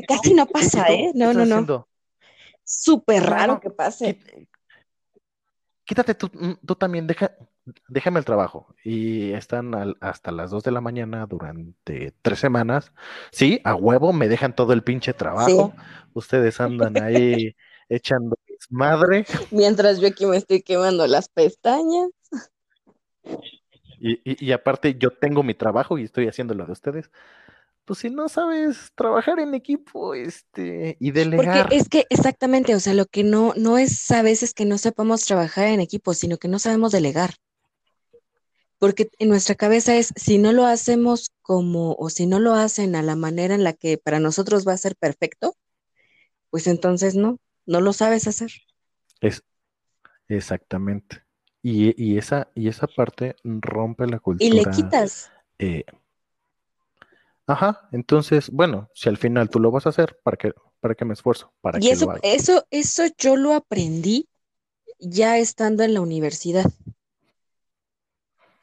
[0.08, 0.88] Casi ¿Y- no pasa?
[0.88, 1.10] ¿eh?
[1.12, 1.42] ¿Qué No, no, no.
[1.44, 1.88] haciendo?
[2.64, 4.18] Súper raro no, que pase.
[4.18, 4.48] quí-
[5.84, 7.30] Quítate tú, mm, tú también, deja,
[7.88, 8.74] déjame el trabajo.
[8.84, 12.92] Y están al- hasta las 2 de la mañana durante tres semanas.
[13.32, 15.74] Sí, a huevo, me dejan todo el pinche trabajo.
[16.12, 17.54] Ustedes andan ahí
[17.88, 18.36] echando
[18.70, 19.24] madre.
[19.50, 22.10] Mientras yo aquí me estoy quemando las pestañas.
[24.00, 27.10] Y, y- y aparte yo tengo mi trabajo y estoy haciendo lo de ustedes.
[27.84, 31.68] Pues si no sabes trabajar en equipo, este, y Porque delegar.
[31.70, 35.24] es que exactamente, o sea, lo que no, no es a veces que no sepamos
[35.24, 37.34] trabajar en equipo, sino que no sabemos delegar.
[38.78, 42.96] Porque en nuestra cabeza es, si no lo hacemos como, o si no lo hacen
[42.96, 45.56] a la manera en la que para nosotros va a ser perfecto,
[46.50, 48.50] pues entonces no, no lo sabes hacer.
[49.20, 49.42] Es
[50.28, 51.24] exactamente.
[51.62, 54.66] Y, y esa, y esa parte rompe la Y le cultura.
[54.66, 55.30] quitas.
[55.58, 55.84] eh,
[57.46, 61.04] ajá, entonces, bueno, si al final tú lo vas a hacer, ¿para qué, para qué
[61.04, 61.52] me esfuerzo?
[61.60, 64.28] ¿Para Y qué eso, lo eso, eso yo lo aprendí
[65.00, 66.66] ya estando en la universidad.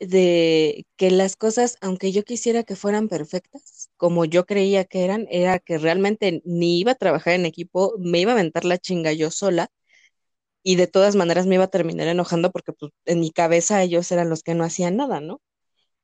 [0.01, 5.27] De que las cosas, aunque yo quisiera que fueran perfectas, como yo creía que eran,
[5.31, 9.13] era que realmente ni iba a trabajar en equipo, me iba a aventar la chinga
[9.13, 9.69] yo sola
[10.63, 14.11] y de todas maneras me iba a terminar enojando porque pues, en mi cabeza ellos
[14.11, 15.41] eran los que no hacían nada, ¿no?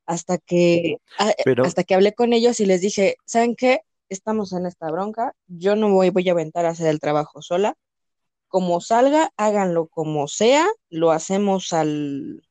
[0.06, 3.80] Hasta que, a- Pero, hasta que hablé con ellos y les dije, ¿saben qué?
[4.10, 7.74] Estamos en esta bronca, yo no voy, voy a aventar a hacer el trabajo sola.
[8.48, 12.42] Como salga, háganlo como sea, lo hacemos al,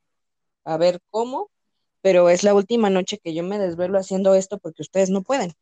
[0.68, 1.50] a ver cómo,
[2.02, 5.54] pero es la última noche que yo me desvelo haciendo esto porque ustedes no pueden,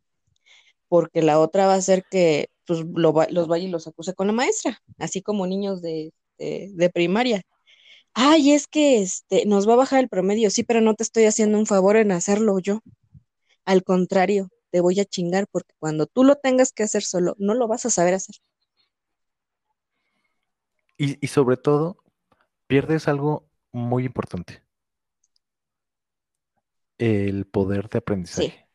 [0.88, 4.32] porque la otra va a ser que pues, los vaya y los acuse con la
[4.32, 7.42] maestra, así como niños de, de, primaria.
[8.14, 11.26] Ay, es que este, nos va a bajar el promedio, sí, pero no te estoy
[11.26, 12.80] haciendo un favor en hacerlo yo.
[13.64, 17.54] Al contrario, te voy a chingar porque cuando tú lo tengas que hacer solo, no
[17.54, 18.36] lo vas a saber hacer.
[20.98, 22.02] Y, y sobre todo,
[22.66, 24.65] pierdes algo muy importante
[26.98, 28.68] el poder de aprendizaje.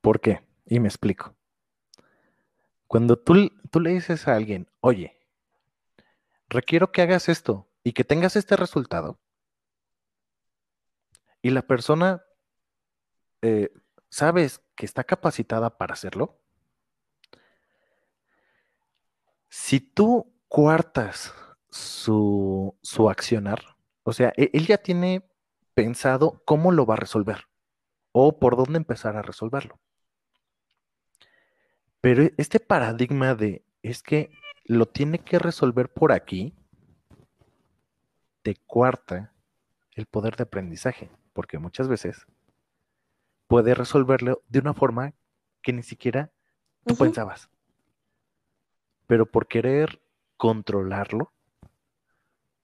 [0.00, 0.42] ¿Por qué?
[0.66, 1.34] Y me explico.
[2.86, 5.18] Cuando tú, tú le dices a alguien, oye,
[6.48, 9.20] requiero que hagas esto y que tengas este resultado,
[11.42, 12.22] y la persona
[13.42, 13.70] eh,
[14.08, 16.38] sabes que está capacitada para hacerlo,
[19.48, 21.34] si tú cuartas
[21.70, 25.29] su, su accionar, o sea, e, él ya tiene
[25.74, 27.46] pensado cómo lo va a resolver
[28.12, 29.78] o por dónde empezar a resolverlo.
[32.00, 34.30] Pero e, este paradigma de es que
[34.64, 36.54] lo tiene que resolver por aquí,
[38.42, 39.32] te cuarta
[39.92, 42.26] el poder de aprendizaje, porque muchas veces
[43.46, 45.14] puede resolverlo de una forma
[45.62, 46.32] que ni siquiera
[46.86, 47.50] tú pensabas.
[49.06, 50.00] Pero por querer
[50.36, 51.32] controlarlo,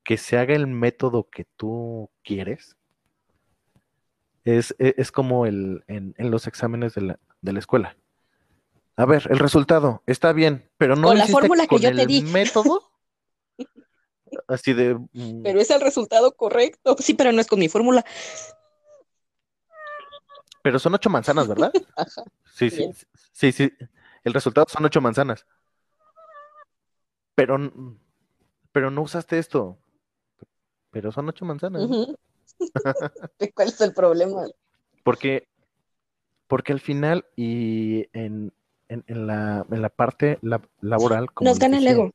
[0.04, 2.76] que se haga el método que tú quieres,
[4.46, 7.96] es, e, como el, en, los exámenes de la, de la, escuela.
[8.94, 12.22] A ver, el resultado está bien, pero no con la fórmula que yo te di.
[12.22, 12.92] método.
[14.48, 14.98] Así de.
[15.42, 16.96] Pero es el resultado correcto.
[17.00, 18.04] Sí, pero no es con mi fórmula.
[20.62, 21.72] Pero son ocho manzanas, ¿verdad?
[22.54, 22.90] Sí, sí,
[23.32, 23.70] sí, sí.
[24.24, 25.44] El resultado son ocho manzanas.
[27.34, 27.58] Pero,
[28.72, 29.76] pero no usaste esto.
[30.90, 31.90] Pero son ocho manzanas.
[33.54, 34.44] ¿Cuál es el problema?
[35.02, 35.48] Porque,
[36.46, 38.52] porque al final y en,
[38.88, 40.38] la, parte
[40.80, 42.12] laboral, como nos gana el ego.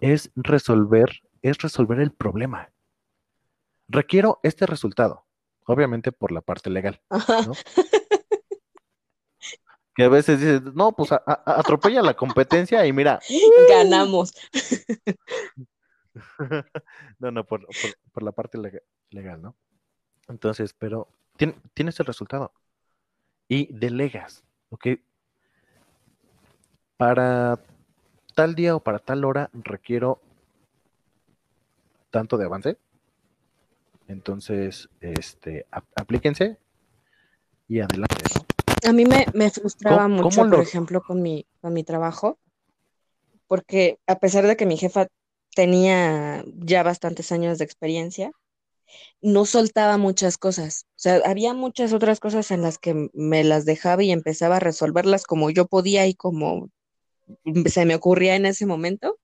[0.00, 2.70] Es resolver, es resolver el problema.
[3.88, 5.24] Requiero este resultado,
[5.64, 7.00] obviamente por la parte legal.
[9.94, 13.20] que a veces dices, no, pues atropella la competencia y mira.
[13.68, 14.32] Ganamos.
[17.18, 17.66] no, no, por,
[18.12, 18.58] por la parte
[19.10, 19.56] legal, ¿no?
[20.28, 21.08] Entonces, pero
[21.74, 22.52] tienes el resultado
[23.48, 24.86] y delegas, ¿ok?
[26.96, 27.58] Para
[28.34, 30.20] tal día o para tal hora requiero
[32.10, 32.76] tanto de avance.
[34.06, 36.58] Entonces, este, aplíquense
[37.68, 38.46] y adelante, ¿no?
[38.88, 42.38] A mí me, frustraba mucho, por ejemplo, con mi, con mi trabajo,
[43.46, 45.08] porque a pesar de que mi jefa
[45.54, 48.32] tenía ya bastantes años de experiencia,
[49.20, 50.86] no soltaba muchas cosas.
[50.90, 54.60] O sea, había muchas otras cosas en las que me las dejaba y empezaba a
[54.60, 56.70] resolverlas como yo podía y como
[57.66, 59.18] se me ocurría en ese momento.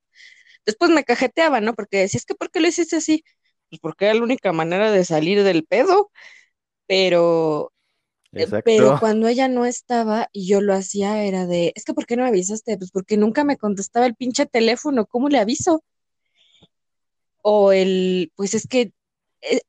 [0.67, 1.75] Después me cajeteaba, ¿no?
[1.75, 3.25] Porque decía, es que ¿por qué lo hiciste así?
[3.69, 6.11] Pues porque era la única manera de salir del pedo.
[6.87, 7.73] Pero,
[8.33, 12.07] eh, pero cuando ella no estaba y yo lo hacía, era de, es que ¿por
[12.07, 12.77] qué no me avisaste?
[12.77, 15.83] Pues porque nunca me contestaba el pinche teléfono, ¿cómo le aviso?
[17.43, 18.93] O el, pues es que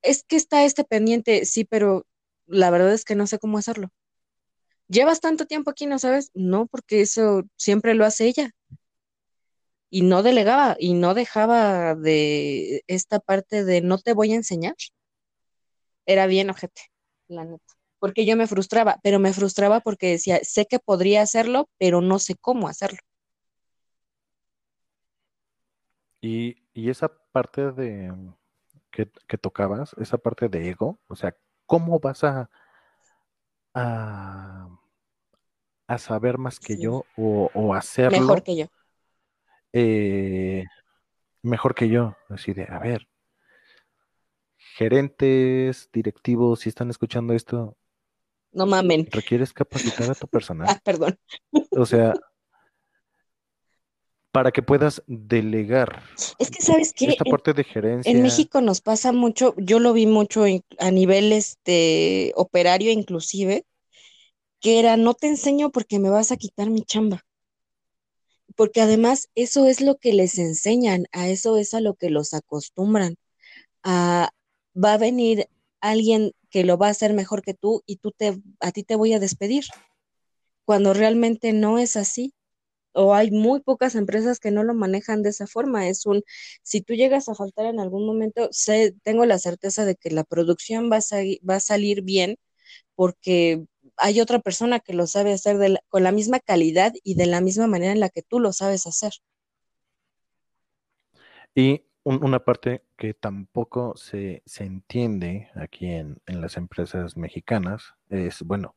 [0.01, 2.05] es que está este pendiente, sí, pero
[2.47, 3.89] la verdad es que no sé cómo hacerlo.
[4.87, 6.31] ¿Llevas tanto tiempo aquí, no sabes?
[6.33, 8.51] No, porque eso siempre lo hace ella.
[9.89, 14.75] Y no delegaba y no dejaba de esta parte de no te voy a enseñar.
[16.05, 16.81] Era bien ojete,
[17.27, 17.65] la neta.
[17.99, 22.19] Porque yo me frustraba, pero me frustraba porque decía, sé que podría hacerlo, pero no
[22.19, 22.99] sé cómo hacerlo.
[26.21, 28.13] Y, y esa parte de,
[28.95, 31.35] que, tocabas, esa parte de ego, o sea,
[31.65, 32.49] ¿cómo vas a,
[33.73, 34.69] a,
[35.97, 38.19] saber más que yo o, hacerlo?
[38.19, 38.65] Mejor que yo.
[39.73, 40.63] Eh,
[41.41, 43.07] mejor que yo, así de, a ver,
[44.57, 47.77] gerentes, directivos, si están escuchando esto,
[48.51, 49.05] no mamen.
[49.11, 50.67] Requieres capacitar a tu personal.
[50.69, 51.19] ah, perdón.
[51.71, 52.13] O sea,
[54.35, 56.03] para que puedas delegar.
[56.39, 58.11] Es que sabes que esta parte de gerencia.
[58.11, 60.43] En México nos pasa mucho, yo lo vi mucho
[60.77, 63.65] a nivel este operario inclusive,
[64.59, 67.25] que era no te enseño porque me vas a quitar mi chamba.
[68.57, 72.33] Porque además eso es lo que les enseñan, a eso es a lo que los
[72.33, 73.15] acostumbran.
[73.83, 74.31] A,
[74.75, 75.47] va a venir
[75.79, 78.97] alguien que lo va a hacer mejor que tú y tú te a ti te
[78.97, 79.63] voy a despedir.
[80.65, 82.33] Cuando realmente no es así
[82.95, 85.87] o hay muy pocas empresas que no lo manejan de esa forma.
[85.87, 86.23] Es un,
[86.63, 90.23] si tú llegas a faltar en algún momento, sé, tengo la certeza de que la
[90.23, 92.37] producción va a, salir bien
[92.95, 93.65] porque
[93.97, 95.57] hay otra persona que lo sabe hacer
[95.89, 98.87] con la misma calidad y de la misma manera en la que tú lo sabes
[98.87, 99.13] hacer.
[101.53, 108.75] Y una parte que tampoco se, entiende aquí en, en, las empresas mexicanas es, bueno,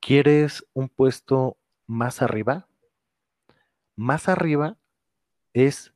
[0.00, 2.68] ¿quieres un puesto más arriba?
[3.96, 4.78] Más arriba
[5.52, 5.92] es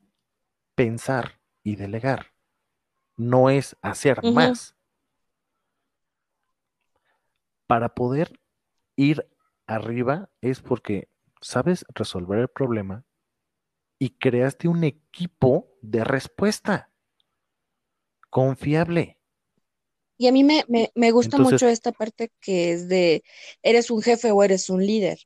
[0.74, 2.32] pensar y delegar,
[3.16, 4.74] no es hacer más.
[7.66, 8.40] Para poder
[8.96, 9.28] ir
[9.66, 11.08] arriba es porque
[11.40, 13.04] sabes resolver el problema
[13.98, 16.90] y creaste un equipo de respuesta
[18.30, 19.18] confiable.
[20.16, 23.22] Y a mí me, gusta mucho esta parte que es de,
[23.62, 25.18] eres un jefe o eres un líder.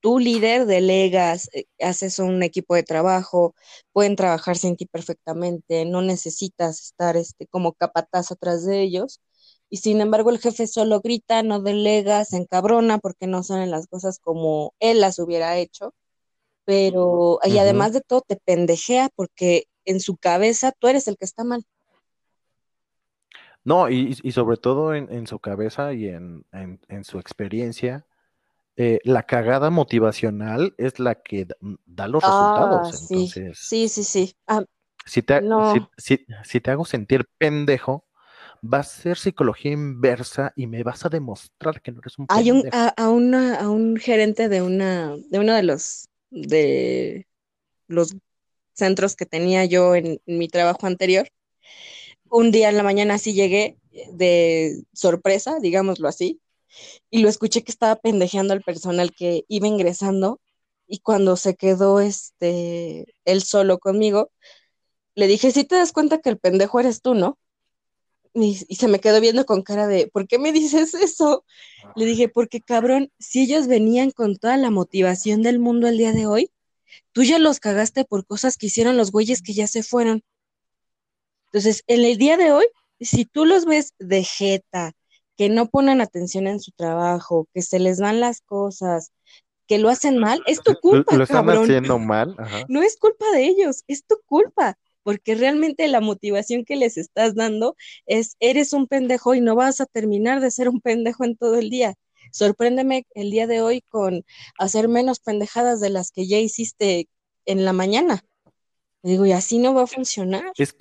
[0.00, 3.54] Tú líder delegas, eh, haces un equipo de trabajo,
[3.92, 9.20] pueden trabajar sin ti perfectamente, no necesitas estar este, como capataz atrás de ellos.
[9.68, 13.86] Y sin embargo el jefe solo grita, no delega, se encabrona porque no salen las
[13.86, 15.94] cosas como él las hubiera hecho
[16.70, 21.24] pero y además de todo te pendejea porque en su cabeza tú eres el que
[21.24, 21.64] está mal.
[23.64, 26.44] No, y, sobre todo en, su cabeza y en,
[27.02, 28.06] su experiencia,
[28.82, 31.46] eh, la cagada motivacional es la que
[31.84, 32.88] da, los resultados.
[32.94, 34.34] Ah, sí, sí, sí, sí.
[34.46, 34.64] Ah,
[35.04, 35.42] si, te,
[35.98, 38.06] si, te hago sentir pendejo,
[38.62, 42.40] va a ser psicología inversa y me vas a demostrar que no eres un pendejo.
[42.40, 47.26] Hay un, a, a, a un gerente de una, de uno de los de
[47.86, 48.16] los
[48.72, 51.28] centros que tenía yo en, mi trabajo anterior.
[52.30, 53.76] Un día en la mañana así llegué
[54.12, 56.40] de sorpresa, digámoslo así,
[57.10, 60.40] y lo escuché que estaba pendejeando al personal que iba ingresando
[60.86, 64.30] y cuando se quedó este él solo conmigo,
[65.14, 67.38] le dije, si te das cuenta que el pendejo eres tú, ¿no?
[68.34, 71.44] y, se me quedó viendo con cara de, ¿por qué me dices eso?
[71.96, 76.12] Le dije, porque cabrón, si ellos venían con toda la motivación del mundo el día
[76.12, 76.50] de hoy,
[77.12, 80.22] tú ya los cagaste por cosas que hicieron los güeyes que ya se fueron.
[81.46, 82.66] Entonces, en el día de hoy,
[83.00, 84.92] si tú los ves de jeta,
[85.40, 89.10] que no ponen atención en su trabajo, que se les van las cosas,
[89.66, 91.16] que lo hacen mal, es tu culpa.
[91.16, 92.36] Lo están haciendo mal.
[92.68, 97.34] No es culpa de ellos, es tu culpa porque realmente la motivación que les estás
[97.34, 101.38] dando es, eres un pendejo y no vas a terminar de ser un pendejo en
[101.38, 101.94] todo el día.
[102.32, 104.26] Sorpréndeme el día de hoy con
[104.58, 107.08] hacer menos pendejadas de las que ya hiciste
[107.46, 108.26] en la mañana.
[109.02, 110.52] digo, y así no va a funcionar.
[110.58, 110.76] Es,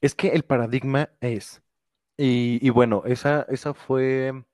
[0.00, 1.62] es que el paradigma es,
[2.16, 4.44] y, bueno, esa, esa fue,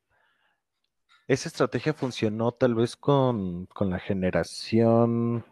[1.28, 5.45] esa estrategia funcionó tal vez con, con la generación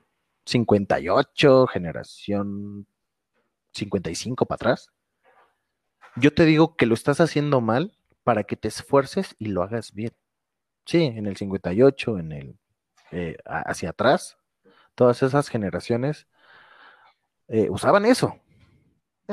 [0.46, 2.86] 58, generación
[3.72, 4.90] 55 para atrás.
[6.16, 7.92] Yo te digo que lo estás haciendo mal
[8.24, 10.12] para que te esfuerces y lo hagas bien.
[10.84, 12.58] Sí, en el 58, en el
[13.10, 14.38] eh, hacia atrás,
[14.94, 16.26] todas esas generaciones
[17.48, 18.38] eh, usaban eso.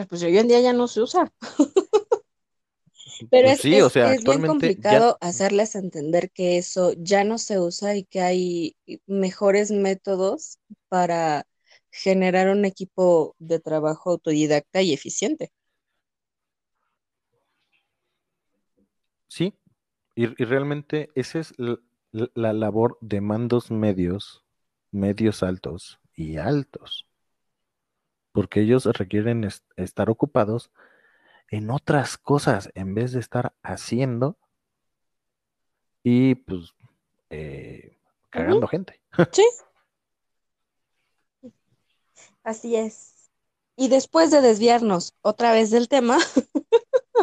[0.09, 1.31] Pues hoy en día ya no se usa.
[3.29, 8.21] Pero pues es, bien complicado hacerles entender que eso ya no se usa y que
[8.21, 8.75] hay
[9.07, 10.59] mejores métodos
[10.89, 11.45] para
[11.91, 15.51] generar un equipo de trabajo autodidacta y eficiente.
[19.27, 19.53] Sí,
[20.15, 24.45] y, realmente esa es la, labor de mandos medios,
[24.91, 27.05] medios altos y altos,
[28.31, 30.71] porque ellos requieren estar ocupados
[31.49, 34.37] en otras cosas en vez de estar haciendo
[36.03, 36.73] y pues
[37.29, 37.97] eh,
[38.29, 39.01] cagando gente.
[39.31, 39.45] Sí.
[42.43, 43.31] Así es.
[43.75, 46.17] Y después de desviarnos otra vez del tema.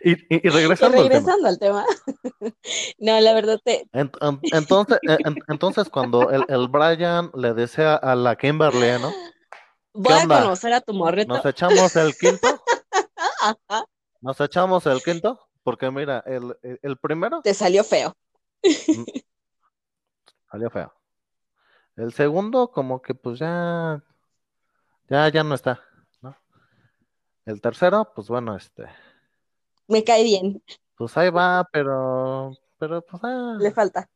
[0.00, 0.14] y,
[0.48, 1.00] regresando,
[1.46, 1.84] al tema.
[2.98, 3.86] no, la verdad te.
[3.92, 4.98] entonces,
[5.48, 9.12] entonces, cuando el, el, Brian le desea a la Kimberly, ¿no?
[9.92, 11.34] Voy a conocer a tu morrito.
[11.34, 12.57] ¿Nos echamos el quinto?
[14.20, 15.40] ¿Nos echamos el quinto?
[15.62, 17.40] Porque mira, el, el primero.
[17.42, 18.14] Te salió feo.
[18.62, 19.04] Mm,
[20.50, 20.92] salió feo.
[21.96, 24.02] El segundo, como que pues ya.
[25.08, 25.80] Ya, ya no está,
[26.20, 26.36] ¿no?
[27.44, 28.86] El tercero, pues bueno, este.
[29.86, 30.62] Me cae bien.
[30.96, 32.52] Pues ahí va, pero.
[32.78, 33.22] Pero pues.
[33.24, 33.56] Ah.
[33.58, 34.08] Le falta.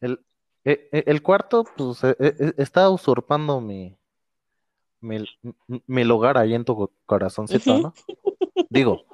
[0.00, 0.24] El,
[0.64, 3.98] e, e, el cuarto, pues, e, está usurpando mi,
[5.04, 7.94] mi, lugar ahí en tu corazoncito, ¿no?
[8.70, 9.04] Digo,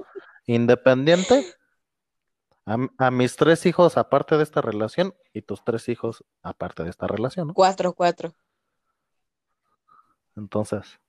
[0.47, 1.45] independiente,
[2.67, 7.07] A, mis tres hijos aparte de esta relación y tus tres hijos aparte de esta
[7.09, 7.55] relación, ¿no?
[7.55, 8.33] Cuatro, cuatro.
[10.37, 11.01] Entonces,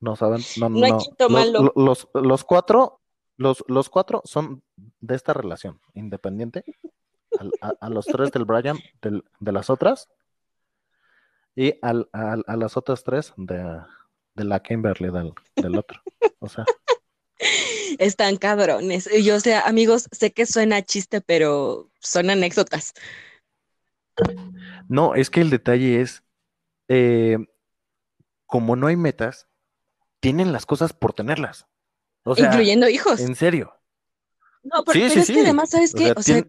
[0.00, 0.98] no saben, no, No no.
[0.98, 1.72] quinto Los, malo.
[1.76, 3.00] los, los cuatro,
[3.36, 4.62] los, los cuatro son
[5.00, 6.64] de esta relación, independiente.
[7.38, 10.08] Al- A, a los tres del Brian, del- de las otras,
[11.56, 13.80] y al, al- a las otras tres de,
[14.34, 16.00] de la Kimberly del, del otro.
[16.38, 16.64] O sea,
[17.98, 19.08] Están cabrones.
[19.24, 22.92] Yo, o sea, amigos, sé que suena chiste, pero son anécdotas.
[24.88, 26.22] no, es que el detalle es,
[26.88, 27.38] eh,
[28.46, 29.48] como no hay metas,
[30.20, 31.66] tienen las cosas por tenerlas.
[32.24, 33.20] O sea, incluyendo hijos.
[33.20, 33.72] en serio.
[34.72, 35.32] No, pero, Sí, pero sí, es sí.
[35.32, 36.12] que además, ¿sabes qué?
[36.16, 36.42] O sea,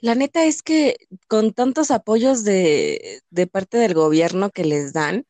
[0.00, 0.96] la neta es que
[1.28, 5.26] con tantos apoyos de, de parte del gobierno que les dan,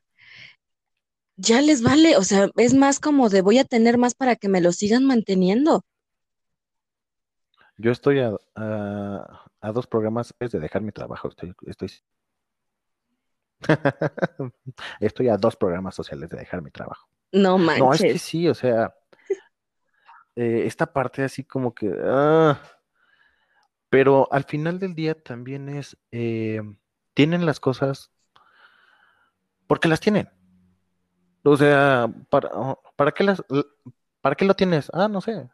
[1.36, 2.16] ya les vale.
[2.16, 5.04] O sea, es más como de voy a tener más para que me lo sigan
[5.04, 5.84] manteniendo.
[7.76, 11.28] Yo estoy a, a- a dos programas de dejar mi trabajo.
[11.28, 11.88] Estoy, estoy,
[15.00, 17.08] estoy a dos programas sociales de dejar mi trabajo.
[17.32, 18.20] No No, es que manches.
[18.20, 18.94] sí, o sea,
[20.36, 21.92] eh, esta parte así como que...
[22.04, 22.60] ah,
[23.88, 25.96] pero al final del día también es...
[26.10, 26.60] eh,
[27.14, 28.10] tienen las cosas
[29.66, 30.28] porque las tienen.
[31.44, 32.50] O sea, ¿para,
[32.96, 33.42] para qué las...
[34.20, 34.90] ¿Para qué lo tienes?
[34.94, 35.48] Ah, no sé.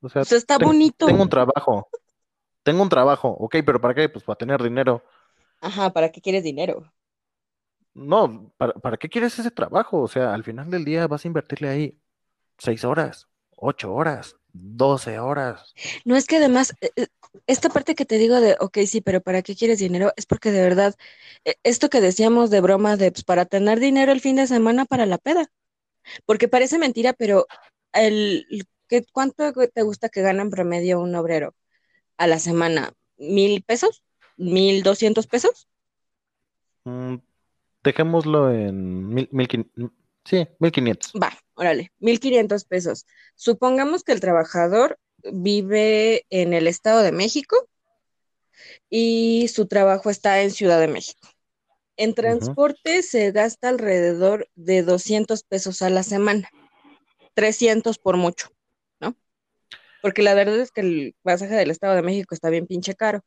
[0.00, 1.06] O sea, O sea, está bonito.
[1.06, 1.88] tengo un trabajo.
[2.62, 4.08] Tengo un trabajo, ok, pero ¿para qué?
[4.08, 5.02] Pues para tener dinero.
[5.60, 6.90] Ajá, ¿para qué quieres dinero?
[7.94, 10.02] No, ¿para, para qué quieres ese trabajo?
[10.02, 12.00] O sea, al final del día vas a invertirle ahí
[12.58, 15.74] seis horas, ocho horas, doce horas.
[16.04, 17.06] No es que además, eh, eh,
[17.46, 20.12] esta parte que te digo de, ok, sí, pero ¿para qué quieres dinero?
[20.16, 20.94] Es porque de verdad,
[21.44, 24.84] eh, esto que decíamos de broma de, pues, para tener dinero el fin de semana
[24.84, 25.50] para la peda.
[26.24, 27.46] Porque parece mentira, pero
[27.92, 28.46] el,
[28.88, 31.54] ¿qué, ¿cuánto te gusta que gana en promedio un obrero
[32.16, 32.92] a la semana?
[33.16, 34.02] ¿Mil pesos?
[34.36, 35.68] ¿Mil doscientos pesos?
[36.84, 37.16] Mm,
[37.82, 39.48] dejémoslo en mil, mil
[40.26, 41.12] sí, mil quinientos.
[41.20, 43.06] Va, órale, mil quinientos pesos.
[43.34, 44.98] Supongamos que el trabajador
[45.32, 47.56] vive en el Estado de México
[48.90, 51.28] y su trabajo está en Ciudad de México.
[51.96, 56.48] En transporte se gasta alrededor de 200 pesos a la semana,
[57.34, 58.50] 300 por mucho,
[59.00, 59.16] ¿no?
[60.02, 63.24] Porque la verdad es que el pasaje del Estado de México está bien pinche caro.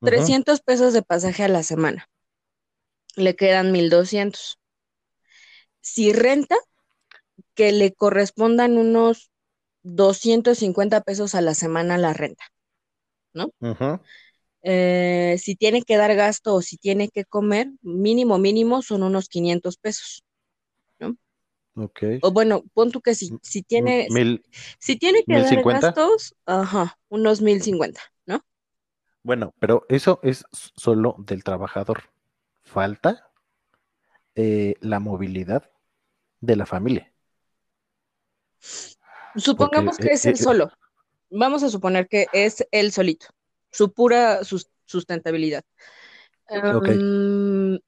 [0.00, 2.08] Ujú, 300 pesos de pasaje a la semana,
[3.16, 4.58] le quedan 1200.
[5.90, 6.56] Si renta,
[7.56, 9.30] que le correspondan unos
[9.82, 12.44] 250 pesos a la semana la renta.
[13.60, 13.98] ujú.
[14.62, 19.28] Eh, si tiene que dar gasto o si tiene que comer, mínimo, mínimo son unos
[19.28, 20.24] 500 pesos.
[21.76, 22.02] Ok.
[22.26, 24.42] O bueno, pon tú que si, si tiene, Mil,
[24.80, 25.66] si tiene que ¿mil dar cincuenta?
[25.66, 28.44] gastos, ajá, unos 1050, ¿no?
[29.22, 32.04] bueno, pero eso es solo del trabajador.
[32.64, 33.30] Falta
[34.34, 35.70] eh, la movilidad
[36.46, 37.12] de la familia.
[39.36, 40.70] Supongamos Porque, que eh, es él eh, solo.
[41.30, 43.26] Vamos a suponer que es él solito,
[43.70, 45.64] su pura sus- sustentabilidad.
[46.48, 47.78] Em,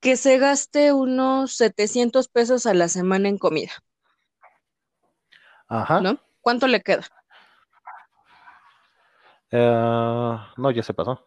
[0.00, 3.72] que se gaste unos 700 pesos a la semana en comida,
[5.68, 6.00] Ajá.
[6.02, 6.20] ¿no?
[6.42, 7.04] ¿Cuánto le queda?
[9.50, 11.26] Eh, no, ya se pasó.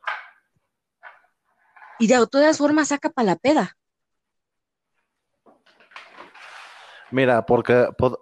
[2.00, 3.76] Y de todas formas saca para la peda.
[7.12, 8.20] Mira, porque pod-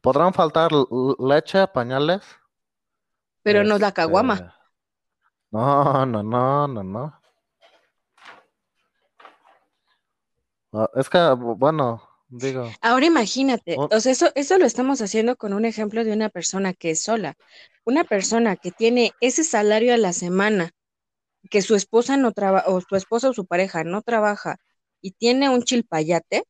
[0.00, 0.70] podrán faltar
[1.18, 2.22] leche, pañales.
[3.42, 4.56] Pero no es la este, caguama.
[5.50, 7.20] No, no, no, no, no.
[10.72, 15.02] Ah, Es que, bu- bueno, digo, Ahora imagínate, un- o sea, eso, eso lo estamos
[15.02, 17.34] haciendo con un ejemplo de una persona que es sola.
[17.84, 20.70] Una persona que tiene ese salario a la semana,
[21.50, 24.56] que su esposa no trabaja, o su esposa o su pareja no trabaja
[25.02, 26.44] y tiene un chilpayate,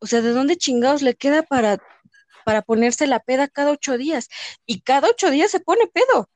[0.00, 1.78] o sea, ¿de dónde chingados le queda para,
[2.44, 4.28] para ponerse la peda cada ocho días?
[4.66, 6.28] Y cada ocho días se pone pedo.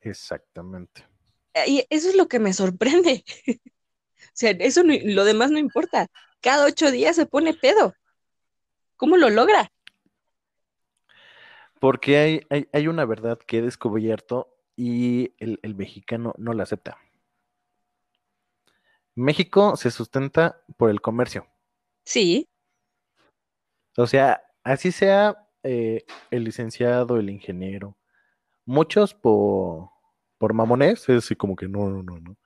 [0.00, 1.06] exactamente.
[1.66, 3.24] Y eso es lo que me sorprende.
[4.22, 6.06] O sea, eso no- lo demás no importa.
[6.40, 7.94] Cada ocho días se pone pedo.
[8.96, 9.70] ¿Cómo lo logra?
[11.80, 16.64] Porque hay, hay, hay una verdad que he descubierto y el, el mexicano no la
[16.64, 16.98] acepta.
[19.20, 21.46] México se sustenta por el comercio.
[22.04, 22.48] Sí,
[23.96, 27.96] O sea, así sea eh, el licenciado, el ingeniero,
[28.64, 29.90] muchos por,
[30.38, 32.36] por mamones, es así como que no, no, no, no.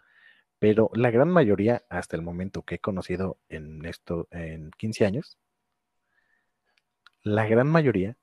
[0.59, 5.39] Pero la gran mayoría, hasta el momento que he conocido en esto, en 15 años,
[7.23, 8.17] la gran mayoría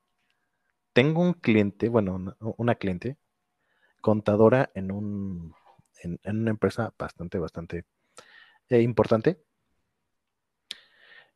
[0.93, 3.17] tengo un cliente, bueno, una, cliente,
[4.01, 5.53] contadora en, un,
[6.03, 7.85] en, una empresa bastante, bastante
[8.71, 9.37] eh, importante.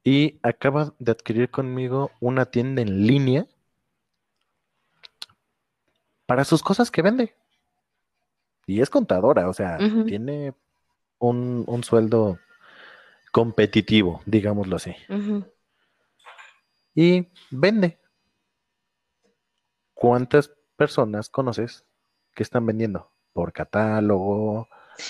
[0.03, 3.45] Y acaba de adquirir conmigo una tienda en línea
[6.25, 7.35] para sus cosas que vende.
[8.67, 10.53] Y es contadora, o sea, tiene
[11.19, 12.39] un, sueldo
[13.31, 14.95] competitivo, digámoslo así.
[16.95, 17.99] Y vende.
[19.93, 21.85] ¿Cuántas personas conoces
[22.33, 23.11] que están vendiendo?
[23.33, 24.69] Por catálogo,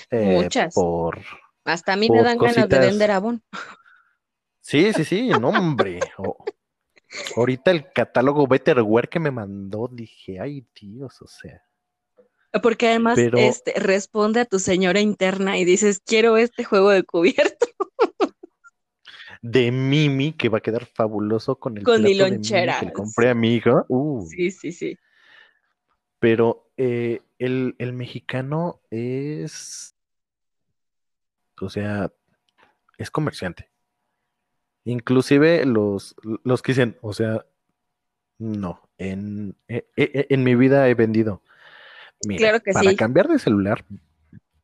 [0.10, 0.74] eh, Muchas.
[0.74, 1.20] por...
[1.66, 3.44] Hasta a mí me dan ganas de vender abón.
[4.62, 6.00] Sí, sí, sí, no, hombre.
[7.36, 11.62] ahorita el catálogo Betterware que me mandó, dije, ay Dios, o sea.
[12.62, 17.68] Porque además este, responde a tu señora interna y dices, quiero este juego de cubierto.
[19.42, 22.80] De Mimi, que va a quedar fabuloso con el con mi lonchera.
[22.80, 23.86] que le compré a mi hija.
[23.90, 24.26] Uh.
[24.26, 24.98] Sí, sí, sí.
[26.18, 29.95] Pero eh, el, el mexicano es,
[31.62, 32.12] o sea,
[32.98, 33.70] es comerciante.
[34.84, 37.46] Inclusive los, los que dicen, o sea,
[38.38, 41.42] no, en, e, e, en, mi vida he vendido.
[42.28, 43.86] Mira, para cambiar de celular,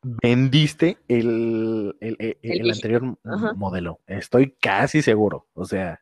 [0.03, 3.18] vendiste el, el, e, anterior
[3.55, 3.99] modelo.
[4.07, 5.47] Estoy casi seguro.
[5.53, 6.01] O sea,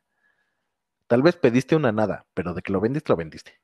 [1.07, 3.59] tal vez pediste una nada, pero de que lo vendiste, lo vendiste.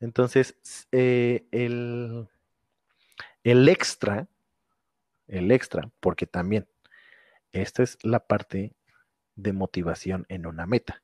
[0.00, 2.28] Entonces, eh, el,
[3.42, 4.28] el extra,
[5.28, 6.68] el extra, porque también
[7.52, 8.74] esta es la parte
[9.34, 11.02] de motivación en una meta.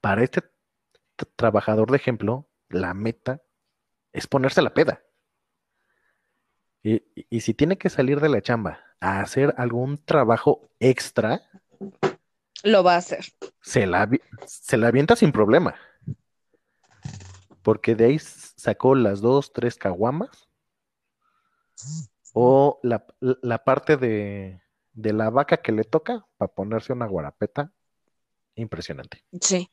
[0.00, 0.42] Para este
[1.36, 3.42] trabajador de ejemplo, la meta
[4.12, 5.02] es ponerse la peda.
[6.82, 7.00] Y,
[7.40, 11.42] si tiene que salir de la chamba a hacer algún trabajo extra,
[12.64, 13.24] lo va a hacer.
[13.60, 14.10] Se la,
[14.46, 15.76] se la avienta sin problema.
[17.62, 20.48] Porque de ahí sacó las dos, tres caguamas
[22.32, 24.60] o la, parte de,
[24.94, 27.72] la vaca que le toca para ponerse una guarapeta.
[28.54, 29.24] Impresionante.
[29.40, 29.70] Sí.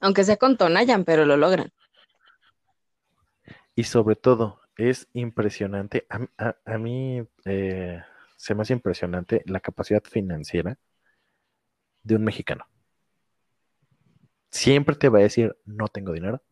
[0.00, 1.72] Aunque sea con Tonayan, pero lo logran.
[3.74, 6.06] Y sobre todo, es impresionante.
[6.08, 8.02] A, mí eh,
[8.36, 10.78] se me hace impresionante la capacidad financiera
[12.02, 12.66] de un mexicano.
[14.50, 16.42] Siempre te va a decir, no tengo dinero.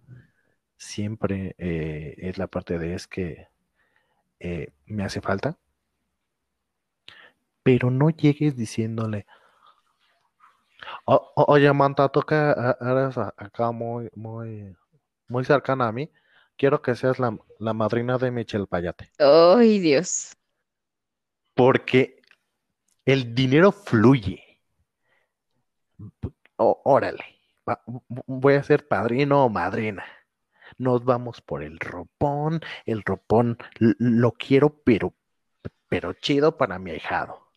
[0.76, 3.48] Siempre eh, es la parte de es que
[4.40, 5.58] eh, me hace falta.
[7.62, 9.26] Pero no llegues diciéndole,
[11.04, 14.74] oye, Manta, tú que eres acá muy, muy,
[15.28, 16.10] muy cercana a mí,
[16.56, 17.36] quiero que seas la,
[17.74, 19.10] madrina de Michelle Payate.
[19.18, 20.36] ¡Ay, Dios!
[21.54, 22.22] Porque
[23.04, 24.42] el dinero fluye.
[26.56, 27.24] órale,
[28.26, 30.04] voy a ser padrino o madrina
[30.78, 35.12] nos vamos por el ropón, el ropón lo quiero, pero,
[35.88, 37.48] pero chido para mi ahijado.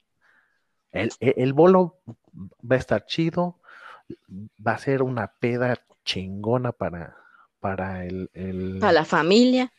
[0.92, 2.02] El, e, el, bolo
[2.36, 3.62] va a estar chido,
[4.66, 7.16] va a ser una peda chingona para,
[7.60, 9.72] para el, Para la familia.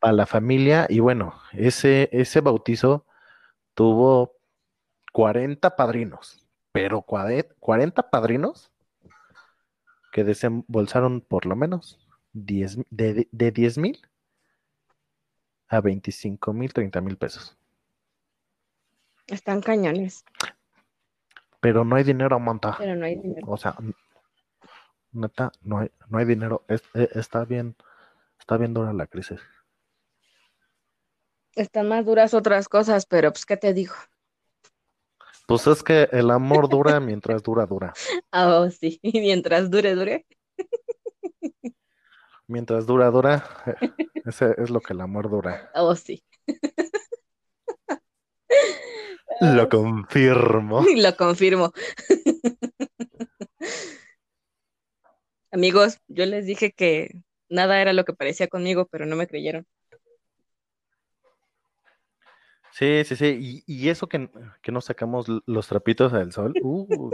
[0.00, 3.04] Para la familia, y bueno, ese, ese bautizo
[3.74, 4.32] tuvo
[5.12, 8.72] 40 padrinos, pero 40 padrinos
[10.10, 11.99] que desembolsaron por lo menos
[12.32, 14.00] de, de 10 mil
[15.68, 17.56] a 25 mil, 30 mil pesos.
[19.26, 20.24] Están cañones.
[21.60, 22.74] Pero no hay dinero a montar.
[22.78, 23.46] Pero no hay dinero.
[23.46, 23.76] O sea,
[25.12, 26.64] neta, no hay, no hay dinero.
[26.68, 26.80] E,
[27.14, 27.76] está bien,
[28.38, 29.40] está bien dura la crisis.
[31.54, 33.94] Están más duras otras cosas, pero pues, ¿qué te digo?
[35.46, 37.92] Pues es que el amor dura mientras dura, dura.
[38.32, 40.26] Ah, oh, sí, mientras dure, dure.
[42.50, 43.44] Mientras dura, dura.
[44.26, 45.70] Ese es lo que el amor dura.
[45.72, 46.24] Oh, sí.
[49.40, 50.84] Lo confirmo.
[50.96, 51.72] Lo confirmo.
[55.52, 59.64] Amigos, yo les dije que nada era lo que parecía conmigo, pero no me creyeron.
[62.72, 63.62] Sí, sí, sí.
[63.64, 64.28] Y, eso que,
[64.60, 66.52] que nos sacamos los trapitos del sol.
[66.62, 67.10] Uh,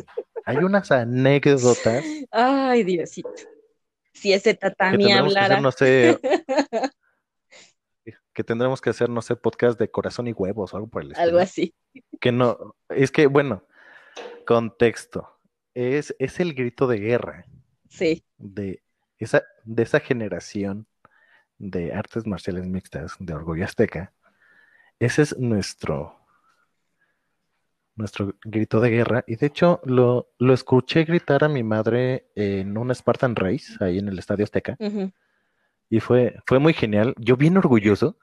[0.46, 2.04] hay unas anécdotas.
[2.30, 3.30] Ay, Diosito
[4.16, 5.56] si ese tatami hablara.
[5.56, 6.18] Que no sé,
[8.36, 11.12] que tendremos que hacer, no sé, podcast de corazón y huevos o algo por el
[11.12, 11.24] estilo.
[11.24, 11.74] Algo así.
[12.20, 13.64] Que no, es que, bueno,
[14.46, 15.32] contexto.
[15.74, 17.46] Es, es el grito de guerra.
[17.88, 18.24] Sí.
[18.36, 18.82] De
[19.18, 20.86] esa, de esa generación
[21.58, 24.12] de artes marciales mixtas de Orgullo Azteca.
[24.98, 26.25] Ese es nuestro,
[27.96, 29.24] nuestro grito de guerra.
[29.26, 33.98] Y de hecho, lo, lo escuché gritar a mi madre en un Spartan Race, ahí
[33.98, 34.76] en el Estadio Azteca.
[35.88, 37.14] Y fue, fue muy genial.
[37.18, 38.18] Yo bien orgulloso.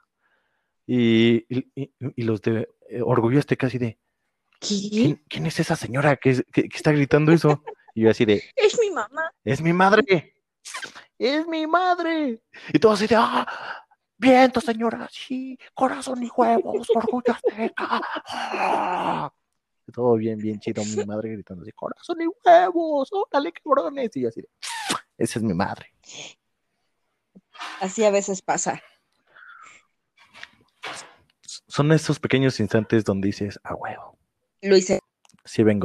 [0.86, 3.98] Y, y- los de eh, Orgullo Azteca así de,
[4.60, 4.88] ¿Qué?
[4.90, 7.62] ¿quién, quién es esa señora que, es- que- que está gritando eso?
[7.94, 9.30] Y yo así de, Es mi mamá.
[9.44, 10.34] es mi madre,
[11.18, 12.42] es mi madre.
[12.72, 13.46] Y todo así de, ah,
[14.18, 18.00] viento señora, sí, corazón y huevos, Orgullo Azteca.
[18.26, 19.32] ah".
[19.92, 24.16] Todo bien, bien chido, mi madre gritando así, corazón y huevos, órale cabrones.
[24.16, 24.48] Y yo así de,
[25.18, 25.92] esa es mi madre.
[27.80, 28.82] Así a veces pasa.
[31.42, 34.18] Son esos pequeños instantes donde dices, a huevo,
[34.62, 35.00] Lo hice.
[35.44, 35.82] sí vengo.